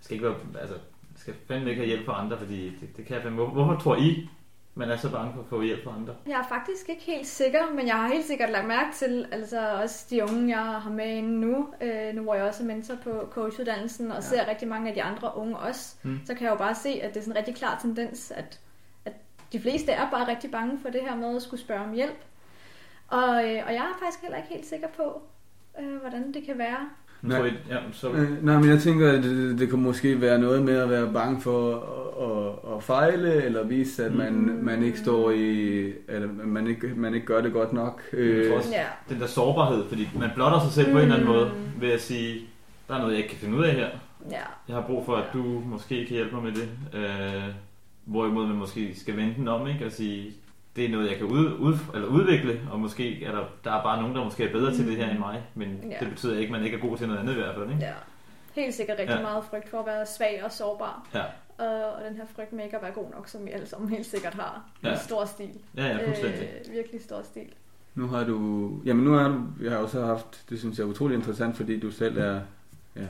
skal 0.01 0.15
ikke 0.15 0.25
være, 0.25 0.61
altså, 0.61 0.75
skal 1.15 1.33
fandme 1.47 1.69
ikke 1.69 1.81
have 1.81 1.87
hjælp 1.87 2.05
fra 2.05 2.23
andre, 2.23 2.37
fordi 2.37 2.65
det, 2.65 2.97
det 2.97 3.05
kan 3.05 3.15
jeg 3.15 3.23
fandme. 3.23 3.45
Hvorfor 3.45 3.79
tror 3.79 3.95
I, 3.95 4.29
man 4.77 4.91
er 4.91 4.97
så 4.97 5.11
bange 5.11 5.33
for 5.33 5.39
at 5.39 5.47
få 5.47 5.61
hjælp 5.61 5.83
fra 5.83 5.95
andre? 5.95 6.15
Jeg 6.27 6.39
er 6.39 6.47
faktisk 6.49 6.89
ikke 6.89 7.01
helt 7.01 7.27
sikker, 7.27 7.71
men 7.75 7.87
jeg 7.87 7.95
har 7.95 8.07
helt 8.07 8.25
sikkert 8.25 8.49
lagt 8.49 8.67
mærke 8.67 8.95
til, 8.95 9.27
altså 9.31 9.81
også 9.81 10.05
de 10.09 10.23
unge, 10.23 10.57
jeg 10.57 10.65
har 10.81 10.89
med 10.89 11.17
inde 11.17 11.39
nu, 11.39 11.67
øh, 11.81 12.15
nu 12.15 12.21
hvor 12.21 12.35
jeg 12.35 12.43
også 12.43 12.63
er 12.63 12.67
mentor 12.67 12.95
på 13.03 13.27
coachuddannelsen, 13.31 14.11
og 14.11 14.17
ja. 14.17 14.21
ser 14.21 14.47
rigtig 14.47 14.67
mange 14.67 14.89
af 14.89 14.95
de 14.95 15.03
andre 15.03 15.37
unge 15.37 15.57
også, 15.57 15.95
mm. 16.03 16.19
så 16.25 16.33
kan 16.33 16.43
jeg 16.43 16.51
jo 16.51 16.57
bare 16.57 16.75
se, 16.75 16.89
at 16.89 17.13
det 17.13 17.19
er 17.19 17.23
sådan 17.23 17.33
en 17.33 17.37
rigtig 17.37 17.55
klar 17.55 17.79
tendens, 17.81 18.31
at, 18.31 18.59
at 19.05 19.13
de 19.51 19.59
fleste 19.59 19.91
er 19.91 20.09
bare 20.09 20.27
rigtig 20.27 20.51
bange 20.51 20.79
for 20.79 20.89
det 20.89 21.01
her 21.01 21.15
med 21.15 21.35
at 21.35 21.41
skulle 21.41 21.61
spørge 21.61 21.83
om 21.83 21.93
hjælp. 21.93 22.19
Og, 23.07 23.29
øh, 23.29 23.63
og 23.65 23.73
jeg 23.73 23.85
er 23.93 23.99
faktisk 23.99 24.21
heller 24.21 24.37
ikke 24.37 24.49
helt 24.49 24.65
sikker 24.65 24.87
på, 24.87 25.21
øh, 25.79 25.95
hvordan 25.95 26.33
det 26.33 26.45
kan 26.45 26.57
være. 26.57 26.89
Nej, 27.27 27.37
tror 27.37 27.45
I, 27.45 27.51
ja, 27.69 27.77
så... 27.91 28.11
øh, 28.11 28.45
nej, 28.45 28.57
men 28.59 28.69
jeg 28.69 28.79
tænker, 28.79 29.11
at 29.11 29.23
det, 29.23 29.59
det 29.59 29.69
kan 29.69 29.79
måske 29.79 30.21
være 30.21 30.39
noget 30.39 30.63
med 30.63 30.77
at 30.77 30.89
være 30.89 31.13
bange 31.13 31.41
for 31.41 31.75
at, 31.75 32.29
at, 32.29 32.75
at 32.75 32.83
fejle, 32.83 33.43
eller 33.43 33.63
vise, 33.63 34.05
at 34.05 34.15
man, 34.15 34.33
mm. 34.33 34.63
man 34.63 34.83
ikke 34.83 34.99
står 34.99 35.31
i, 35.31 35.83
eller 36.07 36.27
man 36.45 36.67
ikke, 36.67 36.87
man 36.95 37.13
ikke 37.13 37.25
gør 37.25 37.41
det 37.41 37.53
godt 37.53 37.73
nok. 37.73 38.01
Øh. 38.13 38.53
Også, 38.57 38.69
ja. 38.71 38.85
Den 39.09 39.19
der 39.19 39.27
sårbarhed, 39.27 39.83
fordi 39.89 40.09
man 40.19 40.29
blotter 40.35 40.59
sig 40.59 40.71
selv 40.71 40.87
mm. 40.87 40.93
på 40.93 40.97
en 40.97 41.03
eller 41.03 41.15
anden 41.15 41.29
måde, 41.29 41.51
ved 41.79 41.91
at 41.91 42.01
sige, 42.01 42.41
der 42.87 42.93
er 42.93 42.99
noget, 42.99 43.11
jeg 43.11 43.17
ikke 43.17 43.29
kan 43.29 43.39
finde 43.39 43.57
ud 43.57 43.63
af 43.63 43.73
her. 43.73 43.87
Ja. 44.31 44.41
Jeg 44.67 44.75
har 44.75 44.83
brug 44.87 45.05
for, 45.05 45.15
at 45.15 45.25
du 45.33 45.43
måske 45.65 46.05
kan 46.05 46.15
hjælpe 46.15 46.35
mig 46.35 46.43
med 46.43 46.51
det. 46.51 46.69
Øh, 46.93 47.43
hvorimod 48.05 48.47
man 48.47 48.55
måske 48.55 48.99
skal 48.99 49.17
vente 49.17 49.35
den 49.35 49.47
om, 49.47 49.67
ikke? 49.67 49.85
Og 49.85 49.91
sige, 49.91 50.33
det 50.75 50.85
er 50.85 50.89
noget, 50.89 51.09
jeg 51.09 51.17
kan 51.17 51.25
ud, 51.25 51.53
ud, 51.59 51.77
eller 51.93 52.07
udvikle, 52.07 52.61
og 52.71 52.79
måske 52.79 53.23
er 53.23 53.31
der, 53.31 53.45
der 53.63 53.71
er 53.71 53.83
bare 53.83 54.01
nogen, 54.01 54.15
der 54.15 54.23
måske 54.23 54.43
er 54.43 54.51
bedre 54.51 54.69
mm. 54.69 54.75
til 54.75 54.87
det 54.87 54.97
her 54.97 55.09
end 55.09 55.19
mig, 55.19 55.43
men 55.55 55.83
ja. 55.91 55.97
det 55.99 56.09
betyder 56.09 56.37
ikke, 56.37 56.45
at 56.45 56.51
man 56.51 56.65
ikke 56.65 56.77
er 56.77 56.81
god 56.81 56.97
til 56.97 57.07
noget 57.07 57.19
andet 57.19 57.33
i 57.33 57.35
hvert 57.35 57.55
fald. 57.55 57.69
Ikke? 57.69 57.85
Ja. 57.85 57.93
Helt 58.53 58.73
sikkert 58.73 58.99
rigtig 58.99 59.15
ja. 59.15 59.21
meget 59.21 59.43
frygt 59.43 59.69
for 59.69 59.79
at 59.79 59.85
være 59.85 60.05
svag 60.05 60.41
og 60.43 60.51
sårbar. 60.51 61.07
Ja. 61.13 61.23
Og, 61.65 62.03
den 62.09 62.17
her 62.17 62.25
frygt 62.35 62.53
med 62.53 62.63
ikke 62.63 62.75
at 62.75 62.83
være 62.83 62.91
god 62.91 63.11
nok, 63.11 63.27
som 63.27 63.45
vi 63.45 63.51
alle 63.51 63.65
sammen 63.65 63.89
helt 63.89 64.05
sikkert 64.05 64.33
har. 64.33 64.69
Ja. 64.83 64.91
En 64.91 64.99
stor 64.99 65.25
stil. 65.25 65.59
Ja, 65.77 65.85
ja, 65.85 66.07
fuldstændig. 66.07 66.49
Øh, 66.65 66.73
virkelig 66.73 67.01
stor 67.01 67.21
stil. 67.21 67.47
Nu 67.95 68.07
har 68.07 68.23
du, 68.23 68.71
jamen 68.85 69.03
nu 69.03 69.11
har 69.11 69.27
du, 69.27 69.43
jeg 69.61 69.71
har 69.71 69.77
også 69.77 70.05
haft, 70.05 70.45
det 70.49 70.59
synes 70.59 70.77
jeg 70.77 70.83
er 70.83 70.87
utrolig 70.87 71.15
interessant, 71.15 71.57
fordi 71.57 71.79
du 71.79 71.91
selv 71.91 72.17
er 72.17 72.39
ja, 72.95 73.01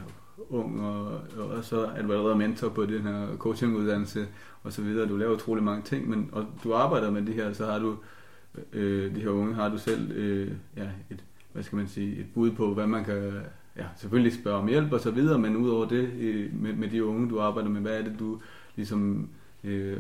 ung, 0.50 0.86
og, 0.86 1.22
og 1.38 1.64
så 1.64 1.86
er 1.96 2.02
du 2.02 2.12
allerede 2.12 2.36
mentor 2.36 2.70
på 2.70 2.86
den 2.86 3.02
her 3.02 3.28
coachinguddannelse, 3.38 4.28
og 4.64 4.74
så 4.74 4.82
videre. 4.82 5.10
Du 5.10 5.18
laver 5.18 5.34
utrolig 5.34 5.64
mange 5.64 5.84
ting, 5.84 6.10
men 6.10 6.30
og 6.32 6.46
du 6.64 6.74
arbejder 6.74 7.12
med 7.12 7.22
det 7.22 7.34
her, 7.36 7.54
så 7.54 7.66
har 7.66 7.80
du 7.80 7.96
øh, 8.74 9.16
de 9.16 9.22
her 9.22 9.30
unge, 9.30 9.54
har 9.54 9.70
du 9.70 9.78
selv 9.78 10.12
øh, 10.12 10.52
ja, 10.78 10.88
et, 11.10 11.24
hvad 11.54 11.64
skal 11.64 11.76
man 11.76 11.88
sige, 11.88 12.20
et 12.20 12.26
bud 12.34 12.52
på, 12.52 12.74
hvad 12.74 12.88
man 12.88 13.04
kan, 13.04 13.34
ja, 13.78 13.86
selvfølgelig 13.98 14.34
spørge 14.34 14.58
om 14.58 14.68
hjælp 14.68 14.94
og 14.94 15.00
så 15.00 15.12
videre, 15.12 15.40
men 15.40 15.58
udover 15.58 15.86
det, 15.86 16.10
øh, 16.20 16.62
med, 16.62 16.74
med 16.74 16.90
de 16.90 17.06
unge, 17.06 17.30
du 17.30 17.40
arbejder 17.40 17.70
med, 17.70 17.82
hvad 17.82 18.00
er 18.00 18.04
det, 18.04 18.16
du 18.20 18.40
ligesom, 18.76 19.30
øh, 19.64 20.00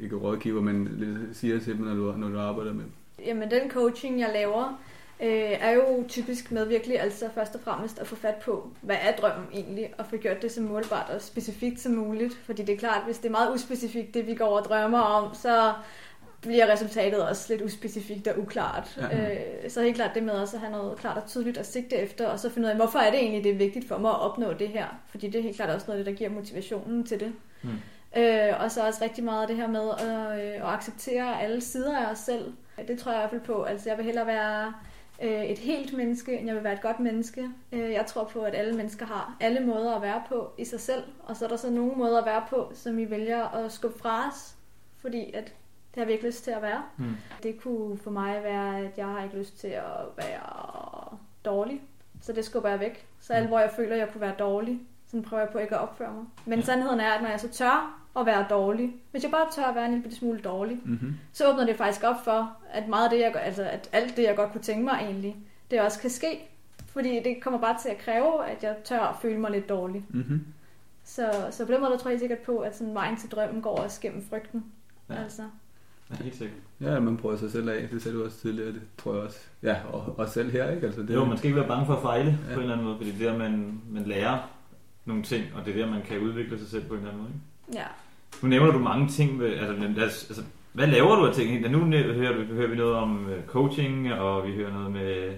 ikke 0.00 0.16
rådgiver, 0.16 0.62
men 0.62 0.88
siger 1.32 1.58
til 1.60 1.76
dem, 1.78 1.84
når 1.84 1.94
du, 1.94 2.14
når 2.16 2.28
du 2.28 2.38
arbejder 2.38 2.72
med 2.72 2.84
Jamen, 3.26 3.50
den 3.50 3.70
coaching, 3.70 4.20
jeg 4.20 4.30
laver, 4.32 4.80
øh, 5.20 5.52
er 5.60 5.70
jo 5.70 6.04
typisk 6.08 6.52
med 6.52 6.66
virkelig 6.66 7.00
altså 7.00 7.28
først 7.34 7.54
og 7.54 7.60
fremmest 7.60 7.98
at 7.98 8.06
få 8.06 8.16
fat 8.16 8.34
på, 8.34 8.70
hvad 8.80 8.96
er 9.00 9.12
drømmen 9.12 9.48
egentlig, 9.52 9.94
og 9.98 10.06
få 10.06 10.16
gjort 10.16 10.42
det 10.42 10.52
så 10.52 10.60
målbart 10.60 11.10
og 11.10 11.22
specifikt 11.22 11.80
som 11.80 11.92
muligt. 11.92 12.34
Fordi 12.44 12.62
det 12.62 12.72
er 12.72 12.78
klart, 12.78 13.04
hvis 13.04 13.18
det 13.18 13.26
er 13.26 13.32
meget 13.32 13.54
uspecifikt, 13.54 14.14
det 14.14 14.26
vi 14.26 14.34
går 14.34 14.58
og 14.58 14.64
drømmer 14.64 15.00
om, 15.00 15.34
så 15.34 15.72
bliver 16.40 16.72
resultatet 16.72 17.28
også 17.28 17.46
lidt 17.48 17.62
uspecifikt 17.62 18.28
og 18.28 18.38
uklart. 18.38 18.98
Ja. 19.12 19.32
Øh, 19.32 19.70
så 19.70 19.82
helt 19.82 19.96
klart 19.96 20.14
det 20.14 20.22
med 20.22 20.32
også 20.32 20.56
at 20.56 20.60
have 20.60 20.72
noget 20.72 20.98
klart 20.98 21.16
og 21.16 21.26
tydeligt 21.26 21.58
at 21.58 21.66
sigte 21.66 21.96
efter, 21.96 22.28
og 22.28 22.38
så 22.38 22.50
finde 22.50 22.66
ud 22.66 22.70
af, 22.70 22.76
hvorfor 22.76 22.98
er 22.98 23.10
det 23.10 23.20
egentlig, 23.20 23.44
det 23.44 23.52
er 23.52 23.56
vigtigt 23.56 23.88
for 23.88 23.98
mig 23.98 24.10
at 24.10 24.20
opnå 24.20 24.52
det 24.52 24.68
her? 24.68 24.86
Fordi 25.08 25.26
det 25.26 25.38
er 25.38 25.42
helt 25.42 25.56
klart 25.56 25.70
også 25.70 25.86
noget, 25.88 26.06
der 26.06 26.12
giver 26.12 26.30
motivationen 26.30 27.06
til 27.06 27.20
det. 27.20 27.32
Mm. 27.62 27.70
Øh, 28.16 28.60
og 28.60 28.70
så 28.70 28.86
også 28.86 29.04
rigtig 29.04 29.24
meget 29.24 29.42
af 29.42 29.48
det 29.48 29.56
her 29.56 29.68
med 29.68 29.90
at, 29.98 30.38
øh, 30.40 30.54
at 30.54 30.74
acceptere 30.74 31.42
alle 31.42 31.60
sider 31.60 31.98
af 31.98 32.10
os 32.10 32.18
selv. 32.18 32.52
Det 32.88 32.98
tror 32.98 33.12
jeg 33.12 33.20
i 33.20 33.22
hvert 33.22 33.30
fald 33.30 33.40
på. 33.40 33.62
Altså 33.62 33.88
jeg 33.88 33.96
vil 33.96 34.04
hellere 34.04 34.26
være 34.26 34.72
øh, 35.22 35.44
et 35.44 35.58
helt 35.58 35.96
menneske, 35.96 36.38
end 36.38 36.46
jeg 36.46 36.54
vil 36.54 36.64
være 36.64 36.72
et 36.72 36.82
godt 36.82 37.00
menneske. 37.00 37.50
Øh, 37.72 37.90
jeg 37.90 38.06
tror 38.06 38.24
på, 38.24 38.42
at 38.42 38.54
alle 38.54 38.76
mennesker 38.76 39.06
har 39.06 39.36
alle 39.40 39.60
måder 39.60 39.94
at 39.94 40.02
være 40.02 40.22
på 40.28 40.52
i 40.58 40.64
sig 40.64 40.80
selv, 40.80 41.02
og 41.24 41.36
så 41.36 41.44
er 41.44 41.48
der 41.48 41.56
så 41.56 41.70
nogle 41.70 41.92
måder 41.92 42.18
at 42.18 42.26
være 42.26 42.44
på, 42.50 42.70
som 42.74 42.96
vi 42.96 43.10
vælger 43.10 43.48
at 43.48 43.72
skubbe 43.72 43.98
fra 43.98 44.28
os, 44.28 44.56
fordi 44.98 45.32
at 45.34 45.44
det 45.94 46.00
har 46.00 46.04
vi 46.04 46.12
ikke 46.12 46.26
lyst 46.26 46.44
til 46.44 46.50
at 46.50 46.62
være. 46.62 46.82
Mm. 46.96 47.16
Det 47.42 47.60
kunne 47.60 47.98
for 47.98 48.10
mig 48.10 48.42
være, 48.42 48.78
at 48.78 48.98
jeg 48.98 49.06
har 49.06 49.24
ikke 49.24 49.38
lyst 49.38 49.58
til 49.58 49.68
at 49.68 49.84
være 50.16 51.18
dårlig, 51.44 51.82
så 52.20 52.32
det 52.32 52.44
skubber 52.44 52.68
jeg 52.68 52.80
væk. 52.80 53.06
Så 53.20 53.32
alt, 53.32 53.44
mm. 53.44 53.48
hvor 53.48 53.58
jeg 53.58 53.70
føler, 53.76 53.92
at 53.92 53.98
jeg 53.98 54.08
kunne 54.12 54.20
være 54.20 54.34
dårlig, 54.38 54.80
så 55.06 55.22
prøver 55.22 55.42
jeg 55.42 55.52
på 55.52 55.58
ikke 55.58 55.74
at 55.74 55.80
opføre 55.80 56.12
mig. 56.12 56.24
Men 56.44 56.58
ja. 56.58 56.64
sandheden 56.64 57.00
er, 57.00 57.12
at 57.12 57.22
når 57.22 57.28
jeg 57.28 57.40
så 57.40 57.48
tør 57.48 58.05
at 58.18 58.26
være 58.26 58.46
dårlig, 58.50 58.94
hvis 59.10 59.22
jeg 59.22 59.30
bare 59.30 59.46
tør 59.52 59.62
at 59.62 59.74
være 59.74 59.86
en 59.86 59.94
lille 59.94 60.16
smule 60.16 60.38
dårlig, 60.38 60.78
mm-hmm. 60.84 61.14
så 61.32 61.50
åbner 61.50 61.66
det 61.66 61.76
faktisk 61.76 62.04
op 62.04 62.24
for, 62.24 62.56
at 62.70 62.88
meget 62.88 63.04
af 63.04 63.10
det, 63.10 63.20
jeg, 63.20 63.34
altså 63.36 63.62
at 63.62 63.88
alt 63.92 64.16
det, 64.16 64.22
jeg 64.22 64.36
godt 64.36 64.52
kunne 64.52 64.62
tænke 64.62 64.84
mig 64.84 64.98
egentlig, 65.00 65.36
det 65.70 65.80
også 65.80 66.00
kan 66.00 66.10
ske. 66.10 66.48
Fordi 66.86 67.20
det 67.24 67.36
kommer 67.40 67.60
bare 67.60 67.76
til 67.82 67.88
at 67.88 67.98
kræve, 67.98 68.46
at 68.46 68.62
jeg 68.62 68.76
tør 68.84 69.00
at 69.00 69.16
føle 69.22 69.38
mig 69.38 69.50
lidt 69.50 69.68
dårlig. 69.68 70.04
Mm-hmm. 70.08 70.46
Så, 71.04 71.46
så 71.50 71.66
på 71.66 71.72
den 71.72 71.80
måde 71.80 71.98
tror 71.98 72.10
jeg 72.10 72.18
sikkert 72.20 72.38
på, 72.38 72.58
at 72.58 72.76
sådan 72.76 72.94
vejen 72.94 73.16
til 73.16 73.30
drømmen 73.30 73.62
går 73.62 73.76
også 73.76 74.00
gennem 74.00 74.24
frygten. 74.30 74.64
Ja. 75.10 75.14
Altså. 75.14 75.42
Ja, 76.10 76.16
helt 76.24 76.36
sikkert. 76.36 76.58
Ja, 76.80 77.00
man 77.00 77.16
prøver 77.16 77.36
sig 77.36 77.50
selv 77.50 77.68
af. 77.68 77.88
Det 77.88 78.02
sagde 78.02 78.18
du 78.18 78.24
også 78.24 78.40
tidligere, 78.40 78.72
det 78.72 78.82
tror 78.98 79.14
jeg 79.14 79.22
også. 79.22 79.38
Ja, 79.62 79.76
og, 79.92 80.14
og 80.18 80.28
selv 80.28 80.50
her, 80.50 80.70
ikke? 80.70 80.86
Altså, 80.86 81.02
det 81.02 81.14
jo, 81.14 81.24
man 81.24 81.38
skal 81.38 81.48
ikke 81.48 81.60
være 81.60 81.68
bange 81.68 81.86
for 81.86 81.94
at 81.94 82.02
fejle 82.02 82.38
ja. 82.48 82.54
på 82.54 82.60
en 82.60 82.60
eller 82.60 82.72
anden 82.72 82.86
måde, 82.86 82.96
fordi 82.96 83.10
det 83.10 83.26
er 83.26 83.30
der, 83.30 83.38
man, 83.38 83.80
man 83.90 84.02
lærer 84.02 84.50
nogle 85.04 85.22
ting, 85.22 85.44
og 85.54 85.66
det 85.66 85.76
er 85.76 85.84
der, 85.84 85.92
man 85.92 86.02
kan 86.02 86.18
udvikle 86.18 86.58
sig 86.58 86.68
selv 86.68 86.84
på 86.84 86.94
en 86.94 87.00
eller 87.00 87.10
anden 87.12 87.22
måde. 87.22 87.32
Ikke? 87.34 87.78
Ja. 87.78 87.86
Nu 88.42 88.48
nævner 88.48 88.72
du 88.72 88.78
mange 88.78 89.08
ting. 89.08 89.40
Ved, 89.40 89.54
altså, 89.54 90.26
altså, 90.28 90.42
hvad 90.72 90.86
laver 90.86 91.16
du 91.16 91.26
af 91.26 91.34
ting? 91.34 91.70
Nu 91.70 91.78
hører, 91.78 92.38
vi, 92.38 92.54
hører 92.54 92.68
vi 92.68 92.76
noget 92.76 92.94
om 92.94 93.28
øh, 93.28 93.46
coaching, 93.46 94.12
og 94.12 94.46
vi 94.46 94.52
hører 94.52 94.72
noget 94.72 94.92
med 94.92 95.32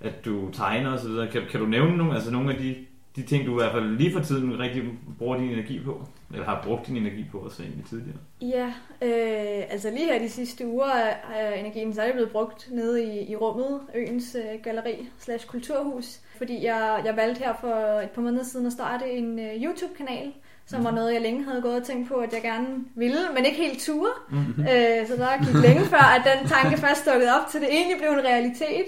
at 0.00 0.24
du 0.24 0.50
tegner 0.50 0.92
og 0.92 0.98
så 0.98 1.08
videre. 1.08 1.28
Kan, 1.28 1.42
kan 1.50 1.60
du 1.60 1.66
nævne 1.66 1.96
nogle, 1.96 2.14
altså 2.14 2.30
nogle 2.30 2.52
af 2.52 2.58
de, 2.58 2.76
de 3.16 3.22
ting, 3.22 3.46
du 3.46 3.52
i 3.52 3.62
hvert 3.62 3.72
fald 3.72 3.96
lige 3.96 4.12
for 4.12 4.20
tiden 4.20 4.58
rigtig 4.58 4.82
bruger 5.18 5.36
din 5.36 5.50
energi 5.50 5.80
på? 5.84 6.06
Eller 6.32 6.46
har 6.46 6.62
brugt 6.66 6.86
din 6.86 6.96
energi 6.96 7.24
på 7.32 7.38
også 7.38 7.62
egentlig 7.62 7.84
tidligere? 7.84 8.18
Ja, 8.40 8.66
øh, 9.02 9.64
altså 9.70 9.90
lige 9.90 10.06
her 10.06 10.18
de 10.18 10.28
sidste 10.28 10.66
uger 10.66 10.92
er 11.34 11.54
energien 11.54 11.94
særligt 11.94 12.14
blevet 12.14 12.32
brugt 12.32 12.68
nede 12.72 13.04
i, 13.04 13.30
i 13.30 13.36
rummet, 13.36 13.80
øens 13.94 14.36
øh, 14.38 14.62
galleri 14.62 15.08
slash 15.18 15.46
kulturhus. 15.46 16.20
Fordi 16.38 16.64
jeg, 16.64 17.02
jeg 17.04 17.16
valgte 17.16 17.44
her 17.44 17.54
for 17.60 18.00
et 18.00 18.10
par 18.10 18.22
måneder 18.22 18.44
siden 18.44 18.66
at 18.66 18.72
starte 18.72 19.10
en 19.10 19.38
øh, 19.38 19.64
YouTube-kanal, 19.64 20.32
som 20.66 20.84
var 20.84 20.90
noget, 20.90 21.14
jeg 21.14 21.22
længe 21.22 21.44
havde 21.44 21.62
gået 21.62 21.76
og 21.76 21.84
tænkt 21.84 22.08
på, 22.08 22.14
at 22.14 22.32
jeg 22.32 22.42
gerne 22.42 22.84
ville, 22.94 23.18
men 23.34 23.44
ikke 23.44 23.58
helt 23.58 23.80
ture. 23.80 24.10
Mm-hmm. 24.30 24.62
Øh, 24.62 25.06
så 25.06 25.16
der 25.16 25.44
gik 25.44 25.54
længe 25.54 25.84
før, 25.94 26.06
at 26.16 26.22
den 26.24 26.48
tanke 26.48 26.76
først 26.76 27.06
dukkede 27.06 27.34
op, 27.40 27.48
til 27.50 27.60
det 27.60 27.68
egentlig 27.72 27.98
blev 27.98 28.10
en 28.10 28.24
realitet. 28.24 28.86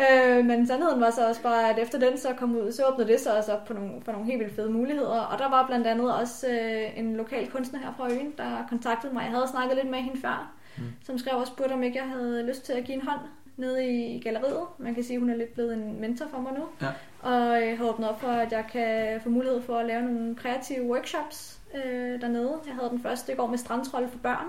Øh, 0.00 0.44
men 0.44 0.66
sandheden 0.66 1.00
var 1.00 1.10
så 1.10 1.28
også 1.28 1.42
bare, 1.42 1.70
at 1.70 1.78
efter 1.78 1.98
den 1.98 2.18
så 2.18 2.28
kom 2.38 2.56
ud, 2.56 2.72
så 2.72 2.82
åbnede 2.86 3.08
det 3.12 3.20
så 3.20 3.36
også 3.36 3.52
op 3.52 3.64
på 3.64 3.72
nogle, 3.72 3.92
for 4.04 4.12
nogle 4.12 4.26
helt 4.26 4.40
vildt 4.40 4.54
fede 4.54 4.70
muligheder. 4.70 5.20
Og 5.20 5.38
der 5.38 5.48
var 5.48 5.66
blandt 5.66 5.86
andet 5.86 6.14
også 6.14 6.48
øh, 6.48 6.98
en 6.98 7.16
lokal 7.16 7.50
kunstner 7.50 7.80
her 7.80 7.94
fra 7.96 8.12
øen, 8.12 8.32
der 8.38 8.66
kontaktede 8.68 9.12
mig. 9.14 9.22
Jeg 9.22 9.30
havde 9.30 9.48
snakket 9.48 9.76
lidt 9.76 9.90
med 9.90 9.98
hende 9.98 10.20
før, 10.20 10.54
mm. 10.76 10.84
som 11.06 11.18
skrev 11.18 11.36
og 11.36 11.46
spurgte, 11.46 11.72
om 11.72 11.82
ikke 11.82 11.98
jeg 11.98 12.08
havde 12.08 12.46
lyst 12.46 12.64
til 12.64 12.72
at 12.72 12.84
give 12.84 12.94
en 12.94 13.06
hånd 13.08 13.20
nede 13.56 13.86
i 13.86 14.20
galleriet. 14.20 14.66
Man 14.78 14.94
kan 14.94 15.04
sige, 15.04 15.14
at 15.14 15.20
hun 15.20 15.30
er 15.30 15.36
lidt 15.36 15.54
blevet 15.54 15.72
en 15.74 16.00
mentor 16.00 16.26
for 16.30 16.40
mig 16.40 16.52
nu. 16.52 16.64
Ja. 16.82 16.92
Og 17.30 17.66
jeg 17.68 17.78
har 17.78 17.88
åbnet 17.88 18.08
op 18.08 18.20
for, 18.20 18.28
at 18.28 18.52
jeg 18.52 18.64
kan 18.72 19.20
få 19.22 19.28
mulighed 19.28 19.62
for 19.62 19.78
at 19.78 19.86
lave 19.86 20.02
nogle 20.02 20.34
kreative 20.34 20.82
workshops 20.90 21.60
øh, 21.74 22.20
dernede. 22.20 22.52
Jeg 22.66 22.74
havde 22.74 22.90
den 22.90 23.00
første 23.00 23.32
i 23.32 23.36
går 23.36 23.46
med 23.46 23.58
strandtrolde 23.58 24.08
for 24.08 24.18
børn, 24.18 24.46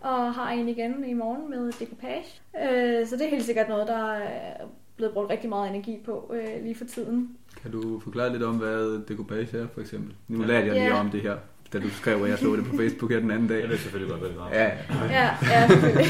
og 0.00 0.34
har 0.34 0.50
en 0.50 0.68
igen 0.68 1.04
i 1.04 1.12
morgen 1.12 1.50
med 1.50 1.72
decoupage. 1.72 2.40
Øh, 2.62 3.06
så 3.06 3.16
det 3.16 3.26
er 3.26 3.30
helt 3.30 3.44
sikkert 3.44 3.68
noget, 3.68 3.88
der 3.88 4.12
er 4.12 4.66
blevet 4.96 5.12
brugt 5.14 5.30
rigtig 5.30 5.48
meget 5.48 5.70
energi 5.70 5.98
på 6.04 6.34
øh, 6.34 6.62
lige 6.62 6.74
for 6.74 6.84
tiden. 6.84 7.36
Kan 7.62 7.70
du 7.70 8.00
forklare 8.00 8.32
lidt 8.32 8.42
om, 8.42 8.56
hvad 8.56 9.06
decoupage 9.06 9.58
er, 9.58 9.66
for 9.74 9.80
eksempel? 9.80 10.14
Nu 10.28 10.42
lærte 10.42 10.66
jeg 10.66 10.74
lige 10.74 10.84
ja. 10.84 11.00
om 11.00 11.10
det 11.10 11.20
her 11.20 11.36
da 11.72 11.78
du 11.78 11.90
skrev, 11.90 12.22
at 12.24 12.30
jeg 12.30 12.38
så 12.38 12.56
det 12.56 12.64
på 12.64 12.76
Facebook 12.76 13.10
her 13.10 13.20
den 13.20 13.30
anden 13.30 13.48
dag. 13.48 13.60
Jeg 13.60 13.68
ved 13.68 13.78
selvfølgelig 13.78 14.10
godt, 14.10 14.20
hvad 14.20 14.30
det 14.30 14.56
Ja, 14.58 14.70
ja, 15.10 15.30
ja 15.42 15.68
selvfølgelig. 15.68 16.06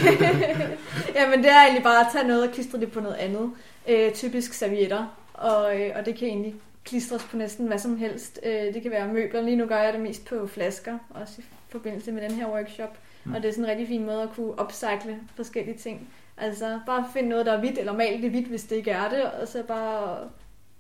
ja, 1.17 1.31
men 1.31 1.39
det 1.39 1.51
er 1.51 1.61
egentlig 1.61 1.83
bare 1.83 2.01
at 2.01 2.07
tage 2.13 2.29
noget 2.29 2.49
og 2.49 2.55
klistre 2.55 2.81
det 2.81 2.93
på 2.93 3.01
noget 3.01 3.17
andet. 3.17 3.51
Øh, 3.89 4.13
typisk 4.13 4.53
servietter, 4.53 5.17
og, 5.35 5.81
øh, 5.81 5.91
og 5.97 6.07
det 6.07 6.17
kan 6.17 6.29
egentlig 6.29 6.55
klistres 6.85 7.25
på 7.25 7.37
næsten 7.37 7.67
hvad 7.67 7.79
som 7.79 7.97
helst. 7.97 8.41
Øh, 8.47 8.75
det 8.75 8.83
kan 8.83 8.91
være 8.91 9.09
møbler. 9.09 9.41
Lige 9.41 9.57
nu 9.57 9.67
gør 9.67 9.79
jeg 9.79 9.93
det 9.93 10.01
mest 10.01 10.25
på 10.25 10.47
flasker, 10.47 10.99
også 11.11 11.35
i 11.39 11.45
forbindelse 11.69 12.13
med 12.13 12.23
den 12.23 12.31
her 12.31 12.47
workshop. 12.47 12.99
Mm. 13.25 13.35
Og 13.35 13.43
det 13.43 13.49
er 13.49 13.53
sådan 13.53 13.65
en 13.65 13.71
rigtig 13.71 13.89
fin 13.89 14.07
måde 14.07 14.23
at 14.23 14.31
kunne 14.35 14.61
upcycle 14.63 15.19
forskellige 15.35 15.79
ting. 15.79 16.09
Altså 16.37 16.81
bare 16.87 17.07
finde 17.13 17.29
noget, 17.29 17.47
der 17.47 17.53
er 17.53 17.61
hvidt, 17.61 17.79
eller 17.79 17.93
male 17.93 18.23
det 18.23 18.31
hvidt, 18.31 18.49
hvis 18.49 18.65
det 18.65 18.77
ikke 18.77 18.91
er 18.91 19.09
det, 19.09 19.23
og 19.23 19.49
så 19.49 19.63
bare 19.63 20.19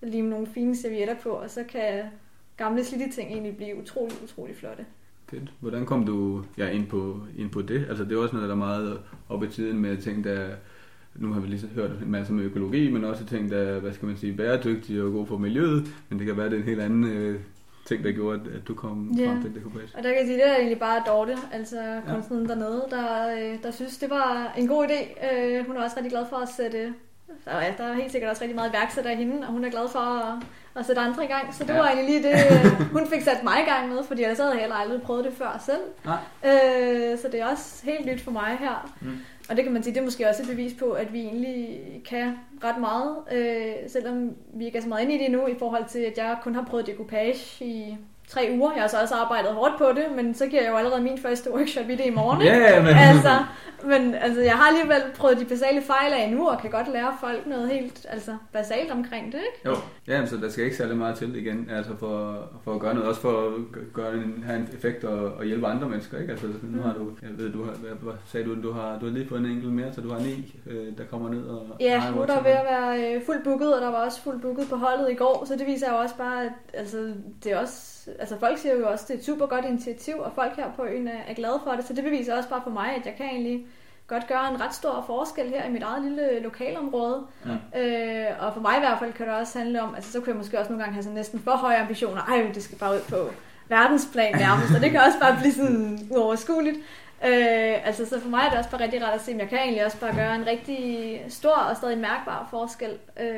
lime 0.03 0.31
nogle 0.31 0.47
fine 0.55 0.77
servietter 0.77 1.15
på, 1.15 1.31
og 1.31 1.51
så 1.51 1.65
kan 1.65 2.05
gamle 2.57 2.85
slidte 2.85 3.11
ting 3.11 3.31
egentlig 3.31 3.57
blive 3.57 3.77
utrolig, 3.77 4.17
utrolig 4.25 4.57
flotte. 4.57 4.85
Fedt. 5.31 5.53
Hvordan 5.61 5.87
kom 5.87 6.07
du 6.07 6.45
ja, 6.59 6.69
ind, 6.69 6.87
på, 6.87 7.21
ind 7.39 7.51
på 7.51 7.63
det? 7.63 7.87
Altså 7.89 8.05
det 8.05 8.13
er 8.13 8.17
også 8.17 8.35
noget, 8.35 8.49
der 8.49 8.55
er 8.55 8.59
meget 8.59 9.01
op 9.29 9.43
i 9.45 9.49
tiden 9.49 9.79
med 9.79 9.97
ting, 9.97 10.25
der 10.25 10.49
nu 11.15 11.33
har 11.33 11.41
vi 11.41 11.47
lige 11.47 11.69
hørt 11.69 11.91
en 11.91 12.11
masse 12.11 12.33
om 12.33 12.41
økologi, 12.41 12.91
men 12.91 13.05
også 13.05 13.27
ting, 13.27 13.51
der 13.51 13.59
er, 13.59 13.81
hvad 13.81 13.93
skal 13.93 14.09
man 14.09 14.17
sige, 14.17 14.37
bæredygtige 14.37 15.03
og 15.05 15.13
gode 15.13 15.27
for 15.27 15.39
miljøet, 15.39 15.87
men 16.09 16.19
det 16.19 16.27
kan 16.27 16.37
være, 16.37 16.47
det 16.51 16.55
er 16.55 16.59
en 16.59 16.69
helt 16.69 16.81
anden 16.81 17.05
øh, 17.05 17.41
ting, 17.87 18.05
der 18.05 18.13
gjorde, 18.13 18.41
at 18.55 18.69
du 18.69 18.75
kom 18.75 19.15
yeah. 19.19 19.29
frem 19.29 19.43
til 19.43 19.55
det 19.55 19.63
kunne 19.63 19.83
Og 19.95 20.03
der 20.03 20.09
kan 20.09 20.19
jeg 20.19 20.27
sige, 20.27 20.37
det 20.37 20.49
er 20.49 20.57
egentlig 20.57 20.79
bare 20.79 21.03
Dorte, 21.07 21.37
altså 21.53 22.01
kunstneren 22.09 22.47
ja. 22.47 22.55
dernede, 22.55 22.87
der, 22.91 23.37
øh, 23.37 23.63
der 23.63 23.71
synes, 23.71 23.99
det 23.99 24.11
var 24.11 24.55
en 24.59 24.69
god 24.69 24.87
idé. 24.87 25.27
Øh, 25.35 25.67
hun 25.67 25.77
er 25.77 25.83
også 25.83 25.97
rigtig 25.97 26.11
glad 26.11 26.27
for 26.31 26.37
at 26.37 26.49
sætte 26.49 26.95
der, 27.45 27.63
ja, 27.63 27.75
der 27.79 27.85
er 27.85 27.95
helt 27.95 28.13
sikkert 28.13 28.31
også 28.31 28.43
rigtig 28.43 28.57
meget 28.57 28.71
iværksætter 28.71 29.11
i 29.11 29.15
hende, 29.15 29.47
og 29.47 29.53
hun 29.53 29.65
er 29.65 29.71
glad 29.71 29.89
for 29.89 29.99
at, 29.99 30.43
at 30.77 30.87
sætte 30.87 31.01
andre 31.01 31.25
i 31.25 31.27
gang. 31.27 31.55
Så 31.55 31.65
det 31.65 31.75
ja. 31.75 31.79
var 31.79 31.89
egentlig 31.89 32.07
lige 32.07 32.29
det, 32.29 32.37
hun 32.97 33.07
fik 33.07 33.23
sat 33.23 33.45
mig 33.45 33.61
i 33.67 33.71
gang 33.71 33.89
med, 33.89 34.05
fordi 34.05 34.23
ellers 34.23 34.39
havde 34.39 34.51
jeg 34.51 34.61
heller 34.61 34.77
aldrig 34.77 35.03
prøvet 35.03 35.25
det 35.25 35.33
før 35.33 35.63
selv. 35.67 35.83
Nej. 36.05 36.19
Øh, 36.45 37.19
så 37.19 37.29
det 37.33 37.41
er 37.41 37.47
også 37.47 37.85
helt 37.85 38.07
nyt 38.07 38.21
for 38.21 38.31
mig 38.31 38.57
her. 38.61 38.95
Mm. 39.01 39.19
Og 39.49 39.57
det 39.57 39.65
kan 39.65 39.73
man 39.73 39.83
sige, 39.83 39.95
det 39.95 40.01
er 40.01 40.05
måske 40.05 40.29
også 40.29 40.43
et 40.43 40.49
bevis 40.49 40.75
på, 40.79 40.91
at 40.91 41.13
vi 41.13 41.21
egentlig 41.21 41.81
kan 42.09 42.39
ret 42.65 42.81
meget, 42.81 43.17
øh, 43.33 43.73
selvom 43.89 44.37
vi 44.55 44.67
ikke 44.67 44.79
er 44.79 44.83
så 44.83 44.89
meget 44.89 45.03
inde 45.03 45.15
i 45.15 45.19
det 45.19 45.31
nu, 45.31 45.47
i 45.47 45.59
forhold 45.59 45.85
til, 45.89 45.99
at 45.99 46.19
jeg 46.19 46.37
kun 46.43 46.55
har 46.55 46.65
prøvet 46.65 46.87
decoupage 46.87 47.65
i 47.65 47.97
tre 48.33 48.57
uger. 48.59 48.73
Jeg 48.73 48.83
har 48.83 48.89
så 48.89 49.01
også 49.01 49.15
arbejdet 49.15 49.51
hårdt 49.51 49.75
på 49.79 49.89
det, 49.99 50.07
men 50.17 50.35
så 50.35 50.47
giver 50.47 50.63
jeg 50.63 50.71
jo 50.71 50.77
allerede 50.77 51.03
min 51.03 51.19
første 51.19 51.53
workshop 51.55 51.89
i 51.89 51.97
det 51.97 52.07
i 52.07 52.11
morgen. 52.11 52.43
Ja, 52.43 52.59
yeah, 52.59 52.85
men... 52.85 52.95
Altså, 52.97 53.35
men 53.85 54.15
altså, 54.15 54.41
jeg 54.41 54.53
har 54.53 54.69
alligevel 54.69 55.03
prøvet 55.17 55.41
de 55.41 55.45
basale 55.45 55.83
fejl 55.83 56.13
af 56.13 56.31
nu, 56.31 56.49
og 56.49 56.59
kan 56.59 56.71
godt 56.71 56.93
lære 56.93 57.17
folk 57.21 57.47
noget 57.47 57.69
helt 57.69 58.07
altså, 58.11 58.37
basalt 58.53 58.91
omkring 58.91 59.27
det, 59.33 59.39
ikke? 59.39 59.69
Jo, 59.69 59.75
ja, 60.09 60.27
så 60.27 60.37
der 60.37 60.49
skal 60.51 60.65
ikke 60.65 60.77
særlig 60.77 60.97
meget 60.97 61.17
til 61.17 61.37
igen, 61.37 61.71
altså 61.71 61.97
for, 61.97 62.39
for 62.65 62.75
at 62.75 62.81
gøre 62.81 62.95
noget, 62.95 63.09
også 63.09 63.21
for 63.21 63.47
at 63.47 63.53
gøre 63.93 64.15
en, 64.15 64.45
have 64.47 64.59
en 64.59 64.69
effekt 64.73 65.05
og, 65.05 65.33
og 65.33 65.45
hjælpe 65.45 65.67
andre 65.67 65.89
mennesker, 65.89 66.19
ikke? 66.19 66.31
Altså, 66.31 66.47
nu 66.63 66.83
har 66.83 66.93
du, 66.93 67.11
jeg 67.23 67.31
ved, 67.39 67.53
du 67.53 67.65
har, 67.65 67.73
hvad 67.73 68.13
sagde 68.27 68.47
du, 68.47 68.63
du 68.63 68.73
har, 68.73 68.99
du 68.99 69.07
har 69.07 69.13
lige 69.13 69.29
fået 69.29 69.41
en 69.41 69.47
enkelt 69.47 69.73
mere, 69.73 69.93
så 69.93 70.01
du 70.01 70.13
har 70.13 70.19
ni, 70.19 70.61
øh, 70.67 70.99
der 70.99 71.05
kommer 71.11 71.31
ned 71.31 71.45
og... 71.45 71.67
Ja, 71.81 72.03
nu 72.15 72.21
er 72.23 72.27
der 72.27 72.43
ved 72.43 72.51
at 72.51 72.67
være 72.71 73.15
øh, 73.15 73.23
fuldt 73.27 73.45
booket, 73.45 73.75
og 73.75 73.81
der 73.81 73.91
var 73.91 74.05
også 74.05 74.23
fuldt 74.23 74.43
booket 74.43 74.69
på 74.71 74.77
holdet 74.77 75.11
i 75.11 75.15
går, 75.15 75.45
så 75.49 75.57
det 75.57 75.67
viser 75.67 75.93
jo 75.93 75.99
også 75.99 76.17
bare, 76.17 76.45
at 76.45 76.53
altså, 76.75 77.13
det 77.45 77.53
er 77.53 77.59
også, 77.59 77.92
altså 78.19 78.39
folk 78.39 78.59
siger 78.59 78.75
jo 78.75 78.89
også, 78.89 79.05
at 79.05 79.09
det 79.09 79.15
er 79.15 79.19
et 79.19 79.25
super 79.25 79.47
godt 79.47 79.65
initiativ, 79.65 80.15
og 80.19 80.33
folk 80.35 80.57
her 80.57 80.73
på 80.77 80.85
øen 80.85 81.09
er, 81.09 81.35
glade 81.35 81.61
for 81.65 81.71
det, 81.71 81.85
så 81.85 81.93
det 81.93 82.05
beviser 82.05 82.37
også 82.37 82.49
bare 82.49 82.61
for 82.65 82.71
mig, 82.71 82.97
at 82.97 83.07
jeg 83.07 83.15
kan 83.17 83.27
egentlig 83.27 83.67
godt 84.07 84.27
gøre 84.27 84.51
en 84.51 84.61
ret 84.61 84.75
stor 84.75 85.05
forskel 85.07 85.49
her 85.49 85.67
i 85.67 85.71
mit 85.71 85.83
eget 85.83 86.03
lille 86.03 86.41
lokalområde. 86.41 87.23
Ja. 87.75 88.31
Øh, 88.31 88.47
og 88.47 88.55
for 88.55 88.61
mig 88.61 88.77
i 88.77 88.81
hvert 88.81 88.99
fald 88.99 89.13
kan 89.13 89.27
det 89.27 89.35
også 89.35 89.59
handle 89.59 89.83
om, 89.83 89.95
altså 89.95 90.13
så 90.13 90.21
kunne 90.21 90.29
jeg 90.29 90.37
måske 90.37 90.59
også 90.59 90.71
nogle 90.71 90.83
gange 90.83 90.95
have 90.95 91.03
sådan 91.03 91.15
næsten 91.15 91.41
for 91.41 91.51
høje 91.51 91.77
ambitioner. 91.77 92.23
Ej, 92.23 92.51
det 92.55 92.63
skal 92.63 92.79
bare 92.79 92.95
ud 92.95 93.01
på 93.09 93.31
verdensplan 93.69 94.35
nærmest, 94.37 94.75
og 94.75 94.81
det 94.81 94.91
kan 94.91 95.01
også 95.01 95.19
bare 95.21 95.37
blive 95.41 95.53
sådan 95.53 96.09
uoverskueligt. 96.11 96.77
Øh, 97.25 97.87
altså 97.87 98.07
så 98.07 98.21
for 98.21 98.29
mig 98.29 98.43
er 98.45 98.51
det 98.51 98.59
også 98.59 98.71
bare 98.71 98.83
rigtig 98.83 99.05
rart 99.05 99.15
at 99.15 99.21
se, 99.21 99.33
om 99.33 99.39
jeg 99.39 99.49
kan 99.49 99.59
egentlig 99.59 99.85
også 99.85 100.01
bare 100.01 100.15
gøre 100.15 100.35
en 100.35 100.47
rigtig 100.47 101.25
stor 101.29 101.55
og 101.55 101.77
stadig 101.77 101.99
mærkbar 101.99 102.47
forskel 102.51 102.99
øh, 103.21 103.29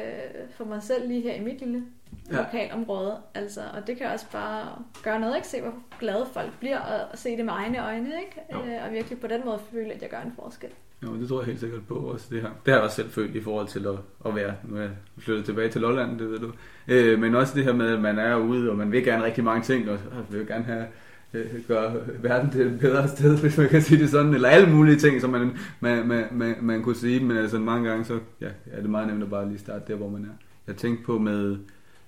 for 0.56 0.64
mig 0.64 0.82
selv 0.82 1.08
lige 1.08 1.20
her 1.20 1.34
i 1.34 1.40
mit 1.40 1.60
lille 1.60 1.82
ja. 2.30 2.36
lokalområde. 2.36 3.16
Altså, 3.34 3.60
og 3.76 3.86
det 3.86 3.96
kan 3.96 4.06
også 4.06 4.26
bare 4.32 4.82
gøre 5.02 5.20
noget, 5.20 5.36
ikke? 5.36 5.48
Se, 5.48 5.60
hvor 5.60 5.74
glade 6.00 6.26
folk 6.32 6.58
bliver, 6.58 6.78
og, 6.78 7.18
se 7.18 7.36
det 7.36 7.44
med 7.44 7.52
egne 7.52 7.86
øjne, 7.86 8.08
ikke? 8.08 8.68
Øh, 8.70 8.84
og 8.86 8.92
virkelig 8.92 9.20
på 9.20 9.26
den 9.26 9.40
måde 9.44 9.58
føle, 9.72 9.92
at 9.92 10.02
jeg 10.02 10.10
gør 10.10 10.20
en 10.20 10.32
forskel. 10.42 10.70
Jo, 11.02 11.16
det 11.20 11.28
tror 11.28 11.40
jeg 11.40 11.46
helt 11.46 11.60
sikkert 11.60 11.86
på 11.86 11.94
også, 11.94 12.26
det 12.30 12.40
her. 12.40 12.48
Det 12.48 12.72
har 12.72 12.74
jeg 12.74 12.82
også 12.82 12.96
selv 12.96 13.10
følt 13.10 13.36
i 13.36 13.42
forhold 13.42 13.68
til 13.68 13.86
at, 13.86 13.94
at 14.26 14.34
være, 14.34 14.54
nu 14.64 14.76
er 14.76 14.80
jeg 14.80 14.90
flyttet 15.18 15.44
tilbage 15.44 15.68
til 15.68 15.80
Lolland, 15.80 16.18
det 16.18 16.30
ved 16.30 16.38
du. 16.38 16.52
Øh, 16.88 17.18
men 17.18 17.34
også 17.34 17.54
det 17.54 17.64
her 17.64 17.72
med, 17.72 17.92
at 17.92 18.00
man 18.00 18.18
er 18.18 18.36
ude, 18.36 18.70
og 18.70 18.76
man 18.76 18.92
vil 18.92 19.04
gerne 19.04 19.24
rigtig 19.24 19.44
mange 19.44 19.62
ting, 19.62 19.90
og 19.90 19.98
vil 20.30 20.46
gerne 20.46 20.64
have 20.64 20.86
øh, 21.34 21.46
gøre 21.68 21.94
verden 22.22 22.50
til 22.50 22.66
et 22.66 22.80
bedre 22.80 23.08
sted, 23.08 23.38
hvis 23.42 23.58
man 23.58 23.68
kan 23.68 23.82
sige 23.82 24.02
det 24.02 24.10
sådan, 24.10 24.34
eller 24.34 24.48
alle 24.48 24.74
mulige 24.74 24.96
ting, 24.96 25.20
som 25.20 25.30
man, 25.30 25.50
man, 25.80 26.06
man, 26.06 26.24
man, 26.32 26.56
man 26.60 26.82
kunne 26.82 26.96
sige, 26.96 27.24
men 27.24 27.36
altså 27.36 27.58
mange 27.58 27.88
gange, 27.88 28.04
så 28.04 28.18
ja, 28.40 28.48
er 28.70 28.80
det 28.80 28.90
meget 28.90 29.08
nemt 29.08 29.22
at 29.22 29.30
bare 29.30 29.48
lige 29.48 29.58
starte 29.58 29.92
der, 29.92 29.98
hvor 29.98 30.08
man 30.08 30.24
er. 30.24 30.44
Jeg 30.66 30.76
tænkte 30.76 31.04
på 31.04 31.18
med, 31.18 31.56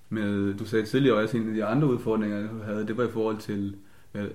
med, 0.09 0.55
du 0.55 0.65
sagde 0.65 0.87
tidligere 0.87 1.17
også, 1.17 1.37
en 1.37 1.49
af 1.49 1.55
de 1.55 1.65
andre 1.65 1.89
udfordringer, 1.89 2.41
du 2.41 2.63
havde, 2.65 2.87
det 2.87 2.97
var 2.97 3.05
i 3.05 3.11
forhold 3.11 3.39
til 3.39 3.77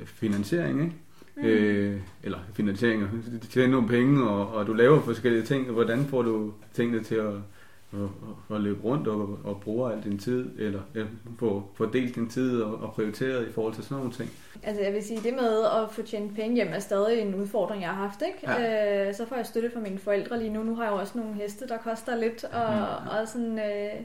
finansiering, 0.05 0.81
ikke? 0.81 0.95
Mm. 1.35 1.43
Øh, 1.43 1.99
eller 2.23 2.37
finansiering, 2.53 3.01
du 3.43 3.47
tjener 3.47 3.71
nogle 3.71 3.87
penge, 3.87 4.29
og, 4.29 4.53
og 4.53 4.67
du 4.67 4.73
laver 4.73 5.01
forskellige 5.01 5.43
ting, 5.43 5.67
og 5.67 5.73
hvordan 5.73 6.05
får 6.05 6.21
du 6.21 6.53
tingene 6.73 7.03
til 7.03 7.15
at, 7.15 7.33
at, 7.93 8.55
at 8.55 8.61
løbe 8.61 8.83
rundt 8.83 9.07
og, 9.07 9.39
og 9.43 9.61
bruge 9.61 9.93
al 9.93 10.03
din 10.03 10.19
tid, 10.19 10.49
eller 10.59 10.79
ja, 10.95 11.03
få 11.39 11.63
fordelt 11.75 12.15
din 12.15 12.29
tid 12.29 12.61
og, 12.61 12.81
og 12.81 12.93
prioriteret 12.93 13.47
i 13.47 13.51
forhold 13.51 13.73
til 13.73 13.83
sådan 13.83 13.97
nogle 13.97 14.11
ting? 14.11 14.29
Altså 14.63 14.81
jeg 14.81 14.93
vil 14.93 15.03
sige, 15.03 15.19
det 15.23 15.33
med 15.33 15.63
at 15.63 15.91
få 15.91 16.01
tjent 16.01 16.35
penge 16.35 16.55
hjem 16.55 16.67
er 16.71 16.79
stadig 16.79 17.21
en 17.21 17.35
udfordring, 17.35 17.81
jeg 17.81 17.89
har 17.89 18.07
haft. 18.07 18.23
Ikke? 18.27 18.51
Ja. 18.51 19.07
Øh, 19.07 19.15
så 19.15 19.25
får 19.25 19.35
jeg 19.35 19.45
støtte 19.45 19.71
fra 19.73 19.79
mine 19.79 19.99
forældre 19.99 20.39
lige 20.39 20.53
nu. 20.53 20.63
Nu 20.63 20.75
har 20.75 20.83
jeg 20.83 20.91
jo 20.91 20.97
også 20.97 21.17
nogle 21.17 21.33
heste, 21.33 21.67
der 21.67 21.77
koster 21.77 22.15
lidt, 22.15 22.43
og, 22.43 22.73
mm. 22.73 23.07
og 23.07 23.27
sådan... 23.27 23.59
Øh, 23.59 24.01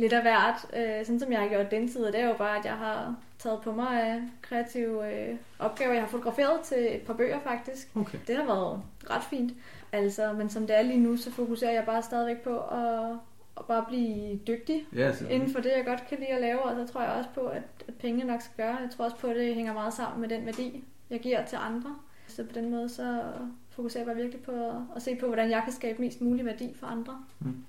lidt 0.00 0.12
af 0.12 0.22
hvert. 0.22 0.66
Øh, 0.76 1.06
sådan 1.06 1.20
som 1.20 1.32
jeg 1.32 1.40
har 1.40 1.48
gjort 1.48 1.70
den 1.70 1.88
tid, 1.88 2.06
det 2.06 2.20
er 2.20 2.28
jo 2.28 2.36
bare, 2.38 2.58
at 2.58 2.64
jeg 2.64 2.72
har 2.76 3.16
taget 3.38 3.60
på 3.60 3.72
mig 3.72 4.02
af 4.02 4.22
kreative 4.42 5.14
øh, 5.14 5.36
opgaver. 5.58 5.92
Jeg 5.92 6.02
har 6.02 6.08
fotograferet 6.08 6.60
til 6.60 6.96
et 6.96 7.02
par 7.02 7.14
bøger 7.14 7.40
faktisk. 7.40 7.88
Okay. 7.96 8.18
Det 8.26 8.36
har 8.36 8.44
været 8.44 8.82
ret 9.10 9.24
fint. 9.24 9.52
Altså, 9.92 10.32
men 10.32 10.50
som 10.50 10.66
det 10.66 10.78
er 10.78 10.82
lige 10.82 11.00
nu, 11.00 11.16
så 11.16 11.30
fokuserer 11.30 11.72
jeg 11.72 11.84
bare 11.84 12.02
stadigvæk 12.02 12.42
på 12.42 12.58
at, 12.58 13.10
at 13.56 13.64
bare 13.68 13.84
blive 13.88 14.36
dygtig 14.46 14.86
ja, 14.96 15.12
inden 15.30 15.52
for 15.52 15.60
det, 15.60 15.72
jeg 15.76 15.84
godt 15.86 16.08
kan 16.08 16.18
lide 16.18 16.30
at 16.30 16.40
lave. 16.40 16.62
Og 16.62 16.76
så 16.76 16.92
tror 16.92 17.02
jeg 17.02 17.10
også 17.10 17.30
på, 17.34 17.40
at, 17.40 17.62
at 17.88 17.94
pengene 17.94 18.24
nok 18.24 18.40
skal 18.40 18.64
gøre. 18.64 18.76
Jeg 18.76 18.90
tror 18.96 19.04
også 19.04 19.16
på, 19.16 19.26
at 19.26 19.36
det 19.36 19.54
hænger 19.54 19.72
meget 19.72 19.94
sammen 19.94 20.20
med 20.20 20.28
den 20.28 20.46
værdi, 20.46 20.84
jeg 21.10 21.20
giver 21.20 21.44
til 21.46 21.56
andre. 21.56 21.96
Så 22.28 22.44
på 22.44 22.52
den 22.54 22.70
måde, 22.70 22.88
så 22.88 23.22
fokuserer 23.70 24.00
jeg 24.00 24.06
bare 24.06 24.16
virkelig 24.16 24.42
på 24.42 24.52
at, 24.52 24.74
at 24.96 25.02
se 25.02 25.16
på, 25.16 25.26
hvordan 25.26 25.50
jeg 25.50 25.62
kan 25.64 25.72
skabe 25.72 26.02
mest 26.02 26.20
mulig 26.20 26.44
værdi 26.44 26.74
for 26.74 26.86
andre. 26.86 27.24
Mm. 27.38 27.64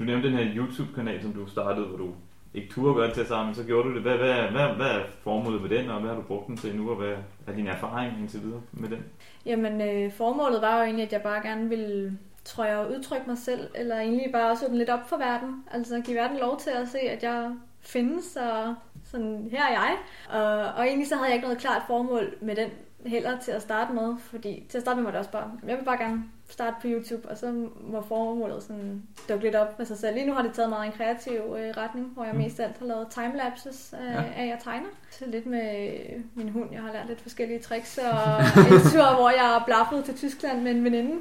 Du 0.00 0.04
nævnte 0.04 0.28
den 0.28 0.36
her 0.36 0.56
YouTube-kanal, 0.56 1.22
som 1.22 1.32
du 1.32 1.46
startede, 1.46 1.86
hvor 1.86 1.96
du 1.96 2.10
ikke 2.54 2.72
turde 2.72 2.94
gøre 2.94 3.06
det 3.06 3.14
til 3.14 3.26
sammen, 3.26 3.54
så 3.54 3.64
gjorde 3.64 3.88
du 3.88 3.94
det. 3.94 4.02
Hvad, 4.02 4.16
hvad, 4.16 4.34
hvad, 4.34 4.66
hvad 4.76 4.86
er 4.86 5.00
formålet 5.22 5.62
med 5.62 5.70
den, 5.70 5.90
og 5.90 6.00
hvad 6.00 6.10
har 6.10 6.16
du 6.16 6.22
brugt 6.22 6.46
den 6.46 6.56
til 6.56 6.76
nu, 6.76 6.90
og 6.90 6.96
hvad 6.96 7.14
er 7.46 7.52
din 7.56 7.66
erfaring 7.66 8.18
indtil 8.20 8.42
videre 8.42 8.60
med 8.72 8.88
den? 8.88 9.04
Jamen, 9.46 9.80
øh, 9.80 10.12
formålet 10.12 10.62
var 10.62 10.78
jo 10.78 10.84
egentlig, 10.84 11.06
at 11.06 11.12
jeg 11.12 11.22
bare 11.22 11.42
gerne 11.48 11.68
ville 11.68 12.18
tror 12.44 12.64
jeg, 12.64 12.78
at 12.78 12.96
udtrykke 12.96 13.26
mig 13.26 13.38
selv, 13.38 13.68
eller 13.74 14.00
egentlig 14.00 14.32
bare 14.32 14.50
også 14.50 14.66
åbne 14.66 14.78
lidt 14.78 14.90
op 14.90 15.08
for 15.08 15.16
verden. 15.16 15.64
Altså 15.70 16.00
give 16.00 16.16
verden 16.16 16.38
lov 16.38 16.60
til 16.60 16.70
at 16.70 16.88
se, 16.88 16.98
at 16.98 17.22
jeg 17.22 17.50
findes, 17.80 18.36
og 18.36 18.74
sådan, 19.04 19.48
her 19.50 19.62
er 19.62 19.70
jeg. 19.70 19.96
Og, 20.30 20.72
og 20.76 20.86
egentlig 20.86 21.08
så 21.08 21.14
havde 21.14 21.26
jeg 21.26 21.34
ikke 21.34 21.46
noget 21.46 21.60
klart 21.60 21.82
formål 21.86 22.34
med 22.40 22.56
den 22.56 22.70
heller 23.06 23.38
til 23.38 23.52
at 23.52 23.62
starte 23.62 23.92
med, 23.92 24.16
fordi 24.18 24.66
til 24.68 24.78
at 24.78 24.82
starte 24.82 24.96
med 24.96 25.04
var 25.04 25.10
det 25.10 25.18
også 25.18 25.30
bare, 25.30 25.50
jeg 25.66 25.76
vil 25.76 25.84
bare 25.84 25.98
gerne 25.98 26.24
starte 26.52 26.76
på 26.80 26.86
YouTube, 26.86 27.28
og 27.28 27.38
så 27.38 27.68
må 27.80 28.02
formålet 28.08 28.62
sådan 28.62 29.02
dukke 29.28 29.44
lidt 29.44 29.54
op 29.54 29.78
med 29.78 29.86
sig 29.86 29.98
selv. 29.98 30.14
Lige 30.14 30.26
nu 30.26 30.32
har 30.32 30.42
det 30.42 30.54
taget 30.54 30.68
meget 30.68 30.86
en 30.86 30.92
kreativ 30.92 31.32
øh, 31.32 31.76
retning, 31.76 32.06
hvor 32.06 32.24
jeg 32.24 32.32
mm. 32.32 32.40
mest 32.40 32.60
alt 32.60 32.78
har 32.78 32.86
lavet 32.86 33.06
timelapses 33.10 33.92
af, 33.92 34.14
ja. 34.14 34.42
af, 34.42 34.46
jeg 34.46 34.58
tegner. 34.64 34.88
Så 35.10 35.26
lidt 35.26 35.46
med 35.46 35.98
min 36.34 36.48
hund, 36.48 36.72
jeg 36.72 36.82
har 36.82 36.92
lært 36.92 37.06
lidt 37.06 37.20
forskellige 37.20 37.58
tricks, 37.58 37.98
og 37.98 38.38
en 38.72 38.80
tur, 38.92 39.14
hvor 39.14 39.30
jeg 39.30 39.62
blaffet 39.66 40.04
til 40.04 40.16
Tyskland 40.16 40.62
med 40.62 40.70
en 40.70 40.84
veninde. 40.84 41.16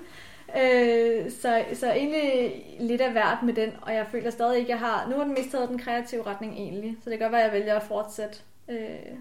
Øh, 0.57 1.31
så, 1.31 1.63
så 1.73 1.91
egentlig 1.91 2.63
lidt 2.79 3.01
af 3.01 3.11
hvert 3.11 3.43
med 3.43 3.53
den, 3.53 3.69
og 3.81 3.93
jeg 3.93 4.07
føler 4.11 4.29
stadig 4.29 4.59
ikke, 4.59 4.71
jeg 4.71 4.79
har... 4.79 5.07
Nu 5.09 5.15
har 5.15 5.23
den 5.23 5.33
mest 5.33 5.51
taget 5.51 5.69
den 5.69 5.79
kreative 5.79 6.25
retning 6.25 6.53
egentlig, 6.53 6.97
så 7.03 7.09
det 7.09 7.19
kan 7.19 7.25
godt 7.25 7.31
være, 7.31 7.43
at 7.43 7.53
jeg 7.53 7.59
vælger 7.59 7.75
at 7.75 7.83
fortsætte 7.83 8.37
øh, 8.69 9.15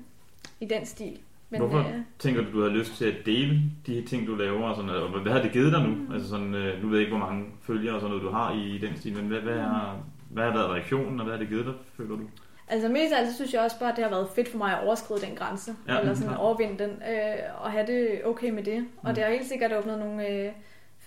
i 0.60 0.66
den 0.66 0.86
stil. 0.86 1.20
Men, 1.50 1.60
Hvorfor 1.60 1.78
øh, 1.78 1.94
tænker 2.18 2.44
du, 2.44 2.52
du 2.52 2.62
har 2.62 2.68
lyst 2.68 2.96
til 2.96 3.04
at 3.04 3.26
dele 3.26 3.60
de 3.86 4.02
ting, 4.02 4.26
du 4.26 4.34
laver? 4.34 4.68
Og, 4.68 4.76
sådan, 4.76 4.90
og 4.90 5.20
hvad 5.20 5.32
har 5.32 5.42
det 5.42 5.52
givet 5.52 5.72
dig 5.72 5.82
nu? 5.82 5.88
Mm. 5.88 6.12
Altså 6.12 6.28
sådan, 6.28 6.54
øh, 6.54 6.82
nu 6.82 6.88
ved 6.88 6.98
jeg 6.98 7.06
ikke, 7.06 7.16
hvor 7.16 7.26
mange 7.26 7.46
følgere 7.62 7.94
og 7.94 8.00
sådan 8.00 8.16
noget, 8.16 8.24
du 8.24 8.30
har 8.30 8.52
i 8.52 8.78
den 8.78 8.96
stil, 8.96 9.16
men 9.16 9.26
hvad, 9.26 9.40
hvad, 9.40 9.58
har, 9.58 9.96
hvad 10.30 10.44
har 10.44 10.52
været 10.52 10.70
reaktionen, 10.70 11.20
og 11.20 11.26
hvad 11.26 11.34
har 11.34 11.40
det 11.40 11.48
givet 11.48 11.66
dig, 11.66 11.74
føler 11.96 12.16
du? 12.16 12.22
Altså 12.68 12.88
mest 12.88 13.12
af 13.12 13.18
alt, 13.18 13.28
så 13.28 13.34
synes 13.34 13.54
jeg 13.54 13.62
også 13.62 13.78
bare, 13.78 13.90
at 13.90 13.96
det 13.96 14.04
har 14.04 14.10
været 14.10 14.28
fedt 14.34 14.48
for 14.48 14.58
mig 14.58 14.72
at 14.72 14.84
overskride 14.86 15.20
den 15.20 15.36
grænse. 15.36 15.74
Ja, 15.88 16.00
eller 16.00 16.14
sådan 16.14 16.32
at 16.32 16.38
overvinde 16.38 16.84
den, 16.84 16.90
øh, 16.90 17.64
og 17.64 17.70
have 17.70 17.86
det 17.86 18.20
okay 18.24 18.50
med 18.50 18.62
det. 18.62 18.84
Og 19.02 19.08
mm. 19.08 19.14
det 19.14 19.24
har 19.24 19.30
helt 19.30 19.46
sikkert 19.46 19.72
åbnet 19.72 19.98
nogle... 19.98 20.28
Øh, 20.28 20.52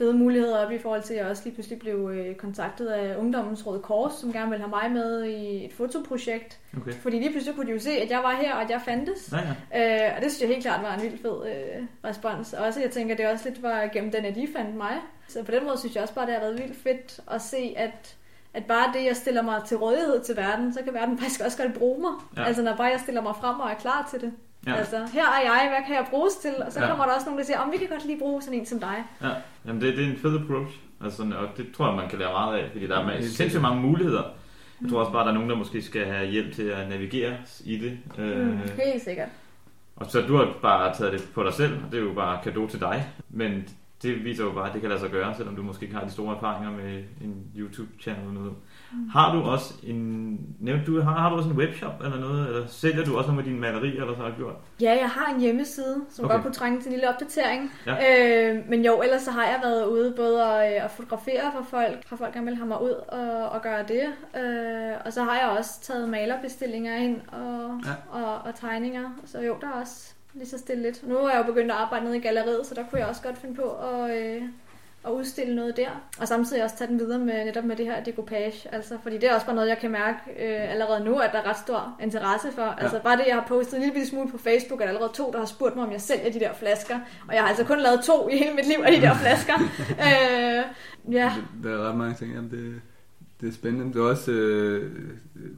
fede 0.02 0.14
muligheder 0.14 0.66
op 0.66 0.72
i 0.72 0.78
forhold 0.78 1.04
til, 1.04 1.14
at 1.14 1.20
jeg 1.20 1.28
også 1.28 1.44
lige 1.46 1.54
pludselig 1.54 1.80
blev 1.80 2.12
øh, 2.14 2.36
kontaktet 2.36 2.88
af 2.88 3.18
Ungdommens 3.18 3.68
Røde 3.68 3.80
Kors, 3.80 4.14
som 4.14 4.34
gerne 4.34 4.50
ville 4.50 4.64
have 4.64 4.70
mig 4.70 4.92
med 4.92 5.24
i 5.24 5.66
et 5.66 5.74
fotoprojekt. 5.74 6.60
Okay. 6.78 6.94
Fordi 6.94 7.20
lige 7.20 7.32
pludselig 7.32 7.56
kunne 7.56 7.68
de 7.68 7.72
jo 7.72 7.80
se, 7.80 7.92
at 7.92 8.10
jeg 8.10 8.20
var 8.20 8.36
her, 8.36 8.54
og 8.54 8.62
at 8.62 8.70
jeg 8.70 8.82
fandtes. 8.86 9.34
Ja, 9.34 9.38
ja. 9.80 10.08
Øh, 10.08 10.16
og 10.16 10.22
det 10.24 10.32
synes 10.32 10.42
jeg 10.42 10.50
helt 10.50 10.62
klart 10.62 10.82
var 10.84 10.96
en 10.96 11.02
vild 11.02 11.18
fed 11.22 11.48
øh, 11.48 11.84
respons. 12.06 12.54
Og 12.54 12.66
også, 12.66 12.82
jeg 12.82 12.92
tænker, 12.92 13.16
det 13.16 13.28
også 13.28 13.50
lidt 13.50 13.64
var 13.64 13.90
gennem 13.94 14.12
den, 14.12 14.26
at 14.26 14.36
de 14.36 14.48
fandt 14.56 14.76
mig. 14.76 14.94
Så 15.28 15.44
på 15.44 15.52
den 15.52 15.64
måde 15.66 15.80
synes 15.80 15.96
jeg 15.96 16.04
også 16.04 16.14
bare, 16.14 16.26
det 16.26 16.34
har 16.34 16.42
været 16.42 16.58
vildt 16.58 16.78
fedt 16.84 17.20
at 17.32 17.42
se, 17.42 17.74
at 17.78 18.18
at 18.54 18.66
bare 18.66 18.94
det, 18.94 19.06
jeg 19.06 19.16
stiller 19.16 19.42
mig 19.42 19.62
til 19.68 19.78
rådighed 19.78 20.24
til 20.24 20.38
verden, 20.38 20.74
så 20.74 20.82
kan 20.84 20.94
verden 20.94 21.18
faktisk 21.20 21.42
også 21.42 21.64
godt 21.64 21.74
bruge 21.74 22.02
mig. 22.02 22.12
Ja. 22.38 22.44
Altså 22.44 22.62
når 22.62 22.76
bare 22.76 22.88
jeg 22.88 23.00
stiller 23.00 23.22
mig 23.22 23.36
frem 23.36 23.60
og 23.60 23.70
er 23.70 23.76
klar 23.76 24.08
til 24.12 24.22
det. 24.22 24.34
Ja. 24.68 24.76
Altså, 24.76 24.98
her 25.14 25.26
er 25.26 25.42
jeg, 25.42 25.70
hvad 25.70 25.86
kan 25.88 25.96
jeg 25.96 26.06
bruges 26.10 26.36
til? 26.36 26.54
Og 26.66 26.72
så 26.72 26.82
ja. 26.82 26.88
kommer 26.88 27.06
der 27.06 27.14
også 27.14 27.26
nogen, 27.26 27.40
der 27.40 27.46
siger, 27.46 27.60
om 27.60 27.72
vi 27.72 27.78
kan 27.78 27.88
godt 27.88 28.06
lige 28.06 28.20
bruge 28.20 28.42
sådan 28.42 28.60
en 28.60 28.66
som 28.66 28.80
dig. 28.80 29.04
Ja, 29.22 29.30
Jamen, 29.66 29.82
det, 29.82 29.98
det 29.98 30.06
er 30.06 30.10
en 30.12 30.18
fed 30.18 30.40
approach. 30.40 30.78
Altså, 31.04 31.24
og 31.24 31.58
det 31.58 31.68
tror 31.76 31.88
jeg, 31.88 31.96
man 31.96 32.10
kan 32.10 32.20
lære 32.20 32.32
meget 32.32 32.58
af, 32.58 32.72
fordi 32.72 32.88
der 32.88 33.00
er 33.00 33.22
sindssygt 33.22 33.62
mange 33.62 33.82
muligheder. 33.82 34.24
Jeg 34.82 34.90
tror 34.90 35.00
også 35.00 35.12
bare, 35.12 35.24
der 35.24 35.30
er 35.30 35.34
nogen, 35.34 35.50
der 35.50 35.56
måske 35.56 35.82
skal 35.82 36.06
have 36.06 36.28
hjælp 36.28 36.56
til 36.56 36.64
at 36.64 36.90
navigere 36.90 37.38
i 37.66 37.78
det. 37.78 37.98
Mm, 38.18 38.24
øh, 38.24 38.60
helt 38.86 39.04
sikkert. 39.04 39.28
Og 39.96 40.06
så 40.12 40.22
du 40.22 40.36
har 40.36 40.54
bare 40.62 40.96
taget 40.96 41.14
det 41.14 41.30
på 41.34 41.44
dig 41.44 41.54
selv, 41.54 41.74
og 41.86 41.92
det 41.92 42.00
er 42.00 42.04
jo 42.04 42.14
bare 42.14 42.40
kado 42.44 42.68
til 42.68 42.80
dig. 42.80 43.08
Men 43.30 43.68
det 44.04 44.24
viser 44.24 44.44
jo 44.44 44.52
bare, 44.52 44.68
at 44.68 44.74
det 44.74 44.82
kan 44.82 44.90
lade 44.90 45.02
sig 45.02 45.10
gøre, 45.10 45.36
selvom 45.36 45.56
du 45.56 45.64
måske 45.64 45.84
ikke 45.84 45.96
har 45.96 46.06
de 46.06 46.12
store 46.12 46.36
erfaringer 46.36 46.72
med 46.72 47.04
en 47.22 47.46
YouTube-channel 47.58 48.22
eller 48.22 48.34
noget. 48.34 48.54
Har 49.12 49.36
du 49.36 49.42
også 49.42 49.74
en, 49.84 50.40
nævnte 50.60 50.86
du, 50.86 51.02
har, 51.02 51.20
har 51.20 51.30
du 51.30 51.36
også 51.36 51.50
en 51.50 51.56
webshop 51.56 52.02
eller 52.04 52.20
noget, 52.20 52.48
eller 52.48 52.68
sælger 52.68 53.06
du 53.06 53.18
også 53.18 53.28
nogle 53.28 53.42
af 53.42 53.46
dine 53.46 53.60
malerier, 53.60 54.02
eller 54.02 54.16
så 54.16 54.22
har 54.22 54.32
gjort? 54.38 54.56
Ja, 54.82 54.98
jeg 55.00 55.10
har 55.10 55.34
en 55.34 55.42
hjemmeside, 55.42 56.02
som 56.10 56.26
okay. 56.26 56.34
godt 56.34 56.44
kunne 56.44 56.54
trænge 56.54 56.82
til 56.82 56.88
en 56.88 56.92
lille 56.92 57.10
opdatering. 57.10 57.72
Ja. 57.86 58.54
Øh, 58.54 58.70
men 58.70 58.86
jo, 58.86 59.02
ellers 59.02 59.22
så 59.22 59.32
har 59.32 59.44
jeg 59.44 59.60
været 59.64 59.86
ude 59.86 60.14
både 60.18 60.44
at, 60.44 60.76
øh, 60.76 60.86
at 60.86 60.92
fotografere 60.92 61.52
for 61.56 61.64
folk, 61.64 62.08
for 62.08 62.16
folk 62.16 62.34
gerne 62.34 62.46
vil 62.46 62.56
have 62.56 62.68
mig 62.68 62.82
ud 62.82 62.96
og, 63.08 63.50
og 63.50 63.62
gøre 63.62 63.84
det. 63.84 64.04
Øh, 64.42 64.94
og 65.06 65.14
så 65.14 65.24
har 65.24 65.40
jeg 65.40 65.58
også 65.58 65.82
taget 65.82 66.10
malerbestillinger 66.10 66.96
ind 66.96 67.22
og, 67.28 67.82
ja. 67.86 68.20
og, 68.20 68.38
og 68.38 68.56
tegninger. 68.56 69.10
Så 69.26 69.42
jo, 69.42 69.56
der 69.62 69.68
er 69.68 69.82
også 69.82 70.14
lige 70.34 70.48
så 70.48 70.58
stille 70.58 70.84
lidt. 70.84 71.08
Nu 71.08 71.18
er 71.18 71.30
jeg 71.30 71.38
jo 71.38 71.44
begyndt 71.44 71.72
at 71.72 71.78
arbejde 71.78 72.06
nede 72.06 72.18
i 72.18 72.22
galleriet, 72.22 72.66
så 72.66 72.76
der 72.76 72.84
kunne 72.90 73.00
jeg 73.00 73.08
også 73.08 73.22
godt 73.22 73.38
finde 73.38 73.56
på 73.56 73.70
at, 73.70 74.18
øh, 74.18 74.42
at 75.06 75.12
udstille 75.12 75.56
noget 75.56 75.78
der. 75.78 75.90
Og 76.20 76.28
samtidig 76.28 76.64
også 76.64 76.78
tage 76.78 76.88
den 76.88 77.00
videre 77.00 77.20
med 77.20 77.46
netop 77.46 77.64
med 77.64 77.76
det 77.76 77.86
her 77.86 78.04
decoupage. 78.04 78.74
Altså, 78.74 78.98
fordi 79.04 79.16
det 79.18 79.30
er 79.30 79.34
også 79.34 79.46
bare 79.46 79.56
noget, 79.56 79.70
jeg 79.70 79.78
kan 79.78 79.92
mærke 79.92 80.18
øh, 80.30 80.72
allerede 80.72 81.04
nu, 81.04 81.18
at 81.18 81.30
der 81.34 81.40
er 81.40 81.50
ret 81.50 81.58
stor 81.58 81.98
interesse 82.02 82.48
for. 82.52 82.62
Ja. 82.62 82.76
Altså 82.80 83.00
bare 83.04 83.18
det, 83.18 83.24
jeg 83.28 83.36
har 83.36 83.46
postet 83.48 83.78
en 83.78 83.84
lille 83.84 84.08
smule 84.08 84.32
på 84.32 84.38
Facebook, 84.38 84.82
er 84.82 84.86
der 84.86 84.90
allerede 84.90 85.14
to, 85.14 85.32
der 85.32 85.40
har 85.40 85.46
spurgt 85.46 85.76
mig, 85.76 85.86
om 85.86 85.92
jeg 85.92 86.02
sælger 86.02 86.32
de 86.32 86.40
der 86.40 86.54
flasker. 86.54 87.00
Og 87.28 87.34
jeg 87.34 87.42
har 87.42 87.50
altså 87.50 87.64
kun 87.64 87.80
lavet 87.80 88.00
to 88.04 88.30
i 88.30 88.38
hele 88.38 88.56
mit 88.56 88.68
liv 88.68 88.78
af 88.84 88.92
de 88.92 89.02
der 89.02 89.16
flasker. 89.16 89.54
øh, 90.08 90.64
ja. 91.14 91.34
Der 91.64 91.70
er 91.70 91.90
ret 91.90 91.98
mange 91.98 92.16
ting. 92.16 92.34
Jamen, 92.34 92.52
det, 92.52 92.82
det 93.42 93.50
er 93.50 93.54
spændende. 93.54 93.94
Det 93.94 94.00
er 94.00 94.06
også, 94.06 94.32
øh, 94.32 94.92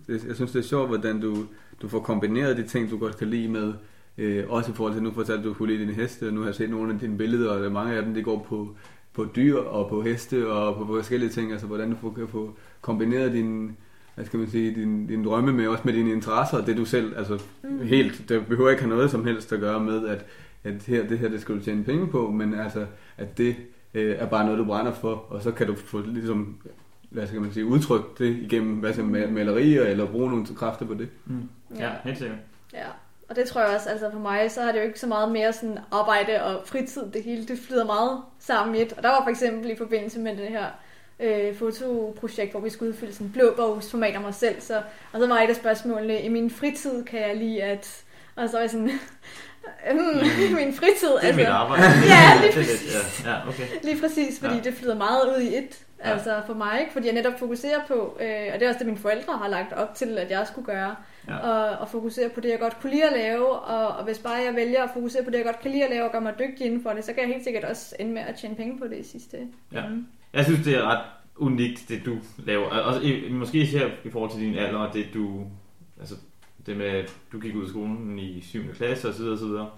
det, 0.07 0.25
jeg 0.27 0.35
synes, 0.35 0.51
det 0.51 0.59
er 0.59 0.63
sjovt, 0.63 0.87
hvordan 0.87 1.21
du, 1.21 1.45
du 1.81 1.87
får 1.87 1.99
kombineret 1.99 2.57
de 2.57 2.67
ting, 2.67 2.89
du 2.89 2.97
godt 2.97 3.17
kan 3.17 3.27
lide 3.27 3.47
med, 3.47 3.73
øh, 4.17 4.43
også 4.49 4.71
i 4.71 4.73
forhold 4.73 4.93
til, 4.93 5.03
nu 5.03 5.11
fortalte 5.11 5.43
du 5.43 5.53
kunne 5.53 5.71
lide 5.71 5.79
dine 5.79 5.93
heste, 5.93 6.27
og 6.27 6.33
nu 6.33 6.39
har 6.39 6.47
jeg 6.47 6.55
set 6.55 6.69
nogle 6.69 6.93
af 6.93 6.99
dine 6.99 7.17
billeder, 7.17 7.51
og 7.51 7.71
mange 7.71 7.95
af 7.95 8.03
dem, 8.03 8.13
det 8.13 8.25
går 8.25 8.45
på 8.49 8.75
på 9.13 9.27
dyr 9.35 9.57
og 9.57 9.89
på 9.89 10.01
heste 10.01 10.51
og 10.51 10.75
på 10.75 10.85
forskellige 10.85 11.29
ting, 11.29 11.51
altså 11.51 11.67
hvordan 11.67 11.97
du 12.01 12.09
kan 12.09 12.27
få 12.27 12.53
kombineret 12.81 13.33
din, 13.33 13.77
hvad 14.15 14.25
skal 14.25 14.39
man 14.39 14.49
sige, 14.49 14.75
din, 14.75 15.07
din 15.07 15.25
drømme 15.25 15.53
med 15.53 15.67
også 15.67 15.83
med 15.85 15.93
dine 15.93 16.11
interesser, 16.11 16.57
og 16.57 16.67
det 16.67 16.77
du 16.77 16.85
selv, 16.85 17.17
altså 17.17 17.41
mm. 17.63 17.79
helt, 17.79 18.29
det 18.29 18.47
behøver 18.47 18.69
ikke 18.69 18.83
have 18.83 18.95
noget 18.95 19.11
som 19.11 19.25
helst 19.25 19.53
at 19.53 19.59
gøre 19.59 19.79
med, 19.79 20.07
at, 20.07 20.25
at 20.63 20.83
her, 20.83 21.07
det 21.07 21.19
her, 21.19 21.29
det 21.29 21.41
skal 21.41 21.55
du 21.55 21.61
tjene 21.61 21.83
penge 21.83 22.07
på, 22.07 22.31
men 22.31 22.53
altså, 22.53 22.85
at 23.17 23.37
det 23.37 23.55
øh, 23.93 24.15
er 24.19 24.25
bare 24.25 24.43
noget, 24.43 24.59
du 24.59 24.65
brænder 24.65 24.93
for, 24.93 25.25
og 25.29 25.41
så 25.41 25.51
kan 25.51 25.67
du 25.67 25.75
få 25.75 26.01
ligesom, 26.01 26.57
hvad 27.09 27.27
skal 27.27 27.41
man 27.41 27.51
sige, 27.51 27.65
udtrykt 27.65 28.19
det 28.19 28.35
igennem, 28.35 28.75
hvad 28.75 28.93
skal 28.93 29.05
man, 29.05 29.33
malerier, 29.33 29.83
eller 29.83 30.05
bruge 30.05 30.29
nogle 30.29 30.45
kræfter 30.45 30.85
på 30.85 30.93
det. 30.93 31.09
Mm. 31.25 31.49
Ja, 31.79 31.91
helt 32.03 32.17
sikkert. 32.17 32.37
Ja. 32.73 32.87
Og 33.33 33.39
det 33.39 33.47
tror 33.47 33.61
jeg 33.61 33.75
også, 33.75 33.89
altså 33.89 34.11
for 34.11 34.19
mig, 34.19 34.51
så 34.51 34.61
har 34.61 34.71
det 34.71 34.79
jo 34.79 34.83
ikke 34.83 34.99
så 34.99 35.07
meget 35.07 35.31
mere 35.31 35.53
sådan 35.53 35.79
arbejde 35.91 36.43
og 36.43 36.67
fritid, 36.67 37.11
det 37.13 37.23
hele, 37.23 37.45
det 37.45 37.59
flyder 37.67 37.85
meget 37.85 38.21
sammen 38.39 38.75
i 38.75 38.81
et. 38.81 38.93
Og 38.93 39.03
der 39.03 39.09
var 39.09 39.23
for 39.23 39.29
eksempel 39.29 39.71
i 39.71 39.75
forbindelse 39.75 40.19
med 40.19 40.37
det 40.37 40.47
her 40.47 40.65
øh, 41.19 41.55
fotoprojekt, 41.55 42.51
hvor 42.51 42.59
vi 42.59 42.69
skulle 42.69 42.89
udfylde 42.89 43.13
sådan 43.13 43.27
en 43.27 43.33
blå 43.33 43.53
bogsformat 43.55 44.15
af 44.15 44.21
mig 44.21 44.33
selv, 44.33 44.61
så, 44.61 44.81
og 45.13 45.19
så 45.19 45.27
var 45.27 45.39
et 45.39 45.49
af 45.49 45.55
spørgsmålene, 45.55 46.21
i 46.21 46.29
min 46.29 46.49
fritid 46.49 47.03
kan 47.03 47.19
jeg 47.19 47.35
lige 47.35 47.63
at, 47.63 48.03
og 48.35 48.49
så 48.49 48.55
var 48.55 48.61
jeg 48.61 48.69
sådan, 48.69 48.89
mm, 49.93 50.55
min 50.55 50.73
fritid. 50.73 51.07
Det 51.07 51.15
er 51.15 51.19
altså, 51.19 51.37
mit 51.39 51.47
arbejde. 51.47 51.83
ja, 52.15 52.41
lige 52.41 52.53
præcis. 52.53 52.95
Ja, 53.25 53.31
ja, 53.31 53.47
okay. 53.47 53.67
Lige 53.83 54.01
præcis, 54.01 54.39
fordi 54.39 54.55
ja. 54.55 54.61
det 54.61 54.73
flyder 54.73 54.95
meget 54.95 55.35
ud 55.35 55.41
i 55.41 55.57
et. 55.57 55.79
Ja. 56.05 56.11
Altså 56.11 56.41
for 56.45 56.53
mig, 56.53 56.79
ikke? 56.79 56.91
fordi 56.93 57.05
jeg 57.05 57.13
netop 57.13 57.39
fokuserer 57.39 57.79
på, 57.87 58.17
øh, 58.21 58.47
og 58.53 58.59
det 58.59 58.65
er 58.65 58.67
også 58.67 58.79
det, 58.79 58.87
mine 58.87 58.99
forældre 58.99 59.37
har 59.37 59.47
lagt 59.47 59.73
op 59.73 59.95
til, 59.95 60.17
at 60.17 60.31
jeg 60.31 60.47
skulle 60.47 60.65
gøre, 60.65 60.95
ja. 61.27 61.37
og, 61.37 61.79
og 61.79 61.89
fokusere 61.89 62.29
på 62.29 62.41
det, 62.41 62.49
jeg 62.49 62.59
godt 62.59 62.79
kunne 62.79 62.91
lide 62.91 63.09
at 63.09 63.13
lave, 63.17 63.49
og, 63.49 63.87
og 63.97 64.03
hvis 64.03 64.19
bare 64.19 64.33
jeg 64.33 64.55
vælger 64.55 64.83
at 64.83 64.89
fokusere 64.93 65.23
på 65.23 65.29
det, 65.29 65.37
jeg 65.37 65.45
godt 65.45 65.59
kan 65.59 65.71
lide 65.71 65.83
at 65.83 65.89
lave, 65.89 66.05
og 66.05 66.11
gøre 66.11 66.21
mig 66.21 66.33
dygtig 66.39 66.65
inden 66.65 66.83
for 66.83 66.89
det, 66.89 67.03
så 67.03 67.13
kan 67.13 67.23
jeg 67.23 67.29
helt 67.29 67.43
sikkert 67.43 67.63
også 67.63 67.95
ende 67.99 68.13
med 68.13 68.21
at 68.21 68.35
tjene 68.35 68.55
penge 68.55 68.79
på 68.79 68.87
det 68.87 68.97
i 68.97 69.03
sidste 69.03 69.37
ja. 69.71 69.87
Mm. 69.87 70.07
Jeg 70.33 70.45
synes, 70.45 70.63
det 70.63 70.75
er 70.75 70.83
ret 70.83 71.05
unikt, 71.35 71.85
det 71.89 72.05
du 72.05 72.17
laver. 72.37 72.65
Også, 72.65 73.01
måske 73.31 73.57
især 73.57 73.89
i 74.03 74.09
forhold 74.09 74.31
til 74.31 74.41
din 74.41 74.55
alder, 74.55 74.91
det 74.91 75.05
du, 75.13 75.45
altså 75.99 76.15
det 76.65 76.77
med, 76.77 76.85
at 76.85 77.17
du 77.31 77.39
gik 77.39 77.55
ud 77.55 77.63
af 77.63 77.69
skolen 77.69 78.19
i 78.19 78.41
7. 78.41 78.59
klasse 78.73 79.07
og 79.07 79.31
og 79.31 79.37
så 79.37 79.45
videre. 79.45 79.69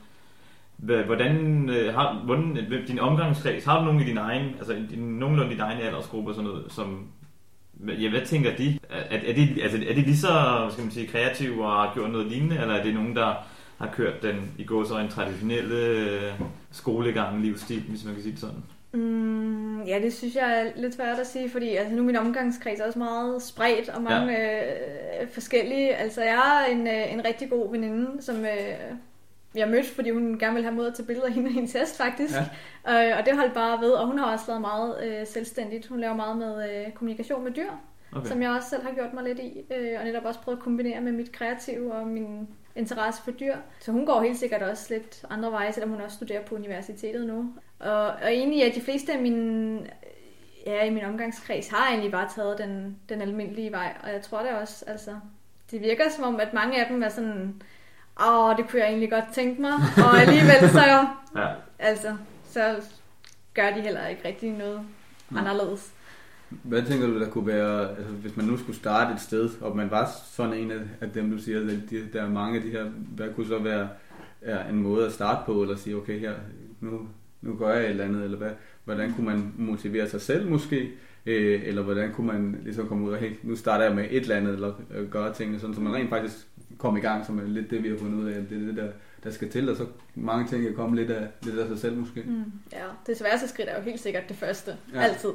Hvordan 0.78 1.70
øh, 1.70 1.94
har 1.94 2.22
hvordan, 2.26 2.58
din 2.88 3.00
omgangskreds, 3.00 3.66
har 3.66 3.80
du 3.80 3.86
nogen 3.86 4.02
i 4.02 4.06
din 4.06 4.18
egen, 4.18 4.56
altså 4.58 4.74
din, 4.90 5.00
nogenlunde 5.00 5.52
din 5.52 5.60
egen 5.60 5.82
aldersgruppe 5.82 6.32
og 6.32 6.36
sådan 6.36 6.50
noget, 6.50 6.72
som, 6.72 7.08
ja, 7.88 8.10
hvad 8.10 8.26
tænker 8.26 8.56
de? 8.56 8.80
Er, 8.90 9.18
er, 9.30 9.34
de, 9.34 9.64
altså, 9.64 9.78
er 9.78 9.94
de 9.94 10.02
lige 10.02 10.18
så 10.18 10.68
skal 10.72 10.84
man 10.84 10.94
sige, 10.94 11.08
kreative 11.08 11.66
og 11.66 11.72
har 11.72 11.92
gjort 11.94 12.12
noget 12.12 12.28
lignende, 12.28 12.62
eller 12.62 12.74
er 12.74 12.84
det 12.84 12.94
nogen, 12.94 13.16
der 13.16 13.34
har 13.78 13.90
kørt 13.94 14.22
den 14.22 14.52
i 14.58 14.64
går 14.64 14.84
så 14.84 14.98
en 14.98 15.10
traditionelle 15.10 15.76
øh, 15.76 16.32
skolegang, 16.72 17.42
livsstil, 17.42 17.84
hvis 17.90 18.06
man 18.06 18.14
kan 18.14 18.24
sige 18.24 18.32
det 18.32 18.42
sådan? 18.42 18.64
Mm, 18.94 19.82
ja, 19.84 20.00
det 20.00 20.14
synes 20.14 20.36
jeg 20.36 20.62
er 20.62 20.82
lidt 20.82 20.96
svært 20.96 21.20
at 21.20 21.28
sige, 21.28 21.50
fordi 21.50 21.70
altså, 21.76 21.96
nu 21.96 22.02
er 22.02 22.06
min 22.06 22.16
omgangskreds 22.16 22.80
også 22.80 23.00
meget 23.00 23.42
spredt 23.42 23.90
og 23.90 24.02
mange 24.02 24.32
ja. 24.32 25.22
øh, 25.22 25.30
forskellige. 25.30 25.96
Altså, 25.96 26.22
jeg 26.22 26.38
har 26.38 26.66
en, 26.66 26.88
øh, 26.88 27.14
en 27.14 27.26
rigtig 27.26 27.50
god 27.50 27.72
veninde, 27.72 28.22
som 28.22 28.36
øh, 28.36 28.96
jeg 29.56 29.68
mødte, 29.70 29.90
fordi 29.90 30.10
hun 30.10 30.40
gerne 30.40 30.54
ville 30.54 30.68
have 30.68 30.76
mod 30.76 30.88
at 30.88 30.94
tage 30.94 31.08
billeder 31.08 31.28
af 31.28 31.34
hende 31.34 31.52
i 31.52 31.58
en 31.58 31.68
test, 31.68 31.98
faktisk. 31.98 32.34
Ja. 32.88 33.12
Øh, 33.12 33.20
og 33.20 33.26
det 33.26 33.36
holdt 33.36 33.54
bare 33.54 33.82
ved, 33.82 33.92
og 33.92 34.08
hun 34.08 34.20
har 34.20 34.32
også 34.32 34.46
lavet 34.48 34.62
meget 34.62 35.04
øh, 35.04 35.28
selvstændigt. 35.28 35.88
Hun 35.88 36.00
laver 36.00 36.16
meget 36.16 36.38
med 36.38 36.70
øh, 36.70 36.92
kommunikation 36.92 37.44
med 37.44 37.52
dyr, 37.52 37.72
okay. 38.12 38.28
som 38.28 38.42
jeg 38.42 38.52
også 38.52 38.70
selv 38.70 38.84
har 38.84 38.94
gjort 38.94 39.14
mig 39.14 39.24
lidt 39.24 39.40
i, 39.40 39.62
øh, 39.74 40.00
og 40.00 40.06
netop 40.06 40.26
også 40.26 40.40
prøvet 40.40 40.58
at 40.58 40.64
kombinere 40.64 41.02
med 41.02 41.12
mit 41.12 41.32
kreative 41.32 41.94
og 41.94 42.08
min 42.08 42.48
interesse 42.76 43.22
for 43.24 43.32
dyr. 43.32 43.56
Så 43.80 43.92
hun 43.92 44.06
går 44.06 44.22
helt 44.22 44.38
sikkert 44.38 44.62
også 44.62 44.94
lidt 44.94 45.26
andre 45.30 45.52
veje, 45.52 45.74
selvom 45.74 45.90
hun 45.90 46.02
også 46.02 46.16
studerer 46.16 46.44
på 46.44 46.56
universitetet 46.56 47.28
nu. 47.28 47.54
Og, 47.80 48.06
og 48.06 48.34
egentlig 48.34 48.64
at 48.64 48.76
de 48.76 48.82
fleste 48.82 49.14
af 49.14 49.22
mine 49.22 49.80
ja, 50.66 50.84
i 50.86 50.90
min 50.90 51.06
omgangskreds 51.06 51.68
har 51.68 51.90
egentlig 51.90 52.12
bare 52.12 52.30
taget 52.36 52.58
den, 52.58 52.98
den 53.10 53.22
almindelige 53.22 53.72
vej, 53.72 53.94
og 54.04 54.10
jeg 54.10 54.22
tror 54.22 54.40
det 54.40 54.50
også, 54.50 54.86
altså, 54.88 55.12
det 55.72 55.82
virker 55.82 56.10
som 56.10 56.24
om, 56.24 56.40
at 56.40 56.54
mange 56.54 56.82
af 56.82 56.88
dem 56.92 57.04
er 57.04 57.10
sådan, 57.10 57.62
åh, 58.24 58.58
det 58.58 58.70
kunne 58.70 58.82
jeg 58.82 58.90
egentlig 58.90 59.12
godt 59.12 59.34
tænke 59.34 59.62
mig, 59.62 59.74
og 59.98 60.22
alligevel 60.22 60.70
så, 60.70 61.08
ja. 61.42 61.48
altså, 61.80 62.18
så 62.50 62.76
gør 63.54 63.70
de 63.76 63.82
heller 63.82 64.08
ikke 64.08 64.28
rigtig 64.28 64.52
noget 64.52 64.82
mm. 65.30 65.38
anderledes. 65.38 65.92
Hvad 66.50 66.84
tænker 66.84 67.08
du, 67.08 67.20
der 67.20 67.30
kunne 67.30 67.48
være, 67.48 67.90
altså, 67.90 68.14
hvis 68.14 68.38
man 68.38 68.46
nu 68.46 68.58
skulle 68.58 68.76
starte 68.76 69.14
et 69.14 69.22
sted, 69.22 69.50
og 69.62 69.78
man 69.78 69.92
var 69.92 70.10
sådan 70.26 70.54
en 70.54 70.72
af, 71.02 71.10
dem, 71.14 71.32
du 71.32 71.38
siger, 71.38 71.60
at 71.60 71.90
de, 71.90 72.08
der 72.14 72.22
er 72.22 72.30
mange 72.30 72.58
af 72.58 72.64
de 72.64 72.70
her, 72.70 72.86
hvad 73.16 73.34
kunne 73.36 73.48
så 73.48 73.60
være 73.60 73.88
er 74.42 74.70
en 74.70 74.76
måde 74.76 75.06
at 75.06 75.12
starte 75.12 75.46
på, 75.46 75.62
eller 75.62 75.76
sige, 75.76 75.96
okay, 75.96 76.20
her, 76.20 76.34
nu, 76.82 77.00
nu 77.42 77.56
gør 77.56 77.74
jeg 77.74 77.84
et 77.84 77.90
eller 77.90 78.04
andet, 78.04 78.24
eller 78.24 78.38
hvad, 78.38 78.52
hvordan 78.84 79.14
kunne 79.14 79.26
man 79.26 79.54
motivere 79.58 80.10
sig 80.10 80.22
selv 80.22 80.50
måske, 80.50 80.92
øh, 81.26 81.62
eller 81.64 81.82
hvordan 81.82 82.14
kunne 82.14 82.28
man 82.28 82.60
ligesom 82.64 82.88
komme 82.88 83.08
ud 83.08 83.12
og, 83.12 83.18
hey, 83.18 83.32
nu 83.44 83.56
starter 83.56 83.86
jeg 83.86 83.96
med 83.96 84.06
et 84.10 84.22
eller 84.22 84.36
andet, 84.36 84.54
eller 84.54 84.74
øh, 84.92 85.10
gøre 85.10 85.34
tingene 85.34 85.60
sådan, 85.60 85.76
så 85.76 85.82
man 85.82 85.94
rent 85.94 86.10
faktisk 86.10 86.48
kom 86.78 86.98
i 86.98 87.00
gang, 87.00 87.26
som 87.26 87.40
er 87.40 87.44
lidt 87.44 87.70
det, 87.70 87.84
vi 87.84 87.90
har 87.90 87.98
fundet 87.98 88.24
ud 88.24 88.30
af, 88.30 88.46
det 88.50 88.62
er 88.62 88.66
det, 88.66 88.78
der, 88.78 88.88
der 89.24 89.32
skal 89.32 89.50
til, 89.50 89.70
og 89.70 89.78
så 89.78 89.86
mange 90.16 90.48
ting 90.48 90.64
kan 90.64 90.76
komme 90.76 90.96
lidt 90.96 91.12
af, 91.12 91.28
lidt 91.42 91.60
af 91.60 91.68
sig 91.68 91.80
selv 91.80 91.98
måske. 91.98 92.22
Mm, 92.22 92.52
ja, 92.74 92.84
det 93.08 93.18
sværeste 93.18 93.48
skridt 93.48 93.70
er 93.70 93.78
jo 93.78 93.82
helt 93.82 94.00
sikkert 94.00 94.24
det 94.30 94.38
første, 94.38 94.78
ja. 94.94 95.02
altid. 95.02 95.34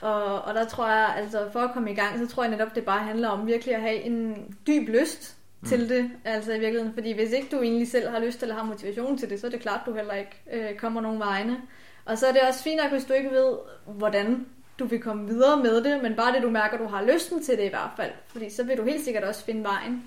Og, 0.00 0.42
og 0.42 0.54
der 0.54 0.64
tror 0.64 0.88
jeg, 0.88 1.14
altså 1.16 1.48
for 1.52 1.60
at 1.60 1.72
komme 1.72 1.90
i 1.90 1.94
gang, 1.94 2.18
så 2.18 2.26
tror 2.34 2.42
jeg 2.42 2.50
netop, 2.50 2.74
det 2.74 2.84
bare 2.84 3.04
handler 3.04 3.28
om 3.28 3.46
virkelig 3.46 3.74
at 3.74 3.80
have 3.80 4.02
en 4.02 4.36
dyb 4.66 4.88
lyst 4.88 5.36
mm. 5.60 5.68
til 5.68 5.88
det, 5.88 6.10
altså 6.24 6.52
i 6.52 6.58
virkeligheden. 6.58 6.94
Fordi 6.94 7.12
hvis 7.12 7.30
ikke 7.30 7.48
du 7.52 7.62
egentlig 7.62 7.88
selv 7.88 8.08
har 8.08 8.20
lyst 8.20 8.42
eller 8.42 8.54
har 8.54 8.64
motivation 8.64 9.18
til 9.18 9.30
det, 9.30 9.40
så 9.40 9.46
er 9.46 9.50
det 9.50 9.60
klart, 9.60 9.80
du 9.86 9.94
heller 9.94 10.14
ikke 10.14 10.42
øh, 10.52 10.74
kommer 10.74 11.00
nogen 11.00 11.20
vegne. 11.20 11.56
Og 12.04 12.18
så 12.18 12.26
er 12.26 12.32
det 12.32 12.40
også 12.48 12.62
fint 12.62 12.80
nok, 12.82 12.92
hvis 12.92 13.04
du 13.04 13.12
ikke 13.12 13.30
ved, 13.30 13.56
hvordan 13.86 14.46
du 14.78 14.84
vil 14.84 15.00
komme 15.00 15.26
videre 15.28 15.62
med 15.62 15.84
det, 15.84 16.02
men 16.02 16.14
bare 16.14 16.34
det, 16.34 16.42
du 16.42 16.50
mærker, 16.50 16.78
du 16.78 16.86
har 16.86 17.04
lysten 17.04 17.42
til 17.42 17.56
det 17.56 17.64
i 17.64 17.68
hvert 17.68 17.90
fald. 17.96 18.10
Fordi 18.26 18.50
så 18.50 18.64
vil 18.64 18.76
du 18.76 18.84
helt 18.84 19.04
sikkert 19.04 19.24
også 19.24 19.44
finde 19.44 19.64
vejen. 19.64 20.04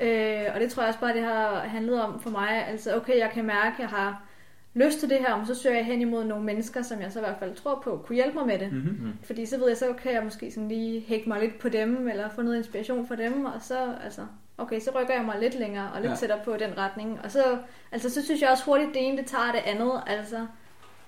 Øh, 0.00 0.44
og 0.54 0.60
det 0.60 0.70
tror 0.70 0.82
jeg 0.82 0.88
også 0.88 1.00
bare, 1.00 1.14
det 1.14 1.22
har 1.22 1.60
handlet 1.60 2.02
om 2.02 2.20
for 2.20 2.30
mig. 2.30 2.66
Altså, 2.66 2.96
okay, 2.96 3.18
jeg 3.18 3.30
kan 3.34 3.44
mærke, 3.44 3.74
at 3.74 3.78
jeg 3.78 3.88
har 3.88 4.22
lyst 4.74 5.00
til 5.00 5.10
det 5.10 5.18
her, 5.18 5.36
men 5.36 5.46
så 5.46 5.54
søger 5.54 5.76
jeg 5.76 5.84
hen 5.84 6.00
imod 6.00 6.24
nogle 6.24 6.44
mennesker, 6.44 6.82
som 6.82 7.00
jeg 7.00 7.12
så 7.12 7.18
i 7.18 7.22
hvert 7.22 7.38
fald 7.38 7.54
tror 7.54 7.80
på, 7.84 8.02
kunne 8.06 8.16
hjælpe 8.16 8.34
mig 8.34 8.46
med 8.46 8.58
det. 8.58 8.72
Mm-hmm. 8.72 9.12
Fordi 9.22 9.46
så 9.46 9.58
ved 9.58 9.68
jeg, 9.68 9.76
så 9.76 9.92
kan 9.92 10.12
jeg 10.12 10.24
måske 10.24 10.50
sådan 10.50 10.68
lige 10.68 11.00
hække 11.00 11.28
mig 11.28 11.40
lidt 11.40 11.58
på 11.58 11.68
dem, 11.68 12.08
eller 12.08 12.28
få 12.28 12.42
noget 12.42 12.56
inspiration 12.58 13.06
fra 13.06 13.16
dem, 13.16 13.44
og 13.44 13.62
så, 13.62 13.94
altså, 14.04 14.26
okay, 14.58 14.80
så 14.80 14.90
rykker 15.00 15.14
jeg 15.14 15.24
mig 15.24 15.40
lidt 15.40 15.54
længere 15.58 15.92
og 15.92 16.00
lidt 16.00 16.10
ja. 16.10 16.16
tættere 16.16 16.40
på 16.44 16.56
den 16.56 16.78
retning. 16.78 17.20
Og 17.24 17.30
så, 17.30 17.58
altså, 17.92 18.10
så 18.10 18.24
synes 18.24 18.42
jeg 18.42 18.50
også 18.50 18.64
hurtigt, 18.64 18.94
det 18.94 19.08
ene, 19.08 19.16
det 19.16 19.26
tager 19.26 19.52
det 19.52 19.62
andet. 19.66 20.02
Altså, 20.06 20.46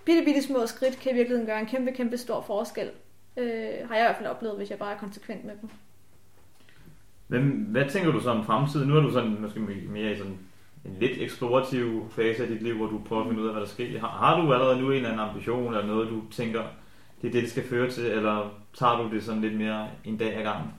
bitte, 0.05 0.24
bitte 0.24 0.43
små 0.43 0.66
skridt 0.66 1.01
kan 1.01 1.12
i 1.12 1.14
virkeligheden 1.14 1.47
gøre 1.47 1.61
en 1.61 1.66
kæmpe, 1.66 1.93
kæmpe 1.93 2.16
stor 2.16 2.41
forskel. 2.41 2.91
Øh, 3.36 3.88
har 3.88 3.97
jeg 3.97 4.05
i 4.05 4.07
hvert 4.07 4.16
fald 4.16 4.28
oplevet, 4.28 4.57
hvis 4.57 4.70
jeg 4.70 4.78
bare 4.78 4.95
er 4.95 4.99
konsekvent 4.99 5.45
med 5.45 5.55
dem. 5.61 5.70
Hvem, 7.31 7.45
hvad 7.45 7.85
tænker 7.89 8.12
du 8.12 8.20
så 8.20 8.31
om 8.31 8.45
fremtiden? 8.45 8.89
Nu 8.89 8.97
er 8.97 9.01
du 9.01 9.12
sådan 9.12 9.37
måske 9.41 9.61
mere 9.91 10.12
i 10.12 10.16
sådan 10.16 10.39
en 10.85 10.97
lidt 11.01 11.18
eksplorativ 11.20 12.11
fase 12.11 12.43
af 12.43 12.49
dit 12.49 12.62
liv, 12.62 12.76
hvor 12.76 12.87
du 12.87 13.01
prøver 13.09 13.22
at 13.22 13.28
finde 13.28 13.43
ud 13.43 13.47
af, 13.47 13.53
hvad 13.55 13.62
der 13.62 13.68
sker. 13.68 14.01
Har, 14.01 14.09
har 14.09 14.41
du 14.41 14.53
allerede 14.53 14.81
nu 14.81 14.87
en 14.87 14.97
eller 14.97 15.09
anden 15.09 15.26
ambition, 15.26 15.74
eller 15.74 15.87
noget, 15.87 16.09
du 16.09 16.22
tænker, 16.31 16.62
det 17.22 17.28
er 17.28 17.33
det, 17.33 17.43
det 17.43 17.51
skal 17.51 17.62
føre 17.62 17.91
til, 17.91 18.07
eller 18.07 18.61
tager 18.78 18.97
du 18.97 19.14
det 19.14 19.22
sådan 19.22 19.41
lidt 19.41 19.59
mere 19.59 19.89
en 20.05 20.16
dag 20.16 20.37
ad 20.37 20.43
gangen? 20.43 20.70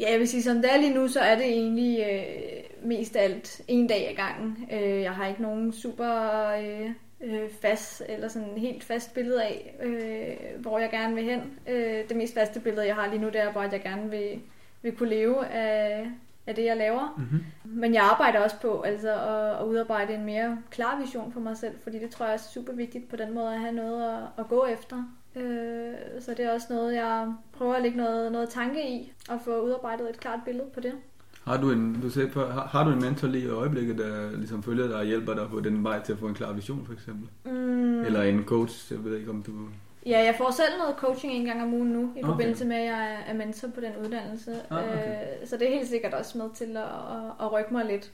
Ja, 0.00 0.10
jeg 0.10 0.18
vil 0.18 0.28
sige, 0.28 0.42
som 0.42 0.56
det 0.56 0.72
er 0.72 0.76
lige 0.76 0.94
nu, 0.94 1.08
så 1.08 1.20
er 1.20 1.34
det 1.34 1.46
egentlig 1.46 2.06
øh, 2.10 2.88
mest 2.88 3.16
alt 3.16 3.60
en 3.68 3.86
dag 3.86 4.10
ad 4.10 4.14
gangen. 4.14 4.68
Øh, 4.72 5.02
jeg 5.02 5.12
har 5.12 5.26
ikke 5.26 5.42
nogen 5.42 5.72
super 5.72 6.40
øh, 6.50 6.90
øh, 7.20 7.50
fast, 7.62 8.02
eller 8.08 8.28
sådan 8.28 8.58
helt 8.58 8.84
fast 8.84 9.14
billede 9.14 9.44
af, 9.44 9.74
øh, 9.82 10.60
hvor 10.62 10.78
jeg 10.78 10.90
gerne 10.90 11.14
vil 11.14 11.24
hen. 11.24 11.40
Øh, 11.68 12.08
det 12.08 12.16
mest 12.16 12.34
faste 12.34 12.60
billede, 12.60 12.86
jeg 12.86 12.94
har 12.94 13.08
lige 13.10 13.20
nu, 13.20 13.26
det 13.26 13.40
er 13.40 13.52
bare, 13.52 13.66
at 13.66 13.72
jeg 13.72 13.82
gerne 13.82 14.10
vil, 14.10 14.40
vil 14.82 14.96
kunne 14.96 15.08
leve 15.08 15.46
af, 15.46 16.10
af 16.46 16.54
det, 16.54 16.64
jeg 16.64 16.76
laver. 16.76 17.14
Mm-hmm. 17.16 17.44
Men 17.64 17.94
jeg 17.94 18.02
arbejder 18.02 18.40
også 18.40 18.56
på 18.60 18.80
altså, 18.80 19.12
at, 19.12 19.60
at 19.60 19.66
udarbejde 19.66 20.14
en 20.14 20.24
mere 20.24 20.58
klar 20.70 21.00
vision 21.00 21.32
for 21.32 21.40
mig 21.40 21.56
selv, 21.56 21.74
fordi 21.82 21.98
det 21.98 22.10
tror 22.10 22.26
jeg 22.26 22.34
er 22.34 22.38
super 22.54 22.72
vigtigt 22.72 23.08
på 23.08 23.16
den 23.16 23.34
måde 23.34 23.54
at 23.54 23.60
have 23.60 23.72
noget 23.72 24.16
at, 24.16 24.22
at 24.38 24.48
gå 24.48 24.66
efter. 24.66 25.02
Øh, 25.36 26.20
så 26.20 26.34
det 26.36 26.40
er 26.44 26.52
også 26.52 26.66
noget, 26.70 26.94
jeg 26.94 27.32
prøver 27.52 27.74
at 27.74 27.82
lægge 27.82 27.96
noget, 27.96 28.32
noget 28.32 28.48
tanke 28.48 28.88
i, 28.90 29.12
og 29.28 29.40
få 29.44 29.60
udarbejdet 29.60 30.10
et 30.10 30.20
klart 30.20 30.40
billede 30.44 30.66
på 30.74 30.80
det. 30.80 30.92
Har 31.44 31.60
du 31.60 31.70
en, 31.70 32.00
du 32.02 32.10
sagde, 32.10 32.30
har, 32.34 32.68
har 32.72 32.84
du 32.84 32.90
en 32.90 33.00
mentor 33.00 33.28
lige 33.28 33.44
i 33.44 33.48
øjeblikket, 33.48 33.98
der 33.98 34.36
ligesom 34.36 34.62
følger 34.62 34.86
dig 34.86 34.96
og 34.96 35.04
hjælper 35.04 35.34
dig 35.34 35.48
på 35.48 35.60
den 35.60 35.84
vej 35.84 36.02
til 36.02 36.12
at 36.12 36.18
få 36.18 36.26
en 36.26 36.34
klar 36.34 36.52
vision, 36.52 36.86
for 36.86 36.92
eksempel? 36.92 37.28
Mm. 37.44 38.04
Eller 38.04 38.22
en 38.22 38.44
coach, 38.44 38.92
jeg 38.92 39.04
ved 39.04 39.16
ikke 39.16 39.30
om 39.30 39.42
du... 39.42 39.52
Ja, 40.08 40.24
jeg 40.24 40.34
får 40.34 40.50
selv 40.50 40.78
noget 40.78 40.96
coaching 40.96 41.32
en 41.32 41.44
gang 41.44 41.62
om 41.62 41.74
ugen 41.74 41.88
nu, 41.88 42.12
i 42.16 42.18
okay. 42.18 42.30
forbindelse 42.30 42.64
med, 42.64 42.76
at 42.76 42.84
jeg 42.84 43.18
er 43.26 43.34
mentor 43.34 43.68
på 43.68 43.80
den 43.80 43.92
uddannelse. 44.04 44.52
Ah, 44.70 44.84
okay. 44.84 45.40
øh, 45.42 45.46
så 45.46 45.56
det 45.56 45.68
er 45.68 45.72
helt 45.72 45.88
sikkert 45.88 46.14
også 46.14 46.38
med 46.38 46.50
til 46.54 46.76
at, 46.76 46.82
at, 46.82 47.46
at 47.46 47.52
rykke 47.52 47.72
mig 47.72 47.84
lidt. 47.84 48.12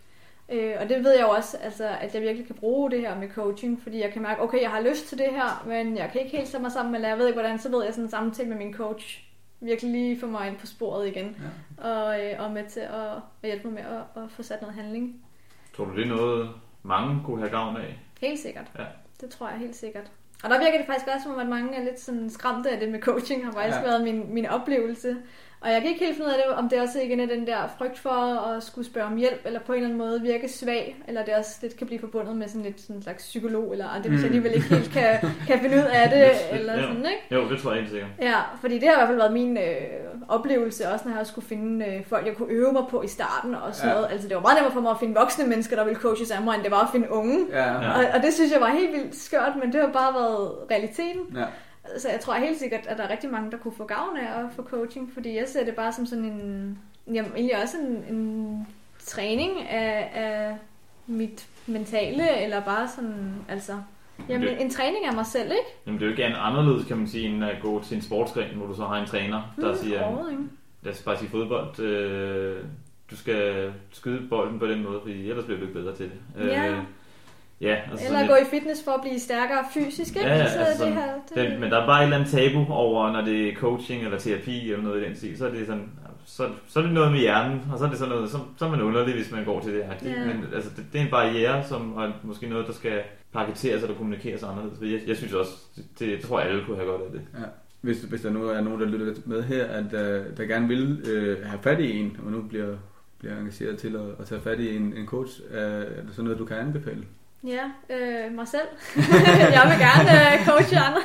Øh, 0.49 0.74
og 0.80 0.88
det 0.88 1.05
ved 1.05 1.12
jeg 1.12 1.22
jo 1.22 1.30
også, 1.30 1.57
altså, 1.57 1.88
at 2.01 2.14
jeg 2.14 2.22
virkelig 2.22 2.47
kan 2.47 2.55
bruge 2.55 2.90
det 2.90 3.01
her 3.01 3.18
med 3.18 3.28
coaching, 3.28 3.82
fordi 3.82 4.01
jeg 4.01 4.12
kan 4.12 4.22
mærke, 4.22 4.42
okay, 4.42 4.62
jeg 4.62 4.70
har 4.70 4.80
lyst 4.80 5.07
til 5.07 5.18
det 5.18 5.30
her, 5.30 5.64
men 5.66 5.97
jeg 5.97 6.11
kan 6.12 6.20
ikke 6.20 6.36
helt 6.36 6.49
sætte 6.49 6.62
mig 6.62 6.72
sammen, 6.72 6.95
eller 6.95 7.09
jeg 7.09 7.18
ved 7.18 7.26
ikke 7.26 7.40
hvordan, 7.40 7.59
så 7.59 7.70
ved 7.70 7.84
jeg 7.84 7.95
sådan 7.95 8.05
en 8.05 8.11
samtale 8.11 8.49
med 8.49 8.57
min 8.57 8.74
coach 8.74 9.24
virkelig 9.61 9.92
lige 9.92 10.20
få 10.20 10.26
mig 10.26 10.49
ind 10.49 10.57
på 10.57 10.66
sporet 10.66 11.07
igen, 11.07 11.36
ja. 11.78 11.90
og, 11.90 12.24
øh, 12.24 12.45
og 12.45 12.51
med 12.51 12.64
til 12.64 12.80
at, 12.80 13.11
at 13.42 13.49
hjælpe 13.49 13.68
mig 13.68 13.74
med 13.74 13.82
at, 13.82 14.22
at 14.22 14.30
få 14.30 14.42
sat 14.42 14.62
noget 14.62 14.76
handling. 14.76 15.24
Tror 15.76 15.84
du, 15.84 15.97
det 15.97 16.03
er 16.03 16.09
noget, 16.09 16.51
mange 16.82 17.20
kunne 17.24 17.38
have 17.38 17.51
gavn 17.51 17.76
af? 17.76 17.99
Helt 18.20 18.38
sikkert. 18.38 18.72
Ja. 18.78 18.84
Det 19.20 19.30
tror 19.30 19.49
jeg 19.49 19.59
helt 19.59 19.76
sikkert. 19.76 20.11
Og 20.45 20.51
der 20.51 20.59
virker 20.59 20.78
det 20.78 20.86
faktisk 20.86 21.07
også 21.14 21.22
som 21.22 21.32
om, 21.34 21.38
at 21.40 21.49
mange 21.49 21.76
er 21.76 21.84
lidt 21.84 22.01
sådan 22.01 22.30
skræmte 22.30 22.70
af 22.70 22.80
det 22.80 22.88
med 22.88 23.01
coaching, 23.01 23.45
har 23.45 23.53
faktisk 23.53 23.78
ja. 23.78 23.82
været 23.82 24.05
min, 24.05 24.34
min 24.34 24.47
oplevelse. 24.47 25.16
Og 25.65 25.71
jeg 25.71 25.81
kan 25.81 25.91
ikke 25.91 26.05
helt 26.05 26.17
finde 26.17 26.29
ud 26.29 26.33
af 26.35 26.43
det, 26.47 26.55
om 26.55 26.69
det 26.69 26.81
også 26.81 27.01
igen 27.01 27.21
er 27.21 27.27
den 27.27 27.47
der 27.47 27.57
frygt 27.79 27.99
for 27.99 28.11
at 28.11 28.62
skulle 28.62 28.87
spørge 28.87 29.07
om 29.07 29.17
hjælp, 29.17 29.41
eller 29.45 29.61
på 29.61 29.73
en 29.73 29.77
eller 29.77 29.89
anden 29.89 29.99
måde 29.99 30.23
virke 30.23 30.49
svag, 30.49 30.97
eller 31.09 31.25
det 31.25 31.35
også 31.35 31.59
lidt 31.62 31.77
kan 31.77 31.87
blive 31.87 32.01
forbundet 32.01 32.37
med 32.37 32.49
sådan 32.49 32.62
lidt 32.62 32.81
sådan 32.81 32.97
en 32.97 33.03
slags 33.03 33.23
psykolog, 33.23 33.73
eller 33.73 33.87
det 34.03 34.11
hvis 34.11 34.11
jeg 34.11 34.19
mm. 34.19 34.25
alligevel 34.25 34.55
ikke 34.55 34.69
helt 34.75 34.91
kan, 34.93 35.19
kan 35.47 35.61
finde 35.61 35.77
ud 35.77 35.89
af 35.93 36.11
det, 36.15 36.59
eller 36.59 36.75
jo. 36.75 36.83
sådan, 36.83 36.97
ikke? 36.97 37.35
Jo, 37.35 37.49
det 37.49 37.59
tror 37.59 37.71
jeg 37.71 37.81
helt 37.81 37.91
sikkert. 37.91 38.11
Ja, 38.21 38.41
fordi 38.61 38.75
det 38.79 38.89
har 38.89 38.95
i 38.95 38.97
hvert 38.97 39.09
fald 39.09 39.19
været 39.19 39.33
min 39.33 39.57
øh, 39.57 39.65
oplevelse, 40.29 40.89
også 40.89 41.09
når 41.09 41.17
jeg 41.17 41.27
skulle 41.27 41.47
finde 41.47 41.87
øh, 41.87 42.05
folk, 42.07 42.27
jeg 42.27 42.35
kunne 42.37 42.53
øve 42.53 42.73
mig 42.73 42.85
på 42.91 43.03
i 43.03 43.09
starten, 43.09 43.55
og 43.55 43.75
sådan 43.75 43.89
ja. 43.89 43.95
noget. 43.95 44.12
Altså 44.12 44.29
det 44.29 44.37
var 44.37 44.43
meget 44.43 44.57
nemmere 44.57 44.73
for 44.73 44.81
mig 44.81 44.91
at 44.91 45.01
finde 45.01 45.15
voksne 45.15 45.47
mennesker, 45.47 45.77
der 45.77 45.85
ville 45.85 46.01
coaches 46.01 46.31
af 46.31 46.43
mig, 46.43 46.55
end 46.55 46.62
det 46.62 46.71
var 46.71 46.81
at 46.81 46.89
finde 46.93 47.11
unge. 47.11 47.39
Ja. 47.53 47.73
Ja. 47.73 47.91
Og, 47.91 48.05
og 48.15 48.23
det 48.23 48.35
synes 48.35 48.53
jeg 48.53 48.61
var 48.61 48.69
helt 48.69 48.93
vildt 48.93 49.17
skørt, 49.17 49.53
men 49.61 49.73
det 49.73 49.81
har 49.81 49.93
bare 49.93 50.15
været 50.15 50.51
realiteten. 50.71 51.37
Ja. 51.37 51.45
Så 51.99 52.09
jeg 52.09 52.20
tror 52.20 52.35
helt 52.35 52.59
sikkert, 52.59 52.87
at 52.87 52.99
der 52.99 53.05
er 53.05 53.11
rigtig 53.11 53.30
mange, 53.30 53.51
der 53.51 53.57
kunne 53.57 53.74
få 53.76 53.85
gavn 53.85 54.16
af 54.16 54.45
at 54.45 54.47
få 54.57 54.62
coaching, 54.62 55.12
fordi 55.14 55.37
jeg 55.37 55.49
ser 55.49 55.64
det 55.64 55.74
bare 55.74 55.93
som 55.93 56.07
sådan 56.07 56.24
en, 56.24 56.78
jamen, 57.14 57.32
egentlig 57.37 57.62
også 57.62 57.76
en, 57.78 58.16
en 58.16 58.66
træning 58.99 59.61
af, 59.61 60.11
af 60.14 60.57
mit 61.07 61.49
mentale, 61.66 62.43
eller 62.43 62.61
bare 62.61 62.89
sådan, 62.89 63.35
altså, 63.49 63.72
jamen, 64.28 64.49
det, 64.49 64.62
en 64.62 64.70
træning 64.70 65.07
af 65.07 65.14
mig 65.14 65.26
selv, 65.26 65.51
ikke? 65.51 65.76
Jamen, 65.87 66.01
det 66.01 66.07
er 66.07 66.11
jo 66.11 66.16
ikke 66.16 66.37
anderledes, 66.37 66.87
kan 66.87 66.97
man 66.97 67.09
sige, 67.09 67.28
end 67.28 67.45
at 67.45 67.57
gå 67.62 67.82
til 67.82 67.97
en 67.97 68.03
sportsgren, 68.03 68.57
hvor 68.57 68.66
du 68.66 68.74
så 68.74 68.85
har 68.85 69.01
en 69.01 69.07
træner, 69.07 69.55
der 69.61 69.72
mm, 69.72 69.78
siger, 69.78 70.30
lad 70.82 70.93
os 70.93 71.03
bare 71.03 71.18
sige 71.18 71.30
fodbold, 71.30 71.80
øh, 71.80 72.64
du 73.11 73.16
skal 73.16 73.72
skyde 73.93 74.28
bolden 74.28 74.59
på 74.59 74.66
den 74.66 74.82
måde, 74.82 75.01
fordi 75.01 75.30
ellers 75.30 75.45
bliver 75.45 75.59
du 75.61 75.66
ikke 75.66 75.78
bedre 75.78 75.95
til 75.95 76.11
det. 76.11 76.47
Ja. 76.47 76.70
Øh, 76.70 76.78
Ja, 77.65 77.77
altså 77.91 78.07
Eller 78.07 78.27
gå 78.27 78.35
i 78.35 78.47
fitness 78.51 78.85
for 78.85 78.91
at 78.91 79.01
blive 79.01 79.19
stærkere 79.19 79.65
fysisk, 79.75 80.17
ikke? 80.17 80.29
Ja, 80.29 80.37
ja, 80.37 80.43
altså 80.43 80.85
det 80.85 80.95
her, 80.95 81.07
det... 81.29 81.37
Den, 81.37 81.61
men 81.61 81.71
der 81.71 81.83
er 81.83 81.87
bare 81.87 82.01
et 82.01 82.05
eller 82.05 82.17
andet 82.17 82.31
tabu 82.31 82.73
over, 82.73 83.12
når 83.12 83.21
det 83.21 83.49
er 83.49 83.55
coaching 83.55 84.05
eller 84.05 84.19
terapi 84.19 84.73
eller 84.73 84.85
noget 84.85 85.03
i 85.03 85.05
den 85.05 85.17
stil, 85.17 85.39
så 85.39 85.47
er 85.47 85.51
det 85.51 85.67
sådan, 85.67 85.89
så, 86.25 86.49
så 86.67 86.79
er 86.79 86.83
det 86.83 86.93
noget 86.93 87.12
med 87.12 87.21
hjernen, 87.21 87.62
og 87.73 87.79
så 87.79 87.85
er 87.85 87.89
det 87.89 87.99
sådan 87.99 88.15
noget, 88.15 88.31
så, 88.31 88.39
så 88.57 88.65
er 88.65 88.71
man 88.71 88.83
underlig, 88.83 89.15
hvis 89.15 89.33
man 89.33 89.45
går 89.45 89.61
til 89.61 89.75
det 89.75 89.85
her. 89.85 90.11
Ja. 90.11 90.27
Men 90.27 90.45
altså, 90.55 90.71
det, 90.77 90.85
det, 90.93 91.01
er 91.01 91.05
en 91.05 91.11
barriere, 91.11 91.65
som 91.65 91.93
er 91.99 92.12
måske 92.23 92.49
noget, 92.49 92.67
der 92.67 92.73
skal 92.73 93.03
paketeres 93.33 93.83
eller 93.83 93.97
kommunikeres 93.97 94.43
anderledes. 94.43 94.81
Jeg, 94.81 95.09
jeg 95.09 95.17
synes 95.17 95.33
også, 95.33 95.53
det, 95.77 95.85
det, 95.99 96.21
tror 96.21 96.41
jeg 96.41 96.49
alle 96.49 96.65
kunne 96.65 96.77
have 96.77 96.91
godt 96.91 97.03
af 97.03 97.11
det. 97.12 97.23
Ja. 97.35 97.45
Hvis, 97.81 98.03
hvis 98.03 98.21
der 98.21 98.31
nu 98.31 98.49
er 98.49 98.61
nogen, 98.61 98.81
der 98.81 98.87
lytter 98.87 99.15
med 99.25 99.43
her, 99.43 99.65
at 99.65 99.85
uh, 99.85 100.37
der 100.37 100.45
gerne 100.45 100.69
vil 100.69 100.93
uh, 101.03 101.47
have 101.47 101.62
fat 101.62 101.81
i 101.81 101.99
en, 101.99 102.17
og 102.27 102.33
nu 102.33 102.43
bliver, 102.43 102.77
bliver 103.19 103.39
engageret 103.39 103.79
til 103.79 103.97
at, 103.97 104.21
at 104.21 104.27
tage 104.27 104.41
fat 104.41 104.61
i 104.61 104.77
en, 104.77 104.95
en 104.97 105.07
coach, 105.07 105.41
uh, 105.51 105.57
er 105.57 105.79
det 105.85 106.11
sådan 106.11 106.25
noget, 106.25 106.39
du 106.39 106.45
kan 106.45 106.57
anbefale? 106.57 107.05
Ja, 107.47 107.70
øh, 107.90 108.32
mig 108.32 108.49
selv. 108.49 108.68
jeg 109.57 109.62
vil 109.70 109.78
gerne 109.78 110.11
øh, 110.12 110.47
coache 110.47 110.78
andre. 110.78 111.03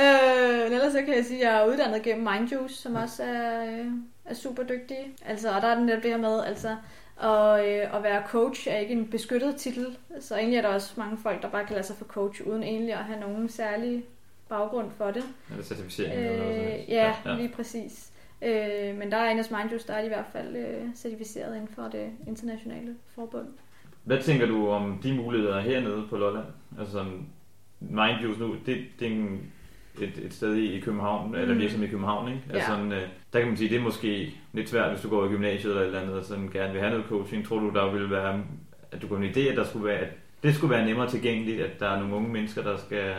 øh, 0.00 0.72
ellers 0.72 0.92
så 0.92 0.98
kan 0.98 1.16
jeg 1.16 1.24
sige, 1.24 1.46
at 1.46 1.52
jeg 1.52 1.62
er 1.62 1.66
uddannet 1.66 2.02
gennem 2.02 2.28
Mindjuice, 2.32 2.74
som 2.74 2.94
også 2.94 3.22
er, 3.22 3.64
øh, 3.64 3.86
er 4.24 4.34
super 4.34 4.62
dygtig. 4.62 4.96
Altså, 5.26 5.50
og 5.50 5.62
der 5.62 5.68
er 5.68 5.74
den 5.78 5.88
der 5.88 6.00
det 6.00 6.10
her 6.10 6.16
med, 6.16 6.44
altså, 6.44 6.76
og 7.16 7.68
øh, 7.68 7.96
at 7.96 8.02
være 8.02 8.22
coach 8.26 8.68
er 8.70 8.76
ikke 8.76 8.92
en 8.92 9.08
beskyttet 9.10 9.56
titel, 9.56 9.96
så 10.20 10.36
egentlig 10.36 10.58
er 10.58 10.62
der 10.62 10.68
også 10.68 10.92
mange 10.96 11.18
folk, 11.18 11.42
der 11.42 11.48
bare 11.48 11.64
kan 11.66 11.74
lade 11.74 11.86
sig 11.86 11.96
for 11.96 12.04
coach, 12.04 12.42
uden 12.46 12.62
egentlig 12.62 12.94
at 12.94 13.04
have 13.04 13.20
nogen 13.20 13.48
særlig 13.48 14.04
baggrund 14.48 14.90
for 14.96 15.10
det. 15.10 15.24
Eller 15.50 15.64
certificering. 15.64 16.14
Øh, 16.14 16.30
eller 16.30 16.74
ja, 16.88 17.14
ja, 17.26 17.34
lige 17.36 17.48
præcis. 17.48 18.12
Øh, 18.42 18.98
men 18.98 19.10
der 19.10 19.16
er 19.16 19.30
en 19.30 19.38
af 19.38 19.44
Mindjuice, 19.50 19.86
der 19.86 19.94
er 19.94 20.04
i 20.04 20.08
hvert 20.08 20.26
fald 20.32 20.56
øh, 20.56 20.94
certificeret 20.94 21.54
inden 21.54 21.68
for 21.68 21.82
det 21.82 22.10
internationale 22.26 22.96
forbund. 23.14 23.46
Hvad 24.06 24.22
tænker 24.22 24.46
du 24.46 24.68
om 24.68 24.98
de 25.02 25.14
muligheder 25.14 25.60
hernede 25.60 26.06
på 26.10 26.16
Lolland? 26.16 26.46
Altså 26.78 27.04
Mindjuice 27.80 28.40
nu, 28.40 28.54
det, 28.66 28.84
det 29.00 29.08
er 29.08 29.12
en, 29.12 29.40
et, 30.00 30.18
et 30.22 30.34
sted 30.34 30.54
i, 30.54 30.72
i 30.72 30.80
København, 30.80 31.28
mm. 31.28 31.34
eller 31.34 31.54
virksomhed 31.54 31.88
i 31.88 31.90
København, 31.90 32.28
ikke? 32.28 32.42
Altså, 32.50 32.72
ja. 32.72 32.76
sådan, 32.76 32.92
øh, 32.92 33.02
der 33.32 33.38
kan 33.38 33.48
man 33.48 33.56
sige, 33.56 33.70
det 33.70 33.76
er 33.76 33.82
måske 33.82 34.34
lidt 34.52 34.68
svært, 34.68 34.90
hvis 34.90 35.00
du 35.00 35.08
går 35.08 35.24
i 35.24 35.28
gymnasiet 35.28 35.70
eller 35.70 35.82
et 35.82 35.86
eller 35.86 36.00
andet, 36.00 36.14
og 36.14 36.24
sådan 36.24 36.48
gerne 36.48 36.72
vil 36.72 36.80
have 36.80 36.90
noget 36.90 37.06
coaching. 37.08 37.46
Tror 37.46 37.58
du, 37.58 37.70
der 37.70 37.92
vil 37.92 38.10
være, 38.10 38.44
at 38.92 39.02
du 39.02 39.08
kunne 39.08 39.26
en 39.26 39.32
idé, 39.32 39.40
at 39.40 39.56
der 39.56 39.64
skulle 39.64 39.84
være, 39.84 39.98
at 39.98 40.12
det 40.42 40.54
skulle 40.54 40.70
være 40.70 40.86
nemmere 40.86 41.10
tilgængeligt, 41.10 41.60
at 41.60 41.80
der 41.80 41.88
er 41.88 41.98
nogle 41.98 42.14
unge 42.14 42.28
mennesker, 42.28 42.62
der 42.62 42.76
skal 42.76 43.14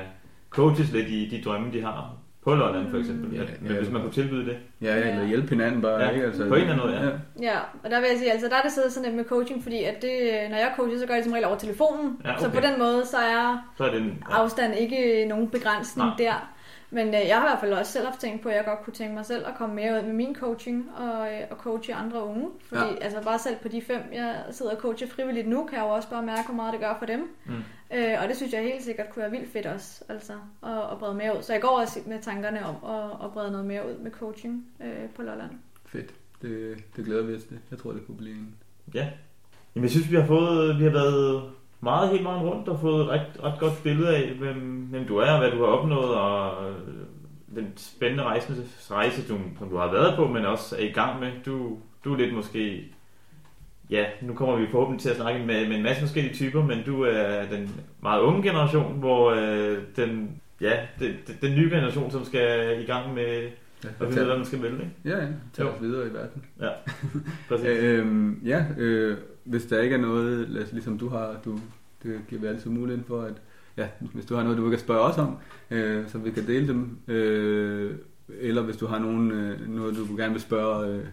coaches 0.49 0.91
lidt 0.91 1.07
i 1.07 1.29
de 1.29 1.41
drømme, 1.41 1.73
de 1.73 1.81
har 1.81 2.15
på 2.47 2.55
Lolland 2.55 2.89
for 2.91 2.97
eksempel. 2.97 3.33
Ja, 3.33 3.41
Ja, 3.41 3.47
ja, 3.49 3.55
men 3.61 3.77
hvis 3.77 3.91
man 3.91 4.01
kunne 4.01 4.11
tilbyde 4.11 4.45
det. 4.45 4.57
Ja, 4.81 4.95
ja, 4.99 5.09
eller 5.11 5.25
hjælpe 5.27 5.49
hinanden 5.49 5.81
bare, 5.81 5.99
Ja, 6.01 6.09
ikke? 6.09 6.25
Altså, 6.25 6.47
på 6.47 6.55
en 6.55 6.61
eller 6.61 6.73
anden 6.73 6.87
måde, 6.87 6.95
ja. 7.41 7.49
Ja, 7.51 7.59
og 7.83 7.89
der 7.91 7.99
vil 7.99 8.07
jeg 8.09 8.17
sige, 8.17 8.31
altså 8.31 8.47
der 8.49 8.55
er 8.55 8.61
det 8.61 8.71
siddet 8.71 8.91
sådan 8.91 9.05
lidt 9.05 9.15
med 9.15 9.25
coaching, 9.25 9.63
fordi 9.63 9.83
at 9.83 10.01
det, 10.01 10.11
når 10.49 10.57
jeg 10.57 10.71
coacher, 10.75 10.99
så 10.99 11.05
gør 11.05 11.13
jeg 11.13 11.23
det 11.23 11.25
som 11.29 11.33
regel 11.33 11.45
over 11.45 11.57
telefonen. 11.57 12.17
Ja, 12.25 12.33
Så 12.39 12.47
okay. 12.47 12.55
på 12.59 12.61
den 12.67 12.79
måde, 12.79 13.05
så 13.05 13.17
er 13.17 13.57
Så 13.77 13.83
er 13.83 13.91
det 13.91 14.01
en, 14.01 14.23
ja, 14.29 14.35
afstand 14.35 14.73
ikke 14.75 15.25
nogen 15.29 15.47
begrænsning 15.49 16.07
Nej. 16.07 16.15
der. 16.17 16.51
Men 16.89 17.07
øh, 17.07 17.13
jeg 17.27 17.38
har 17.38 17.47
i 17.47 17.49
hvert 17.49 17.59
fald 17.59 17.73
også 17.73 17.91
selv 17.91 18.05
haft 18.05 18.19
tænkt 18.19 18.41
på, 18.43 18.49
at 18.49 18.55
jeg 18.55 18.65
godt 18.65 18.79
kunne 18.83 18.93
tænke 18.93 19.13
mig 19.13 19.25
selv 19.25 19.47
at 19.47 19.53
komme 19.57 19.75
mere 19.75 19.97
ud 19.97 20.05
med 20.05 20.13
min 20.13 20.35
coaching 20.35 20.89
og, 20.97 21.33
øh, 21.33 21.39
og 21.51 21.57
coache 21.57 21.93
andre 21.93 22.23
unge. 22.23 22.47
Fordi 22.69 22.81
Ja. 22.81 22.95
altså 23.01 23.23
bare 23.23 23.39
selv 23.39 23.55
på 23.61 23.67
de 23.67 23.81
fem, 23.81 24.01
jeg 24.13 24.43
sidder 24.51 24.71
og 24.75 24.81
coacher 24.81 25.07
frivilligt 25.07 25.47
nu, 25.47 25.65
kan 25.65 25.77
jeg 25.77 25.83
jo 25.85 25.89
også 25.89 26.09
bare 26.09 26.23
mærke, 26.23 26.45
hvor 26.47 26.55
meget 26.55 26.73
det 26.73 26.81
gør 26.81 26.95
for 26.99 27.05
dem. 27.05 27.29
Mm. 27.45 27.53
Øh, 27.97 28.15
og 28.21 28.27
det 28.27 28.35
synes 28.38 28.53
jeg 28.53 28.61
helt 28.63 28.83
sikkert 28.83 29.09
kunne 29.09 29.21
være 29.21 29.31
vildt 29.31 29.51
fedt 29.51 29.65
også, 29.65 30.03
altså 30.09 30.33
at, 30.63 30.91
at 30.91 30.97
brede 30.99 31.13
mere 31.15 31.38
ud. 31.38 31.41
Så 31.41 31.53
jeg 31.53 31.61
går 31.61 31.79
også 31.79 31.99
med 32.05 32.21
tankerne 32.21 32.65
om 32.65 32.75
at, 32.95 33.25
at 33.25 33.31
brede 33.33 33.51
noget 33.51 33.65
mere 33.67 33.88
ud 33.89 33.97
med 33.97 34.11
coaching 34.11 34.65
øh, 34.83 35.09
på 35.15 35.21
Lolland. 35.21 35.51
Fedt. 35.85 36.13
Det, 36.41 36.77
det 36.95 37.05
glæder 37.05 37.23
vi 37.23 37.35
os 37.35 37.43
til. 37.43 37.59
Jeg 37.71 37.79
tror, 37.79 37.91
det 37.91 38.05
kunne 38.05 38.17
blive 38.17 38.35
en... 38.35 38.55
ja. 38.93 39.07
Jamen, 39.75 39.83
jeg 39.83 39.91
synes, 39.91 40.11
vi 40.11 40.15
har 40.15 40.25
fået, 40.25 40.79
vi 40.79 40.83
har 40.83 40.91
været 40.91 41.51
meget 41.82 42.09
helt 42.09 42.23
vejen 42.23 42.45
rundt 42.45 42.69
og 42.69 42.80
fået 42.80 43.01
et 43.01 43.09
ret, 43.09 43.43
ret 43.43 43.59
godt 43.59 43.84
billede 43.84 44.15
af, 44.15 44.30
hvem, 44.30 44.88
hvem 44.89 45.05
du 45.05 45.17
er 45.17 45.32
og 45.32 45.39
hvad 45.39 45.51
du 45.51 45.57
har 45.57 45.71
opnået, 45.71 46.15
og 46.15 46.69
øh, 46.69 46.75
den 47.55 47.73
spændende 47.75 48.23
rejse, 48.23 48.53
rejse 48.91 49.28
du, 49.28 49.38
som 49.59 49.69
du 49.69 49.78
har 49.78 49.91
været 49.91 50.15
på, 50.15 50.28
men 50.28 50.45
også 50.45 50.75
er 50.75 50.82
i 50.82 50.91
gang 50.91 51.19
med. 51.19 51.32
Du, 51.45 51.78
du 52.03 52.13
er 52.13 52.17
lidt 52.17 52.34
måske, 52.34 52.84
ja, 53.89 54.05
nu 54.21 54.34
kommer 54.34 54.55
vi 54.55 54.67
forhåbentlig 54.71 55.01
til 55.01 55.09
at 55.09 55.15
snakke 55.15 55.45
med, 55.45 55.67
med 55.67 55.78
en 55.78 55.84
masse 55.84 56.01
forskellige 56.01 56.36
typer, 56.36 56.63
men 56.63 56.84
du 56.86 57.01
er 57.03 57.45
den 57.45 57.75
meget 58.01 58.21
unge 58.21 58.43
generation, 58.43 58.99
hvor 58.99 59.32
øh, 59.32 59.78
den, 59.95 60.41
ja, 60.61 60.73
den, 60.99 61.15
den 61.41 61.55
nye 61.55 61.69
generation, 61.69 62.11
som 62.11 62.25
skal 62.25 62.80
i 62.82 62.86
gang 62.86 63.13
med 63.13 63.49
Ja, 63.84 63.89
at 63.89 63.95
finde 63.97 64.13
ud 64.13 64.19
af, 64.19 64.25
hvad 64.25 64.38
man 64.38 64.45
skal 64.45 64.61
vælge, 64.61 64.75
ikke? 64.75 64.93
ja, 65.05 65.25
ja. 65.25 65.28
Tag 65.53 65.65
os 65.65 65.82
videre 65.82 66.07
i 66.07 66.13
verden. 66.13 66.45
Præcis. 67.49 67.67
Øhm, 67.67 68.41
ja, 68.45 68.65
øh, 68.78 69.17
hvis 69.43 69.65
der 69.65 69.82
ikke 69.82 69.95
er 69.95 69.99
noget, 69.99 70.49
ligesom 70.49 70.97
du 70.97 71.09
har, 71.09 71.39
du, 71.45 71.59
det 72.03 72.21
giver 72.28 72.41
vi 72.41 72.47
altid 72.47 72.69
muligheden 72.69 73.05
for, 73.07 73.21
at 73.21 73.34
ja, 73.78 73.88
hvis 74.13 74.25
du 74.25 74.36
har 74.36 74.43
noget, 74.43 74.57
du 74.57 74.69
kan 74.69 74.80
spørge 74.80 75.01
os 75.01 75.17
om, 75.17 75.38
øh, 75.71 76.09
så 76.09 76.17
vi 76.17 76.32
kan 76.32 76.47
dele 76.47 76.67
dem, 76.67 76.97
øh, 77.07 77.95
eller 78.39 78.61
hvis 78.61 78.78
du 78.78 78.86
har 78.86 78.99
nogen, 78.99 79.32
øh, 79.32 79.69
noget, 79.69 79.95
du 79.95 80.15
gerne 80.15 80.34
vil 80.34 80.41
spørge 80.41 80.88
øh, 80.88 81.05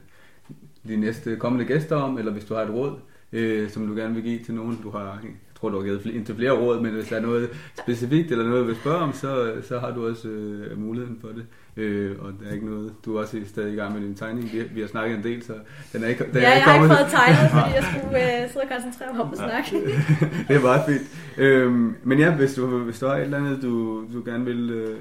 de 0.89 0.97
næste 0.97 1.37
kommende 1.37 1.65
gæster 1.65 1.97
om, 1.97 2.19
eller 2.19 2.33
hvis 2.33 2.45
du 2.45 2.55
har 2.55 2.63
et 2.63 2.71
råd, 2.71 2.99
øh, 3.33 3.71
som 3.71 3.87
du 3.87 3.95
gerne 3.95 4.15
vil 4.15 4.23
give 4.23 4.45
til 4.45 4.55
nogen, 4.55 4.79
du 4.83 4.91
har, 4.91 5.23
tror, 5.65 5.71
du 5.71 5.79
har 5.79 5.85
givet 5.85 6.03
flere, 6.03 6.15
indtil 6.15 6.35
flere 6.35 6.53
råd, 6.53 6.81
men 6.81 6.93
hvis 6.93 7.09
der 7.09 7.17
er 7.17 7.21
noget 7.21 7.51
specifikt 7.79 8.31
eller 8.31 8.45
noget, 8.45 8.61
du 8.61 8.67
vil 8.67 8.77
spørge 8.77 8.99
om, 8.99 9.13
så, 9.13 9.53
så 9.63 9.79
har 9.79 9.91
du 9.91 10.09
også 10.09 10.29
øh, 10.29 10.81
muligheden 10.81 11.19
for 11.21 11.29
det. 11.29 11.47
Øh, 11.77 12.17
og 12.19 12.33
der 12.41 12.49
er 12.49 12.55
ikke 12.55 12.67
noget, 12.67 12.93
du 13.05 13.17
er 13.17 13.21
også 13.21 13.41
stadig 13.47 13.73
i 13.73 13.77
gang 13.77 13.95
med 13.95 14.03
din 14.03 14.15
tegning. 14.15 14.53
Vi, 14.53 14.63
vi 14.75 14.81
har 14.81 14.89
snakket 14.89 15.17
en 15.17 15.25
del, 15.25 15.43
så 15.43 15.53
den 15.93 16.05
er 16.05 16.09
ikke, 16.09 16.25
den 16.25 16.35
ja, 16.35 16.41
er 16.41 16.49
jeg 16.49 16.57
ikke 16.57 16.69
har 16.69 16.75
ikke 16.75 16.87
fået 16.87 17.11
tegnet, 17.11 17.51
fordi 17.51 17.75
jeg 17.75 17.85
skulle 17.91 18.19
øh, 18.43 18.51
sidde 18.51 18.63
og 18.63 18.71
koncentrere 18.71 19.13
mig 19.15 19.23
om 19.23 19.33
at 19.33 19.39
snakke. 19.39 19.71
det 20.49 20.57
er 20.57 20.61
meget 20.61 20.83
fint. 20.89 21.07
Øhm, 21.39 21.97
men 22.03 22.19
ja, 22.19 22.35
hvis 22.35 22.55
du, 22.55 22.79
hvis 22.79 22.99
du 22.99 23.07
har 23.07 23.17
et 23.17 23.23
eller 23.23 23.39
andet, 23.39 23.63
du, 23.63 24.05
du 24.13 24.23
gerne 24.25 24.45
vil, 24.45 24.71
øh, 24.71 24.97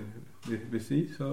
vil, 0.50 0.60
vil 0.72 0.86
sige, 0.86 1.08
så, 1.18 1.24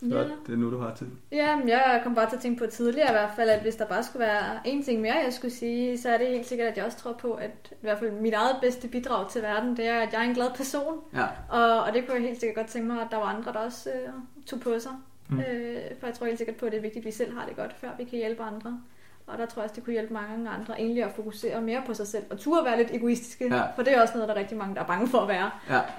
så 0.00 0.06
Ja. 0.16 0.22
er 0.22 0.28
det 0.46 0.58
nu, 0.58 0.70
du 0.70 0.78
har 0.78 0.94
tid. 0.94 1.06
Ja, 1.32 1.56
men 1.56 1.68
jeg 1.68 2.00
kom 2.04 2.14
bare 2.14 2.28
til 2.28 2.36
at 2.36 2.42
tænke 2.42 2.58
på 2.64 2.70
tidligere 2.70 3.08
i 3.08 3.12
hvert 3.12 3.30
fald, 3.36 3.50
at 3.50 3.60
hvis 3.62 3.76
der 3.76 3.86
bare 3.86 4.02
skulle 4.02 4.20
være 4.26 4.42
en 4.64 4.82
ting 4.82 5.00
mere, 5.00 5.14
jeg 5.24 5.32
skulle 5.32 5.54
sige, 5.54 5.98
så 5.98 6.08
er 6.10 6.18
det 6.18 6.26
helt 6.26 6.46
sikkert, 6.46 6.68
at 6.68 6.76
jeg 6.76 6.84
også 6.84 6.98
tror 6.98 7.12
på, 7.12 7.32
at 7.32 7.50
i 7.72 7.74
hvert 7.80 7.98
fald 7.98 8.10
mit 8.10 8.34
eget 8.34 8.56
bedste 8.62 8.88
bidrag 8.88 9.30
til 9.30 9.42
verden, 9.42 9.76
det 9.76 9.86
er, 9.88 10.00
at 10.00 10.12
jeg 10.12 10.20
er 10.24 10.28
en 10.28 10.34
glad 10.34 10.50
person. 10.56 11.00
Ja. 11.14 11.24
Og, 11.48 11.82
og 11.82 11.92
det 11.92 12.06
kunne 12.06 12.14
jeg 12.14 12.22
helt 12.28 12.40
sikkert 12.40 12.56
godt 12.56 12.66
tænke 12.66 12.88
mig, 12.88 13.00
at 13.02 13.08
der 13.10 13.16
var 13.16 13.24
andre, 13.24 13.52
der 13.52 13.58
også 13.58 13.90
øh, 13.90 14.12
tog 14.46 14.60
på 14.60 14.78
sig. 14.78 14.92
Mm. 15.28 15.38
Øh, 15.40 15.76
for 16.00 16.06
jeg 16.06 16.14
tror 16.14 16.26
helt 16.26 16.38
sikkert 16.38 16.56
på, 16.56 16.66
at 16.66 16.72
det 16.72 16.78
er 16.78 16.82
vigtigt, 16.82 17.02
at 17.02 17.06
vi 17.06 17.10
selv 17.12 17.38
har 17.38 17.46
det 17.46 17.56
godt, 17.56 17.72
før 17.80 17.88
vi 17.98 18.04
kan 18.04 18.18
hjælpe 18.18 18.42
andre. 18.42 18.80
Og 19.26 19.38
der 19.38 19.46
tror 19.46 19.62
jeg 19.62 19.64
også, 19.64 19.74
det 19.76 19.84
kunne 19.84 19.92
hjælpe 19.92 20.14
mange 20.14 20.50
andre 20.50 20.80
egentlig 20.80 21.04
at 21.04 21.12
fokusere 21.16 21.60
mere 21.60 21.82
på 21.86 21.94
sig 21.94 22.06
selv. 22.06 22.24
Og 22.30 22.38
turde 22.38 22.64
være 22.64 22.76
lidt 22.76 22.90
egoistiske, 22.94 23.44
Ja. 23.54 23.62
for 23.76 23.82
det 23.82 23.92
er 23.96 24.00
også 24.02 24.14
noget, 24.14 24.28
der 24.28 24.34
er 24.34 24.38
rigtig 24.38 24.56
mange, 24.58 24.74
der 24.74 24.80
er 24.80 24.86
bange 24.86 25.08
for 25.08 25.18
at 25.18 25.28
være. 25.28 25.50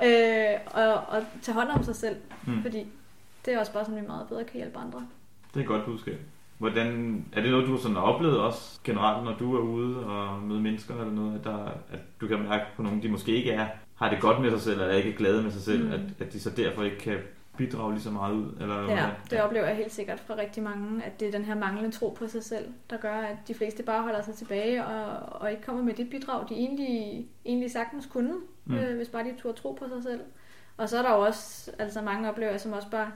Ja. 0.02 0.54
Øh, 0.54 0.60
og, 0.66 0.94
og 0.94 1.24
tage 1.42 1.56
hånd 1.56 1.70
om 1.70 1.84
sig 1.84 1.96
selv, 1.96 2.16
mm. 2.48 2.62
fordi 2.62 2.88
det 3.46 3.54
er 3.54 3.60
også 3.60 3.74
bare 3.74 3.86
sådan, 3.86 4.02
vi 4.02 4.08
meget 4.08 4.28
bedre 4.28 4.44
kan 4.44 4.56
hjælpe 4.58 4.78
andre. 4.80 5.08
Det 5.54 5.58
er 5.60 5.62
et 5.62 5.68
godt 5.68 5.86
budskab. 5.86 6.20
Hvordan, 6.58 7.26
er 7.34 7.42
det 7.42 7.52
noget, 7.52 7.68
du 7.68 7.78
sådan 7.78 7.96
har 7.96 8.04
oplevet 8.04 8.40
også 8.40 8.80
generelt, 8.84 9.24
når 9.26 9.36
du 9.40 9.56
er 9.56 9.60
ude 9.62 10.06
og 10.06 10.42
møder 10.44 10.62
mennesker 10.62 10.94
eller 11.00 11.14
noget, 11.14 11.40
at, 11.40 11.44
der, 11.44 11.66
at 11.66 12.00
du 12.22 12.28
kan 12.28 12.40
mærke 12.42 12.64
på 12.76 12.84
nogen, 12.84 13.04
de 13.04 13.10
måske 13.10 13.32
ikke 13.32 13.52
er, 13.52 13.68
har 13.96 14.10
det 14.10 14.22
godt 14.22 14.42
med 14.42 14.52
sig 14.52 14.62
selv, 14.62 14.82
eller 14.82 14.94
er 14.94 14.98
ikke 14.98 15.14
glade 15.14 15.44
med 15.44 15.52
sig 15.52 15.62
selv, 15.62 15.86
Mm. 15.88 15.92
at, 15.94 16.00
at 16.28 16.34
de 16.34 16.40
så 16.40 16.50
derfor 16.50 16.84
ikke 16.84 16.98
kan 16.98 17.18
bidrage 17.58 17.92
lige 17.94 18.02
så 18.04 18.12
meget 18.12 18.34
ud? 18.34 18.58
Eller 18.62 18.76
Ja, 18.76 18.82
hvordan? 18.86 19.10
det 19.30 19.42
oplever 19.42 19.68
jeg 19.68 19.76
helt 19.76 19.92
sikkert 19.92 20.20
fra 20.20 20.36
rigtig 20.38 20.64
mange, 20.64 21.04
at 21.04 21.20
det 21.20 21.28
er 21.28 21.32
den 21.32 21.46
her 21.46 21.56
manglende 21.56 21.92
tro 21.92 22.10
på 22.20 22.28
sig 22.28 22.44
selv, 22.44 22.66
der 22.90 22.98
gør, 22.98 23.16
at 23.16 23.38
de 23.48 23.54
fleste 23.54 23.84
bare 23.84 24.04
holder 24.04 24.22
sig 24.22 24.34
tilbage 24.34 24.86
og, 24.86 25.42
og 25.42 25.52
ikke 25.52 25.64
kommer 25.64 25.84
med 25.84 25.94
det 25.94 26.10
bidrag, 26.10 26.50
de 26.50 26.54
egentlig, 26.54 27.26
egentlig 27.46 27.72
sagtens 27.72 28.06
kunne, 28.06 28.34
mm. 28.66 28.76
øh, 28.76 28.96
hvis 28.98 29.08
bare 29.10 29.24
de 29.24 29.34
turde 29.42 29.58
tro 29.58 29.72
på 29.72 29.86
sig 29.88 30.04
selv. 30.04 30.22
Og 30.78 30.90
så 30.90 30.98
er 30.98 31.02
der 31.02 31.12
jo 31.16 31.20
også 31.22 31.72
altså 31.80 32.02
mange 32.02 32.30
oplever, 32.30 32.58
som 32.58 32.74
også 32.74 32.90
bare 32.90 33.12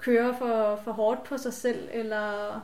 kører 0.00 0.32
for, 0.38 0.80
for 0.84 0.92
hårdt 0.92 1.24
på 1.24 1.36
sig 1.36 1.52
selv, 1.52 1.78
eller 1.92 2.60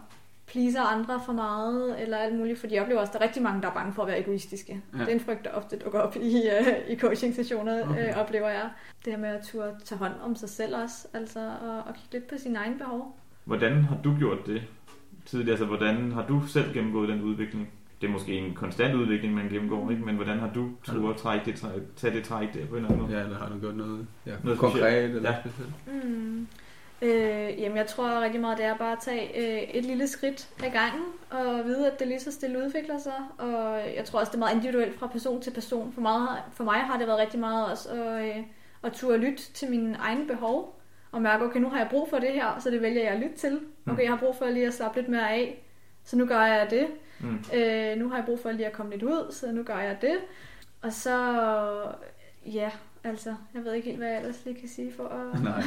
pleaser 0.46 0.82
andre 0.82 1.20
for 1.26 1.32
meget, 1.32 2.02
eller 2.02 2.16
alt 2.18 2.34
muligt, 2.38 2.58
for 2.60 2.66
de 2.66 2.78
oplever 2.80 3.00
også, 3.00 3.10
at 3.10 3.14
der 3.14 3.18
er 3.20 3.24
rigtig 3.28 3.42
mange, 3.42 3.62
der 3.62 3.68
er 3.68 3.74
bange 3.74 3.92
for 3.92 4.02
at 4.02 4.08
være 4.08 4.20
egoistiske. 4.20 4.80
Ja. 4.94 4.98
Det 4.98 5.08
er 5.08 5.12
en 5.12 5.20
frygt, 5.20 5.44
der 5.44 5.50
ofte 5.50 5.76
dukker 5.76 6.00
op 6.00 6.16
i, 6.16 6.36
øh, 6.36 6.66
i 6.88 6.98
coaching-sessioner, 6.98 7.88
Okay. 7.90 8.08
øh, 8.10 8.16
oplever 8.18 8.48
jeg. 8.48 8.70
Det 9.04 9.12
her 9.12 9.20
med 9.20 9.28
at 9.28 9.42
turde 9.44 9.74
tage 9.84 9.98
hånd 9.98 10.12
om 10.24 10.36
sig 10.36 10.48
selv 10.48 10.76
også, 10.76 11.08
altså 11.14 11.50
og, 11.62 11.76
og 11.78 11.94
kigge 11.94 12.12
lidt 12.12 12.26
på 12.28 12.34
sine 12.38 12.58
egne 12.58 12.78
behov. 12.78 13.16
Hvordan 13.44 13.72
har 13.82 13.96
du 14.04 14.14
gjort 14.18 14.46
det 14.46 14.62
tidligere? 15.26 15.50
Altså, 15.52 15.64
hvordan 15.66 16.12
har 16.12 16.26
du 16.26 16.46
selv 16.46 16.72
gennemgået 16.74 17.08
den 17.08 17.22
udvikling? 17.22 17.68
Det 18.00 18.06
er 18.06 18.10
måske 18.10 18.32
en 18.32 18.54
konstant 18.54 18.94
udvikling, 18.94 19.34
man 19.34 19.48
gennemgår, 19.48 19.90
ikke? 19.90 20.04
Men 20.04 20.16
hvordan 20.16 20.38
har 20.38 20.50
du 20.54 20.68
turde 20.84 21.08
at 21.08 21.16
trække 21.16 21.46
det, 21.52 21.66
tage 21.96 22.14
det 22.16 22.24
træk 22.24 22.54
der 22.54 22.66
på 22.66 22.76
en 22.76 22.76
eller 22.76 22.88
anden 22.88 23.02
måde? 23.06 23.18
Ja, 23.18 23.24
eller 23.24 23.38
har 23.38 23.48
du 23.48 23.58
gjort 23.58 23.76
noget, 23.76 24.06
ja, 24.26 24.32
Noget 24.44 24.58
konkret 24.58 24.82
specielt. 24.82 25.16
eller 25.16 25.30
Ja. 25.30 25.36
specielt? 25.40 26.04
Mm. 26.04 26.46
Øh, 27.02 27.60
jamen, 27.60 27.76
jeg 27.76 27.86
tror 27.86 28.20
rigtig 28.20 28.40
meget, 28.40 28.58
det 28.58 28.66
er 28.66 28.76
bare 28.76 28.92
at 28.92 28.98
tage 29.00 29.38
øh, 29.38 29.62
et 29.62 29.84
lille 29.84 30.08
skridt 30.08 30.48
ad 30.64 30.70
gangen, 30.70 31.04
og 31.30 31.64
vide, 31.64 31.92
at 31.92 31.98
det 31.98 32.08
lige 32.08 32.20
så 32.20 32.32
stille 32.32 32.58
udvikler 32.58 32.98
sig. 32.98 33.20
Og 33.38 33.80
jeg 33.96 34.04
tror 34.04 34.20
også, 34.20 34.30
det 34.30 34.36
er 34.36 34.38
meget 34.38 34.54
individuelt 34.54 34.98
fra 34.98 35.06
person 35.06 35.42
til 35.42 35.50
person. 35.50 35.92
For, 35.92 36.00
meget, 36.00 36.28
for 36.52 36.64
mig 36.64 36.76
har 36.78 36.98
det 36.98 37.06
været 37.06 37.18
rigtig 37.18 37.40
meget 37.40 37.70
også 37.70 37.88
at, 37.90 38.24
øh, 38.28 38.36
at 38.82 38.92
turde 38.92 39.18
lytte 39.18 39.42
til 39.52 39.70
mine 39.70 39.96
egne 40.00 40.26
behov, 40.26 40.80
og 41.12 41.22
mærke, 41.22 41.44
okay, 41.44 41.60
nu 41.60 41.68
har 41.68 41.78
jeg 41.78 41.88
brug 41.90 42.08
for 42.10 42.18
det 42.18 42.32
her, 42.32 42.58
så 42.58 42.70
det 42.70 42.82
vælger 42.82 43.02
jeg 43.02 43.12
at 43.12 43.18
lytte 43.18 43.36
til. 43.36 43.60
Okay, 43.86 44.02
jeg 44.02 44.10
har 44.10 44.18
brug 44.18 44.36
for 44.36 44.46
lige 44.46 44.66
at 44.66 44.74
slappe 44.74 45.00
lidt 45.00 45.10
mere 45.10 45.30
af, 45.30 45.64
så 46.04 46.16
nu 46.16 46.26
gør 46.26 46.42
jeg 46.42 46.70
det. 46.70 46.86
Mm. 47.20 47.44
Øh, 47.54 47.96
nu 47.96 48.08
har 48.08 48.16
jeg 48.16 48.24
brug 48.26 48.40
for 48.40 48.50
lige 48.50 48.66
at 48.66 48.72
komme 48.72 48.92
lidt 48.92 49.02
ud, 49.02 49.32
så 49.32 49.52
nu 49.52 49.62
gør 49.62 49.78
jeg 49.78 49.96
det. 50.00 50.16
Og 50.82 50.92
så, 50.92 51.16
ja, 52.46 52.70
altså, 53.10 53.30
jeg 53.54 53.62
ved 53.64 53.72
ikke 53.74 53.86
helt, 53.88 53.98
hvad 53.98 54.08
jeg 54.08 54.18
ellers 54.20 54.36
lige 54.44 54.56
kan 54.60 54.68
sige 54.76 54.90
for 54.96 55.06
at 55.18 55.40
Nej, 55.48 55.60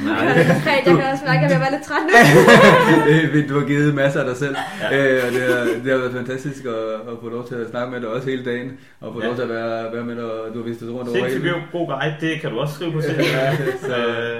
konkret. 0.53 0.81
Jeg 0.85 0.95
kan 0.99 1.05
også 1.13 1.25
mærke, 1.25 1.45
at 1.45 1.51
jeg 1.51 1.61
er 1.67 1.71
lidt 1.75 1.83
træt 1.89 2.03
nu. 2.07 3.39
du 3.53 3.59
har 3.59 3.67
givet 3.67 3.95
masser 3.95 4.19
af 4.19 4.25
dig 4.25 4.37
selv, 4.37 4.55
ja. 4.81 4.87
øh, 4.97 5.23
og 5.25 5.31
det 5.33 5.41
har, 5.41 5.63
det 5.83 5.91
har 5.91 5.97
været 6.03 6.13
fantastisk 6.13 6.65
at, 6.65 6.73
at 7.11 7.15
få 7.21 7.29
lov 7.29 7.47
til 7.47 7.55
at 7.55 7.69
snakke 7.69 7.91
med 7.91 8.01
dig 8.01 8.09
også 8.09 8.29
hele 8.29 8.45
dagen, 8.45 8.77
og 9.01 9.13
få 9.13 9.19
Ja. 9.21 9.25
lov 9.27 9.35
til 9.35 9.41
at 9.41 9.49
være, 9.49 9.93
være 9.93 10.03
med 10.03 10.15
dig, 10.15 10.23
og 10.25 10.53
du 10.53 10.57
har 10.61 10.67
vist 10.69 10.81
os 10.81 10.89
rundt 10.89 11.09
over 11.09 11.17
Sindssygt 11.17 11.43
hele. 11.43 11.53
god- 11.53 11.71
god 11.71 11.87
guide, 11.87 12.15
det 12.21 12.41
kan 12.41 12.49
du 12.51 12.59
også 12.59 12.73
skrive 12.75 12.91
på 12.91 13.01
selv. 13.01 13.19
Ja, 13.19 13.55
så, 13.89 13.95
Øh, 13.97 14.35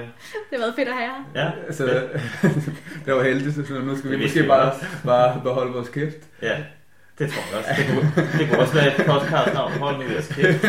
Det 0.50 0.52
har 0.52 0.58
været 0.58 0.74
fedt 0.76 0.88
at 0.88 0.94
have 0.94 1.10
jer. 1.10 1.44
ja, 1.44 1.72
så 1.72 1.84
det 3.06 3.14
var 3.14 3.22
heldigt, 3.22 3.54
så 3.54 3.60
nu 3.82 3.96
skal 3.98 4.10
vi 4.10 4.14
Det 4.16 4.22
måske 4.24 4.42
bare, 4.48 4.70
også. 4.72 4.84
bare 5.04 5.40
beholde 5.44 5.72
vores 5.72 5.88
kæft. 5.88 6.16
ja, 6.42 6.56
det 7.18 7.30
tror 7.32 7.42
jeg 7.50 7.58
også. 7.58 7.70
Det 7.76 7.86
kunne, 7.94 8.38
det 8.38 8.48
kunne 8.48 8.58
også 8.58 8.74
være 8.74 8.86
et 8.86 9.06
podcast 9.06 9.54
navn, 9.54 9.72
hold 9.72 9.96
nu 9.96 10.02
kæft. 10.30 10.66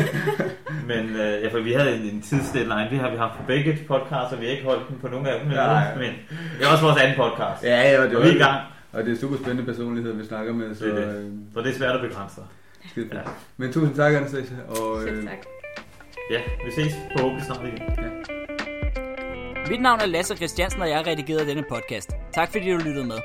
Men 0.87 1.15
øh, 1.15 1.41
ja, 1.43 1.47
for 1.53 1.59
vi 1.59 1.73
havde 1.73 1.95
en, 1.95 2.01
en 2.01 2.21
tidsdeadline, 2.21 2.87
det 2.91 2.99
har 2.99 3.09
vi 3.11 3.17
haft 3.17 3.33
på 3.37 3.43
begge 3.47 3.79
podcasts, 3.87 4.33
og 4.33 4.39
vi 4.41 4.45
har 4.45 4.51
ikke 4.51 4.63
holdt 4.65 4.89
den 4.89 4.97
på 5.01 5.07
nogen 5.07 5.27
af 5.27 5.39
dem. 5.39 5.49
Nej. 5.49 5.95
Men 5.95 6.11
det 6.59 6.65
er 6.67 6.71
også 6.71 6.83
vores 6.83 7.01
anden 7.01 7.15
podcast. 7.17 7.63
Ja, 7.63 7.91
ja, 7.91 8.03
det 8.03 8.15
Og 8.17 8.23
vi 8.23 8.29
er 8.29 8.35
i 8.35 8.37
gang, 8.37 8.59
og 8.93 9.03
det 9.05 9.11
er 9.13 9.17
super 9.17 9.37
spændende 9.37 9.63
personligheder, 9.71 10.15
vi 10.15 10.25
snakker 10.25 10.53
med, 10.53 10.75
så 10.75 10.85
Det 10.85 10.93
er 10.93 11.05
det. 11.11 11.15
øh, 11.15 11.25
for 11.53 11.61
det 11.61 11.69
er 11.73 11.77
svært 11.77 11.95
at 11.95 12.01
begrænse 12.01 12.35
sig. 12.35 12.43
skide. 12.91 13.09
Ja. 13.13 13.19
Men 13.57 13.73
tusind 13.73 13.95
tak, 13.95 14.13
Anastasia, 14.13 14.57
og 14.69 15.01
Selv 15.03 15.17
øh, 15.17 15.23
tak. 15.23 15.37
Ja, 16.31 16.39
vi 16.65 16.71
ses 16.83 16.93
forhåbentlig 17.17 17.45
snart 17.45 17.59
igen. 17.65 17.81
Mit 19.69 19.81
navn 19.81 19.99
er 20.01 20.05
Lasse 20.05 20.35
Christiansen, 20.35 20.81
og 20.81 20.89
jeg 20.89 20.97
har 20.97 21.07
redigeret 21.07 21.47
denne 21.47 21.63
podcast. 21.69 22.11
Tak 22.33 22.51
fordi 22.51 22.71
du 22.71 22.77
lyttede 22.77 23.07
med. 23.07 23.17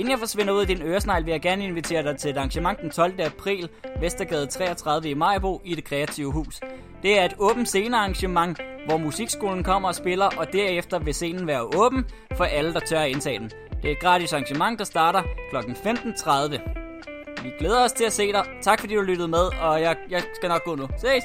Inden 0.00 0.10
jeg 0.10 0.18
forsvinder 0.18 0.52
ud 0.52 0.60
af 0.60 0.66
din 0.66 0.82
øresnegl, 0.82 1.24
vil 1.24 1.30
jeg 1.30 1.40
gerne 1.40 1.64
invitere 1.64 2.02
dig 2.02 2.16
til 2.18 2.30
et 2.30 2.36
arrangement 2.36 2.80
den 2.80 2.90
12. 2.90 3.20
april, 3.20 3.68
Vestergade 4.00 4.46
33 4.46 5.10
i 5.10 5.14
Majbo 5.14 5.60
i 5.64 5.74
det 5.74 5.84
Kreative 5.84 6.32
Hus. 6.32 6.60
Det 7.02 7.18
er 7.18 7.24
et 7.24 7.34
åbent 7.38 7.68
scenearrangement, 7.68 8.60
hvor 8.86 8.96
musikskolen 8.96 9.64
kommer 9.64 9.88
og 9.88 9.94
spiller, 9.94 10.28
og 10.36 10.52
derefter 10.52 10.98
vil 10.98 11.14
scenen 11.14 11.46
være 11.46 11.62
åben 11.62 12.04
for 12.36 12.44
alle, 12.44 12.74
der 12.74 12.80
tør 12.80 13.00
at 13.00 13.10
indtage 13.10 13.38
den. 13.38 13.50
Det 13.82 13.88
er 13.88 13.92
et 13.92 14.00
gratis 14.00 14.32
arrangement, 14.32 14.78
der 14.78 14.84
starter 14.84 15.22
kl. 15.50 15.56
15.30. 15.56 17.42
Vi 17.42 17.50
glæder 17.58 17.84
os 17.84 17.92
til 17.92 18.04
at 18.04 18.12
se 18.12 18.32
dig. 18.32 18.44
Tak 18.62 18.80
fordi 18.80 18.94
du 18.94 19.00
lyttede 19.00 19.28
med, 19.28 19.60
og 19.60 19.80
jeg, 19.80 19.96
jeg 20.10 20.22
skal 20.34 20.48
nok 20.48 20.64
gå 20.64 20.74
nu. 20.74 20.88
Ses! 20.98 21.24